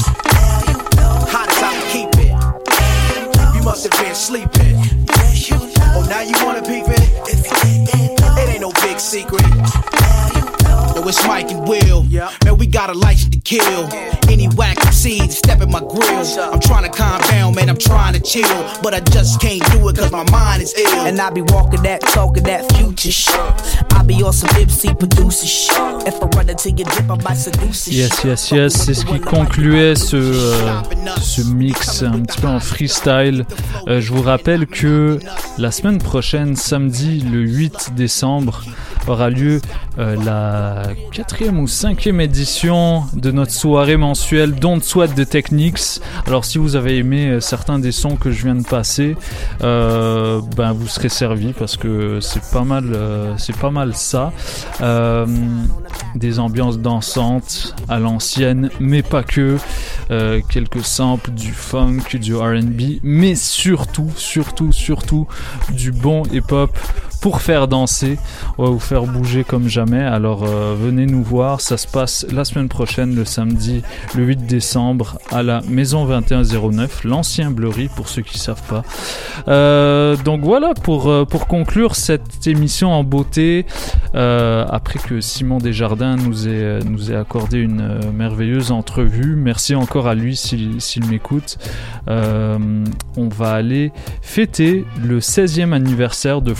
[1.28, 2.32] Hot as I keep it.
[3.56, 4.80] You must have been sleeping.
[5.92, 7.10] Oh, now you wanna peep it?
[7.28, 10.41] It ain't no big secret.
[10.96, 12.04] Yo, it's Mike and Will.
[12.04, 13.90] Man, we got a license to kill.
[14.30, 16.26] Any whack seeds step in my grill.
[16.52, 17.70] I'm trying to calm down, man.
[17.70, 18.48] I'm trying to chill.
[18.82, 21.06] But I just can't do it cause my mind is ill.
[21.06, 23.36] And I be walking that, talking that future shit.
[23.94, 26.08] I be on some Ipsy producer shit.
[26.08, 29.20] If I run into your dip, I might seduce Yes, yes, yes, c'est ce qui
[29.20, 30.82] concluait ce, euh,
[31.20, 33.46] ce mix un petit peu en freestyle.
[33.88, 35.20] Euh, je vous rappelle que
[35.58, 38.64] la semaine prochaine, samedi le 8 décembre,
[39.08, 39.62] aura lieu
[39.98, 40.81] euh, la
[41.12, 46.00] quatrième ou cinquième édition de notre soirée mensuelle Don't Sweat de Technics.
[46.26, 49.16] Alors si vous avez aimé euh, certains des sons que je viens de passer,
[49.62, 54.32] euh, ben vous serez servi parce que c'est pas mal, euh, c'est pas mal ça.
[56.16, 59.58] Des ambiances dansantes à l'ancienne, mais pas que.
[60.50, 65.26] Quelques samples du funk, du R&B, mais surtout, surtout, surtout
[65.72, 66.78] du bon hip-hop
[67.22, 68.18] pour faire danser,
[68.58, 70.02] on va vous faire bouger comme jamais.
[70.02, 73.84] Alors euh, venez nous voir, ça se passe la semaine prochaine, le samedi,
[74.16, 78.84] le 8 décembre, à la Maison 2109, l'ancien Bleury pour ceux qui savent pas.
[79.48, 83.66] Euh, donc voilà pour euh, pour conclure cette émission en beauté.
[84.14, 91.06] après que Simon Desjardins nous ait accordé une merveilleuse entrevue, merci encore à lui s'il
[91.08, 91.60] m'écoute.
[92.08, 93.92] On va aller
[94.24, 96.54] fêter le 16e anniversaire de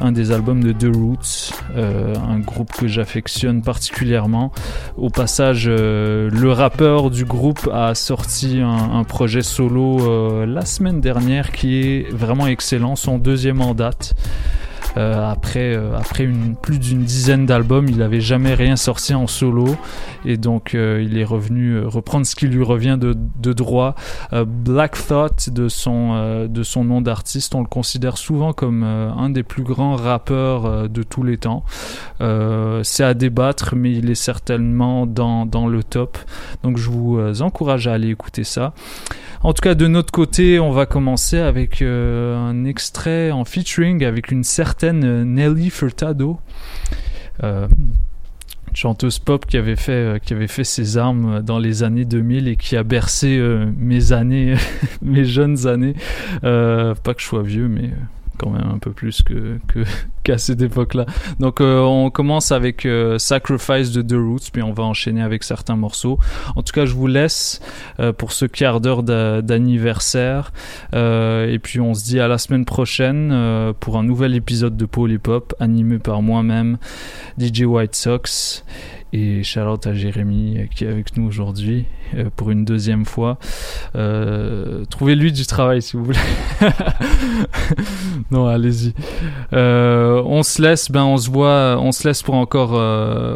[0.00, 4.52] Un des albums de The Roots, euh, un groupe que j'affectionne particulièrement.
[4.96, 10.64] Au passage, euh, le rappeur du groupe a sorti un, un projet solo euh, la
[10.64, 14.14] semaine dernière qui est vraiment excellent, son deuxième en date.
[14.96, 19.26] Euh, après euh, après une, plus d'une dizaine d'albums, il n'avait jamais rien sorti en
[19.26, 19.76] solo
[20.24, 23.94] et donc euh, il est revenu euh, reprendre ce qui lui revient de, de droit.
[24.32, 28.84] Euh, Black Thought de son euh, de son nom d'artiste, on le considère souvent comme
[28.84, 31.64] un des plus grands rappeurs de tous les temps.
[32.20, 36.18] C'est à débattre, mais il est certainement dans dans le top.
[36.62, 38.72] Donc je vous encourage à aller écouter ça.
[39.44, 44.02] En tout cas, de notre côté, on va commencer avec euh, un extrait en featuring
[44.02, 46.40] avec une certaine euh, Nelly Furtado.
[47.42, 47.68] Euh,
[48.72, 52.56] chanteuse pop qui avait fait qui avait fait ses armes dans les années 2000 et
[52.56, 53.38] qui a bercé
[53.76, 54.54] mes années
[55.02, 55.94] mes jeunes années
[56.42, 57.90] pas que je sois vieux mais
[58.38, 59.58] quand même un peu plus que
[60.22, 61.06] qu'à cette époque-là.
[61.38, 65.42] Donc euh, on commence avec euh, Sacrifice de The Roots puis on va enchaîner avec
[65.44, 66.18] certains morceaux.
[66.56, 67.60] En tout cas, je vous laisse
[68.00, 70.52] euh, pour ce quart d'heure d'a- d'anniversaire
[70.94, 75.54] et puis on se dit à la semaine prochaine pour un nouvel épisode de Polypop
[75.60, 76.78] animé par moi-même
[77.38, 78.64] DJ White Sox
[79.14, 81.84] et shout out à Jérémy euh, qui est avec nous aujourd'hui
[82.16, 83.38] euh, pour une deuxième fois.
[83.94, 86.18] Euh, Trouvez-lui du travail si vous voulez.
[88.32, 88.92] non, allez-y.
[89.52, 92.72] On se laisse, ben on se voit, on se laisse pour encore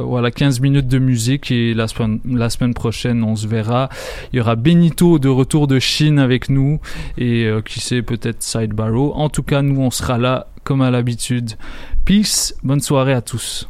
[0.05, 3.89] voilà 15 minutes de musique et la semaine, la semaine prochaine on se verra.
[4.33, 6.81] Il y aura Benito de retour de Chine avec nous
[7.19, 9.13] et qui sait peut-être Side Barrow.
[9.15, 11.53] En tout cas, nous on sera là comme à l'habitude.
[12.05, 13.69] Peace, bonne soirée à tous.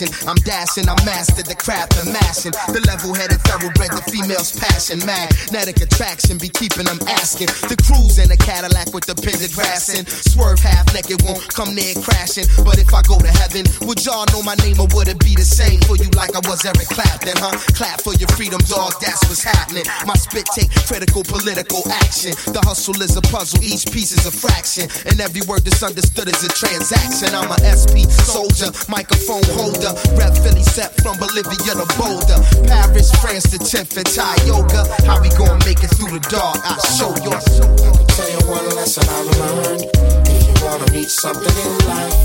[0.00, 2.52] I'm dashing, I mastered the craft of mashing.
[2.72, 4.48] The level headed thoroughbred, the female's
[4.82, 5.06] passion.
[5.06, 7.46] Magnetic attraction be keeping them asking.
[7.68, 10.06] The cruise in a Cadillac with the pendant grass in.
[10.06, 12.46] Swerve half naked, won't come near crashing.
[12.64, 15.34] But if I go to heaven, would y'all know my name or would it be
[15.34, 17.54] the same for you like I was Eric Clapton, huh?
[17.76, 19.84] Clap for your freedom, dog, that's what's happening.
[20.06, 22.34] My spit take critical political action.
[22.50, 24.90] The hustle is a puzzle, each piece is a fraction.
[25.06, 27.34] And every word that's understood is a transaction.
[27.34, 29.94] I'm a SP soldier, microphone holder.
[30.18, 32.40] Rep Philly set from Bolivia to Boulder.
[32.66, 34.34] Paris, France to 10th and Thai
[34.72, 34.96] yoga.
[35.06, 36.58] How we gonna make it through the dark?
[36.64, 37.32] I'll show you.
[38.16, 39.84] Tell you one lesson I learned.
[40.26, 42.16] If you wanna reach something in life,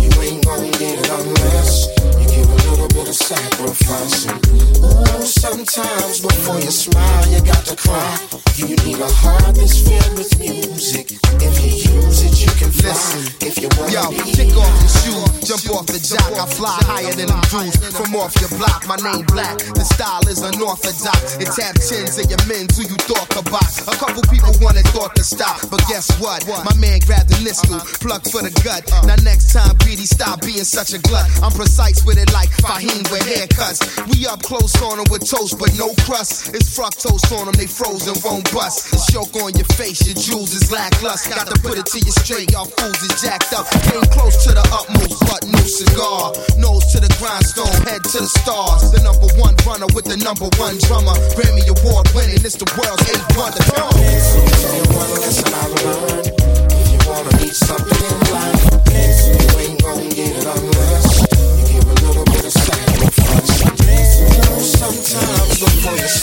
[0.00, 1.88] you ain't gonna get it unless
[2.20, 4.26] you give a little of sacrifice.
[4.30, 8.40] Ooh, sometimes before you smile, you got to cry.
[8.54, 11.18] You need a heart that's filled with music.
[11.42, 12.94] If you use it, you can fly.
[13.42, 16.30] If you wanna Yo, be kick off your shoe, jump off the jock.
[16.38, 18.86] I fly higher than them dudes from off your block.
[18.86, 21.40] My name black, the style is unorthodox.
[21.42, 23.66] It tap chins of your men who you thought about.
[23.90, 26.46] A couple people wanted thought to stop, but guess what?
[26.46, 28.86] My man grabbed the nistle, plugged for the gut.
[29.02, 31.26] Now next time, greedy, stop being such a glut.
[31.42, 33.80] I'm precise with it like Fahim with haircuts.
[34.12, 36.52] We up close on them with toast, but no crust.
[36.54, 38.92] It's fructose on them, they frozen, won't bust.
[38.92, 41.34] It's yoke on your face, your jewels is lackluster.
[41.34, 43.70] Got to put it to you straight, y'all fools is jacked up.
[43.88, 46.32] Came close to the utmost, but no cigar.
[46.58, 48.90] Nose to the grindstone, head to the stars.
[48.92, 51.16] The number one runner with the number one drummer.
[51.38, 53.62] Grammy Award winning, it's the world's eighth wonder.
[53.70, 53.96] Come on.
[56.70, 58.59] If you wanna reach something in life,
[65.82, 66.19] for your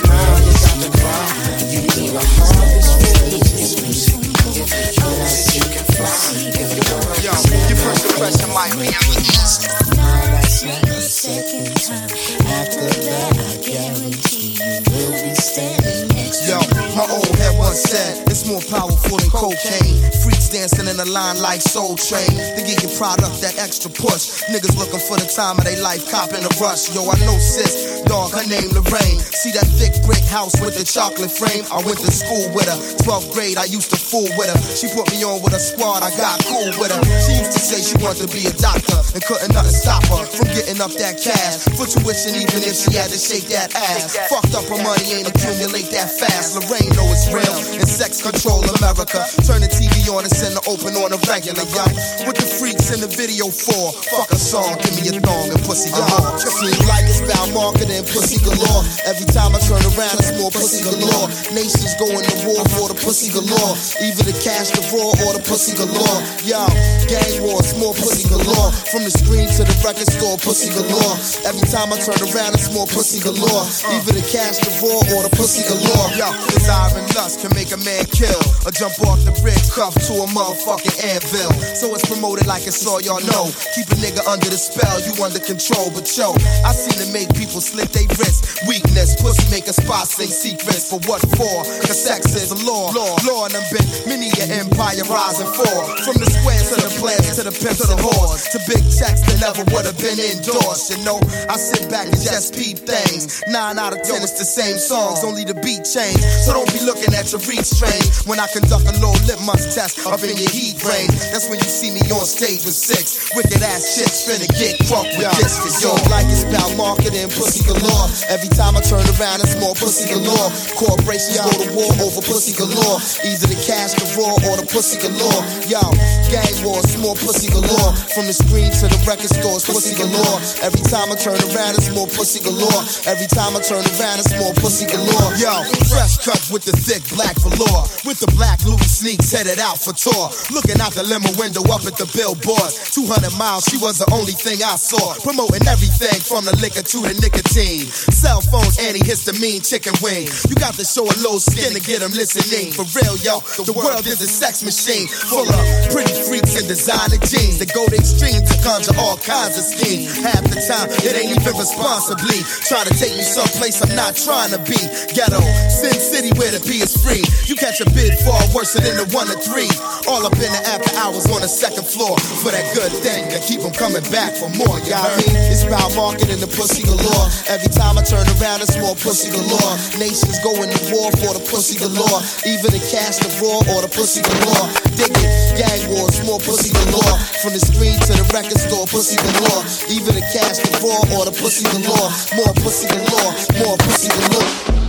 [21.18, 22.30] line like Soul Train.
[22.53, 24.45] They give your product that extra push.
[24.53, 26.94] Niggas looking for the time of their life, copping a rush.
[26.94, 29.18] Yo, I know sis, dog, her name Lorraine.
[29.34, 31.65] See that thick brick house with the chocolate frame?
[31.73, 32.77] I went to school with her.
[33.02, 34.60] 12th grade, I used to fool with her.
[34.77, 37.02] She put me on with a squad, I got cool with her.
[37.26, 40.22] She used to say she wanted to be a doctor and couldn't nothing stop her
[40.30, 44.14] from getting up that cash for tuition, even if she had to shake that ass.
[44.30, 46.53] Fucked up her money, ain't accumulate that fast.
[46.53, 49.26] Lorraine know it's real and sex control America.
[49.48, 51.86] Turn the TV on and send the open on a regular, yo.
[52.26, 53.94] What the freaks in the video for?
[54.10, 56.40] Fuck a song, give me a thong and pussy galore.
[56.40, 58.84] Seems like it's about marketing, pussy galore.
[59.06, 61.30] Every time I turn around, it's more pussy galore.
[61.54, 63.74] Nations going to war for the pussy galore.
[64.02, 66.20] Either the cash, the raw, or the pussy galore.
[66.44, 66.60] Yo,
[67.08, 68.74] gang wars, more pussy galore.
[68.90, 71.16] From the screen to the record store, pussy galore.
[71.48, 73.64] Every time I turn around, it's more pussy galore.
[73.94, 76.10] Either the cash, the raw, or the pussy galore.
[76.18, 80.02] Yo, desire and lust can make a man kill or jump off the bridge, cuffed
[80.08, 81.52] to a motherfucking anvil.
[81.78, 83.49] So it's promoted like it's all y'all know.
[83.76, 85.91] Keep a nigga under the spell, you under control.
[85.94, 86.34] But yo,
[86.65, 88.65] I seem to make people slit their wrists.
[88.68, 90.90] Weakness, pussy make a spot sing secrets.
[90.90, 91.57] For what for?
[91.86, 92.90] Cause sex is a law.
[92.91, 95.76] Law, law and I'm been many an empire rising for.
[96.03, 98.49] From the squares to the plans to the pimps the whores.
[98.53, 100.91] To big checks that never would have been endorsed.
[100.91, 101.19] You know,
[101.49, 103.44] I sit back and just peep things.
[103.48, 106.19] Nine out of ten, it's the same songs, only the beat change.
[106.44, 110.06] So don't be looking at your reach train when I conduct a little litmus test
[110.07, 111.12] up in your heat brain.
[111.36, 115.12] That's when you see me on stage with six wicked ass chicks finna get crunk
[115.20, 115.60] with this.
[115.60, 118.08] Cause yo, like it's about marketing, pussy galore.
[118.32, 120.50] Every time I turn around, it's more pussy galore.
[120.80, 123.04] Corporations go to war over pussy galore.
[123.28, 125.44] Either the cash, the raw, or the pussy galore.
[125.68, 125.84] Yo,
[126.32, 127.92] gang wars, more pussy galore.
[128.16, 130.40] From the screen to the record stores, pussy galore.
[130.64, 132.82] Every time I turn around, it's more pussy galore.
[133.04, 135.36] Every time I turn around, it's more pussy galore.
[135.36, 135.52] Yo,
[135.92, 137.84] fresh cut with the thick black velour.
[138.08, 140.32] With the black Louis sneaks headed out for tour.
[140.68, 142.76] Looking out the limo window up at the billboard.
[142.91, 143.07] 200
[143.39, 145.15] miles, she was the only thing I saw.
[145.23, 147.88] Promoting everything from the liquor to the nicotine.
[148.11, 150.27] Cell phones, antihistamine, chicken wing.
[150.52, 152.76] You got to show a low skin to get them listening.
[152.76, 155.07] For real, yo, the world is a sex machine.
[155.31, 159.56] Full of pretty freaks and designer jeans that go to extreme to conjure all kinds
[159.56, 160.19] of schemes.
[160.19, 162.44] Half the time, it ain't even responsibly.
[162.68, 164.84] Try to take me someplace I'm not trying to be.
[165.15, 165.39] Ghetto,
[165.72, 167.23] Sin City where the P is free.
[167.48, 169.72] You catch a bid far worse than the one or three.
[170.11, 173.42] All up in the after hours on the second floor for that good thing that
[173.46, 174.78] keep them coming back for more.
[174.78, 175.36] What I mean?
[175.50, 177.28] It's about marketing the pussy galore.
[177.50, 179.74] Every time I turn around, it's more pussy galore.
[179.98, 182.22] Nations going to war for the pussy galore.
[182.46, 184.68] Either the cash, the raw, or the pussy galore.
[184.98, 187.18] Dig it, gang wars, more pussy galore.
[187.42, 189.62] From the screen to the record store, pussy galore.
[189.90, 192.10] Either the cash, the raw, or the pussy galore.
[192.34, 194.87] More pussy galore, more pussy galore.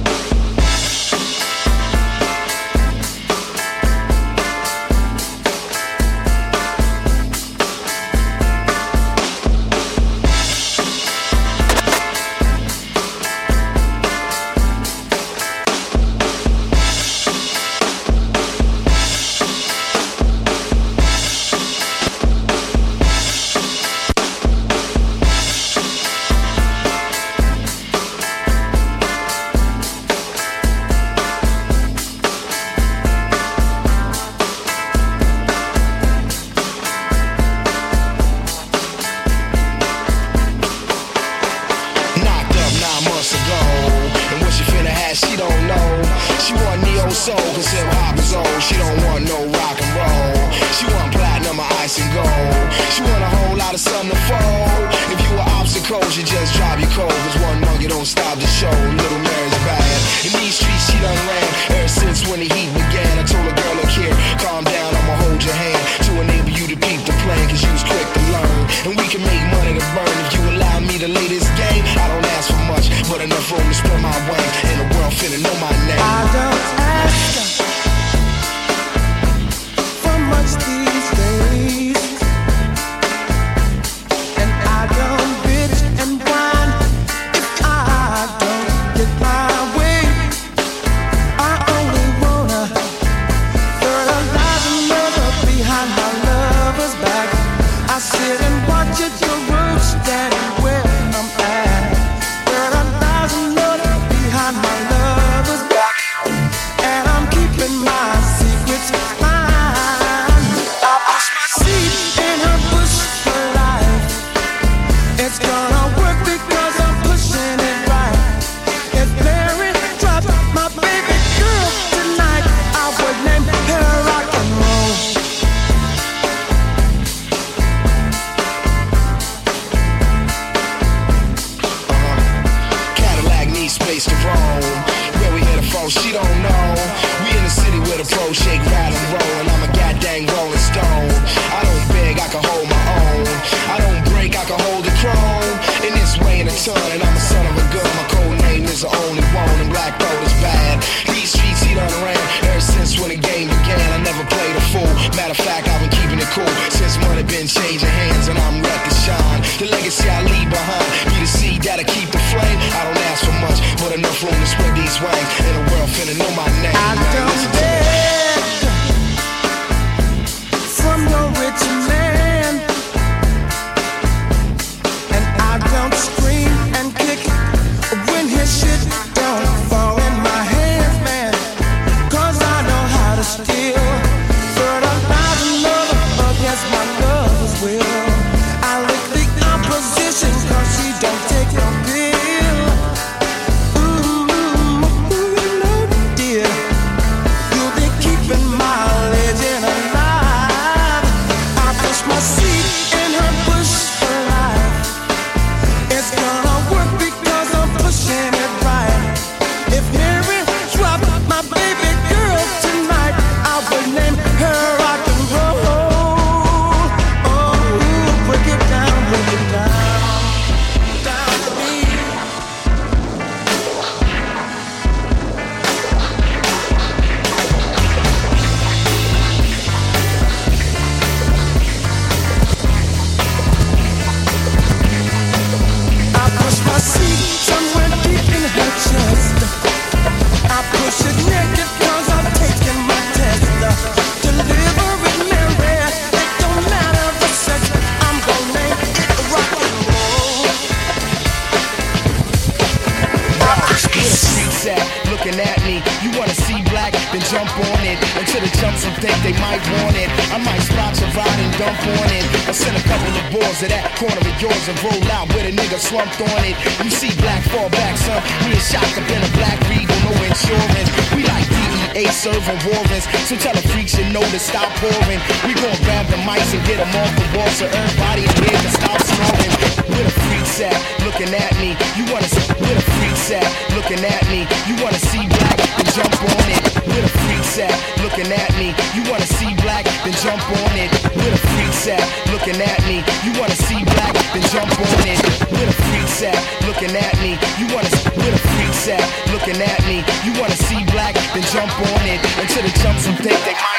[265.79, 266.59] Slumped on it.
[266.83, 268.19] You see black fall back, son.
[268.45, 270.91] We a shot up in a black regal, no insurance.
[271.15, 273.07] We like DEA serving warrants.
[273.31, 275.21] So tell the freaks you know to stop pouring.
[275.47, 278.59] We gon' grab the mics and get them off the wall so everybody in here
[278.59, 279.53] can stop snoring.
[279.87, 280.77] Where the freaks at?
[281.07, 281.79] Looking at me.
[281.95, 282.29] You wanna
[282.69, 283.49] where the freaks at?
[283.73, 284.45] Looking at me.
[284.69, 285.57] You wanna see black?
[285.81, 286.61] Then jump on it.
[286.85, 287.73] Where the freaks at?
[288.05, 288.77] Looking at me.
[288.93, 289.85] You wanna see black?
[290.05, 290.93] Then jump on it.
[291.17, 292.05] Where the freaks at?
[292.29, 293.01] Looking at me.
[293.25, 294.13] You wanna see black?
[294.37, 295.21] Then jump on it.
[295.49, 296.37] Where the freaks at?
[296.69, 297.41] Looking at me.
[297.57, 297.89] You wanna
[298.21, 299.05] where the freaks at?
[299.33, 300.05] Looking at me.
[300.25, 301.15] You wanna see black?
[301.33, 302.21] Then jump on it.
[302.37, 303.78] Until the jumps and think they might.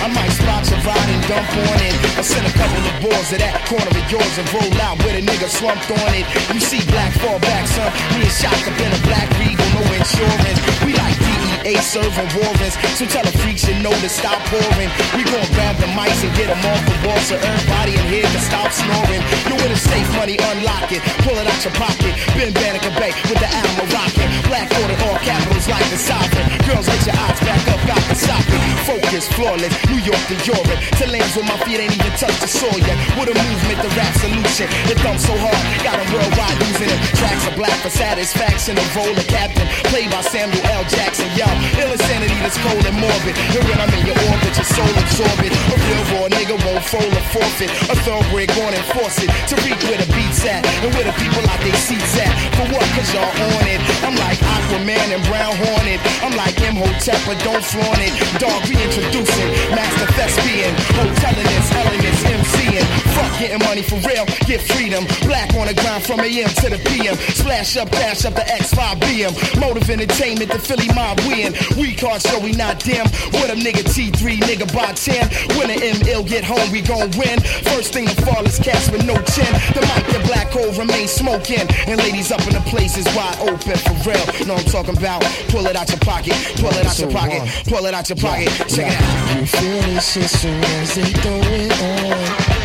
[0.00, 1.94] I might spot your ride and dump on it.
[2.18, 5.16] Or send a couple of boys to that corner of yours and roll out with
[5.16, 6.26] a nigga slumped on it.
[6.52, 7.90] You see black fall back, son.
[8.14, 10.60] Me and shot up in a black regal, no insurance.
[10.84, 11.25] We like
[11.66, 12.78] DEA serving warrants.
[12.94, 14.90] So tell the freaks you know to stop pouring.
[15.18, 18.22] We gon' grab the mics and get them off the wall so everybody in here
[18.22, 19.22] can stop snoring.
[19.50, 21.02] You with a safe money, unlock it.
[21.26, 22.14] Pull it out your pocket.
[22.38, 24.28] Ben Banneker Bay with the Alamo rocket.
[24.46, 26.46] Black order, all capitals like the sovereign.
[26.70, 28.60] Girls, let your eyes back up, got the socket.
[28.86, 29.74] Focus, flawless.
[29.90, 30.78] New York to Europe.
[31.02, 32.98] To lands where my feet ain't even touched the soil yet.
[33.18, 34.70] With a movement, the rap solution.
[34.86, 37.00] It thumbs so hard, got got 'em worldwide using it.
[37.18, 38.78] Tracks are black for satisfaction.
[38.94, 40.84] Role of captain, played by Samuel L.
[40.84, 41.28] Jackson.
[41.36, 43.34] Yo, ill insanity that's cold and morbid.
[43.34, 45.50] And when I'm in your orbit, your soul absorbent.
[45.50, 47.70] A real raw nigga won't fold or forfeit.
[47.90, 49.30] A thoroughbred gon' enforce it.
[49.50, 50.62] To reach where the beats at.
[50.86, 52.30] And where the people out they seats at.
[52.54, 52.86] For what?
[52.94, 53.80] Cause y'all on it.
[54.06, 55.98] I'm like Aquaman and Brown Hornet.
[56.22, 56.76] I'm like M.
[56.76, 58.12] Imhotep, but don't flaunt it.
[58.36, 59.50] Dog reintroducing.
[59.72, 60.72] Master thespian.
[60.92, 62.86] Hoteling this, elements, MCing.
[63.16, 64.26] Fuck getting money for real.
[64.44, 65.08] Get freedom.
[65.24, 67.16] Black on the ground from AM to the PM.
[67.32, 69.32] Splash up, dash up the X5 BM.
[69.60, 71.18] Motive entertainment, the Philly mob
[71.50, 71.78] win.
[71.78, 73.04] We card show we not dim.
[73.32, 75.56] With a nigga T3, nigga by 10.
[75.56, 77.40] When the ML get home, we gon' win.
[77.72, 79.52] First thing to fall is cast with no chin.
[79.74, 81.66] The mic, the black hole remain smoking.
[81.86, 84.46] And ladies up in the place is wide open for real.
[84.46, 85.22] Know I'm talking about?
[85.48, 86.34] Pull it out your pocket.
[86.56, 87.42] Pull it out your pocket.
[87.66, 88.48] Pull it out your pocket.
[88.68, 89.40] Check it out.
[89.40, 92.56] You feel this shit soon as they throw it on.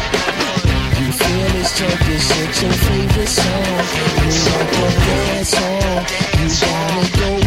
[1.01, 3.81] You feel this junkie shit, your favorite song.
[4.21, 6.05] You want the dance song.
[6.37, 7.40] You going on.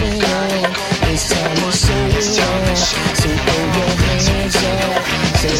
[1.14, 1.70] It's time to
[2.10, 2.74] it.
[2.74, 5.02] So throw your hands up.
[5.38, 5.54] Say.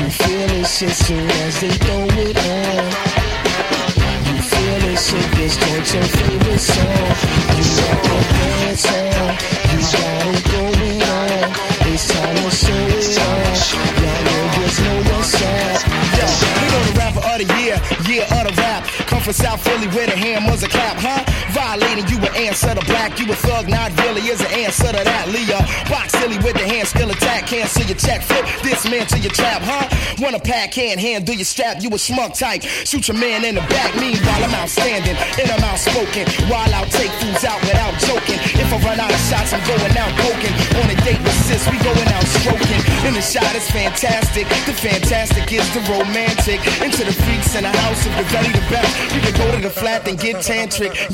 [0.00, 2.84] You feel shit soon as they throw it on.
[4.24, 4.96] You feel
[5.60, 7.12] joint your favorite song.
[7.58, 7.64] You
[8.04, 9.63] the dance song.
[19.24, 21.24] From South Philly silly with a hammer's a clap, huh?
[21.52, 25.02] Violating you an answer to black, you a thug, not really is an answer to
[25.04, 25.28] that.
[25.28, 29.18] Leah, box silly with the hand skill attack, cancel your check, flip this man to
[29.18, 29.88] your trap, huh?
[30.18, 32.62] Wanna pack, can't handle your strap, you a smug type.
[32.62, 36.26] Shoot your man in the back, meanwhile I'm outstanding and I'm outspoken.
[36.48, 38.38] While I'll take fools out without joking.
[38.60, 40.54] If I run out of shots, I'm going out poking.
[40.80, 42.82] On a date with sis, we going out stroking.
[43.04, 44.48] And the shot is fantastic.
[44.68, 46.60] The fantastic is the romantic.
[46.80, 49.62] Into the freaks in the house, of the belly the best, we can go to
[49.62, 51.10] the flat and get tantric.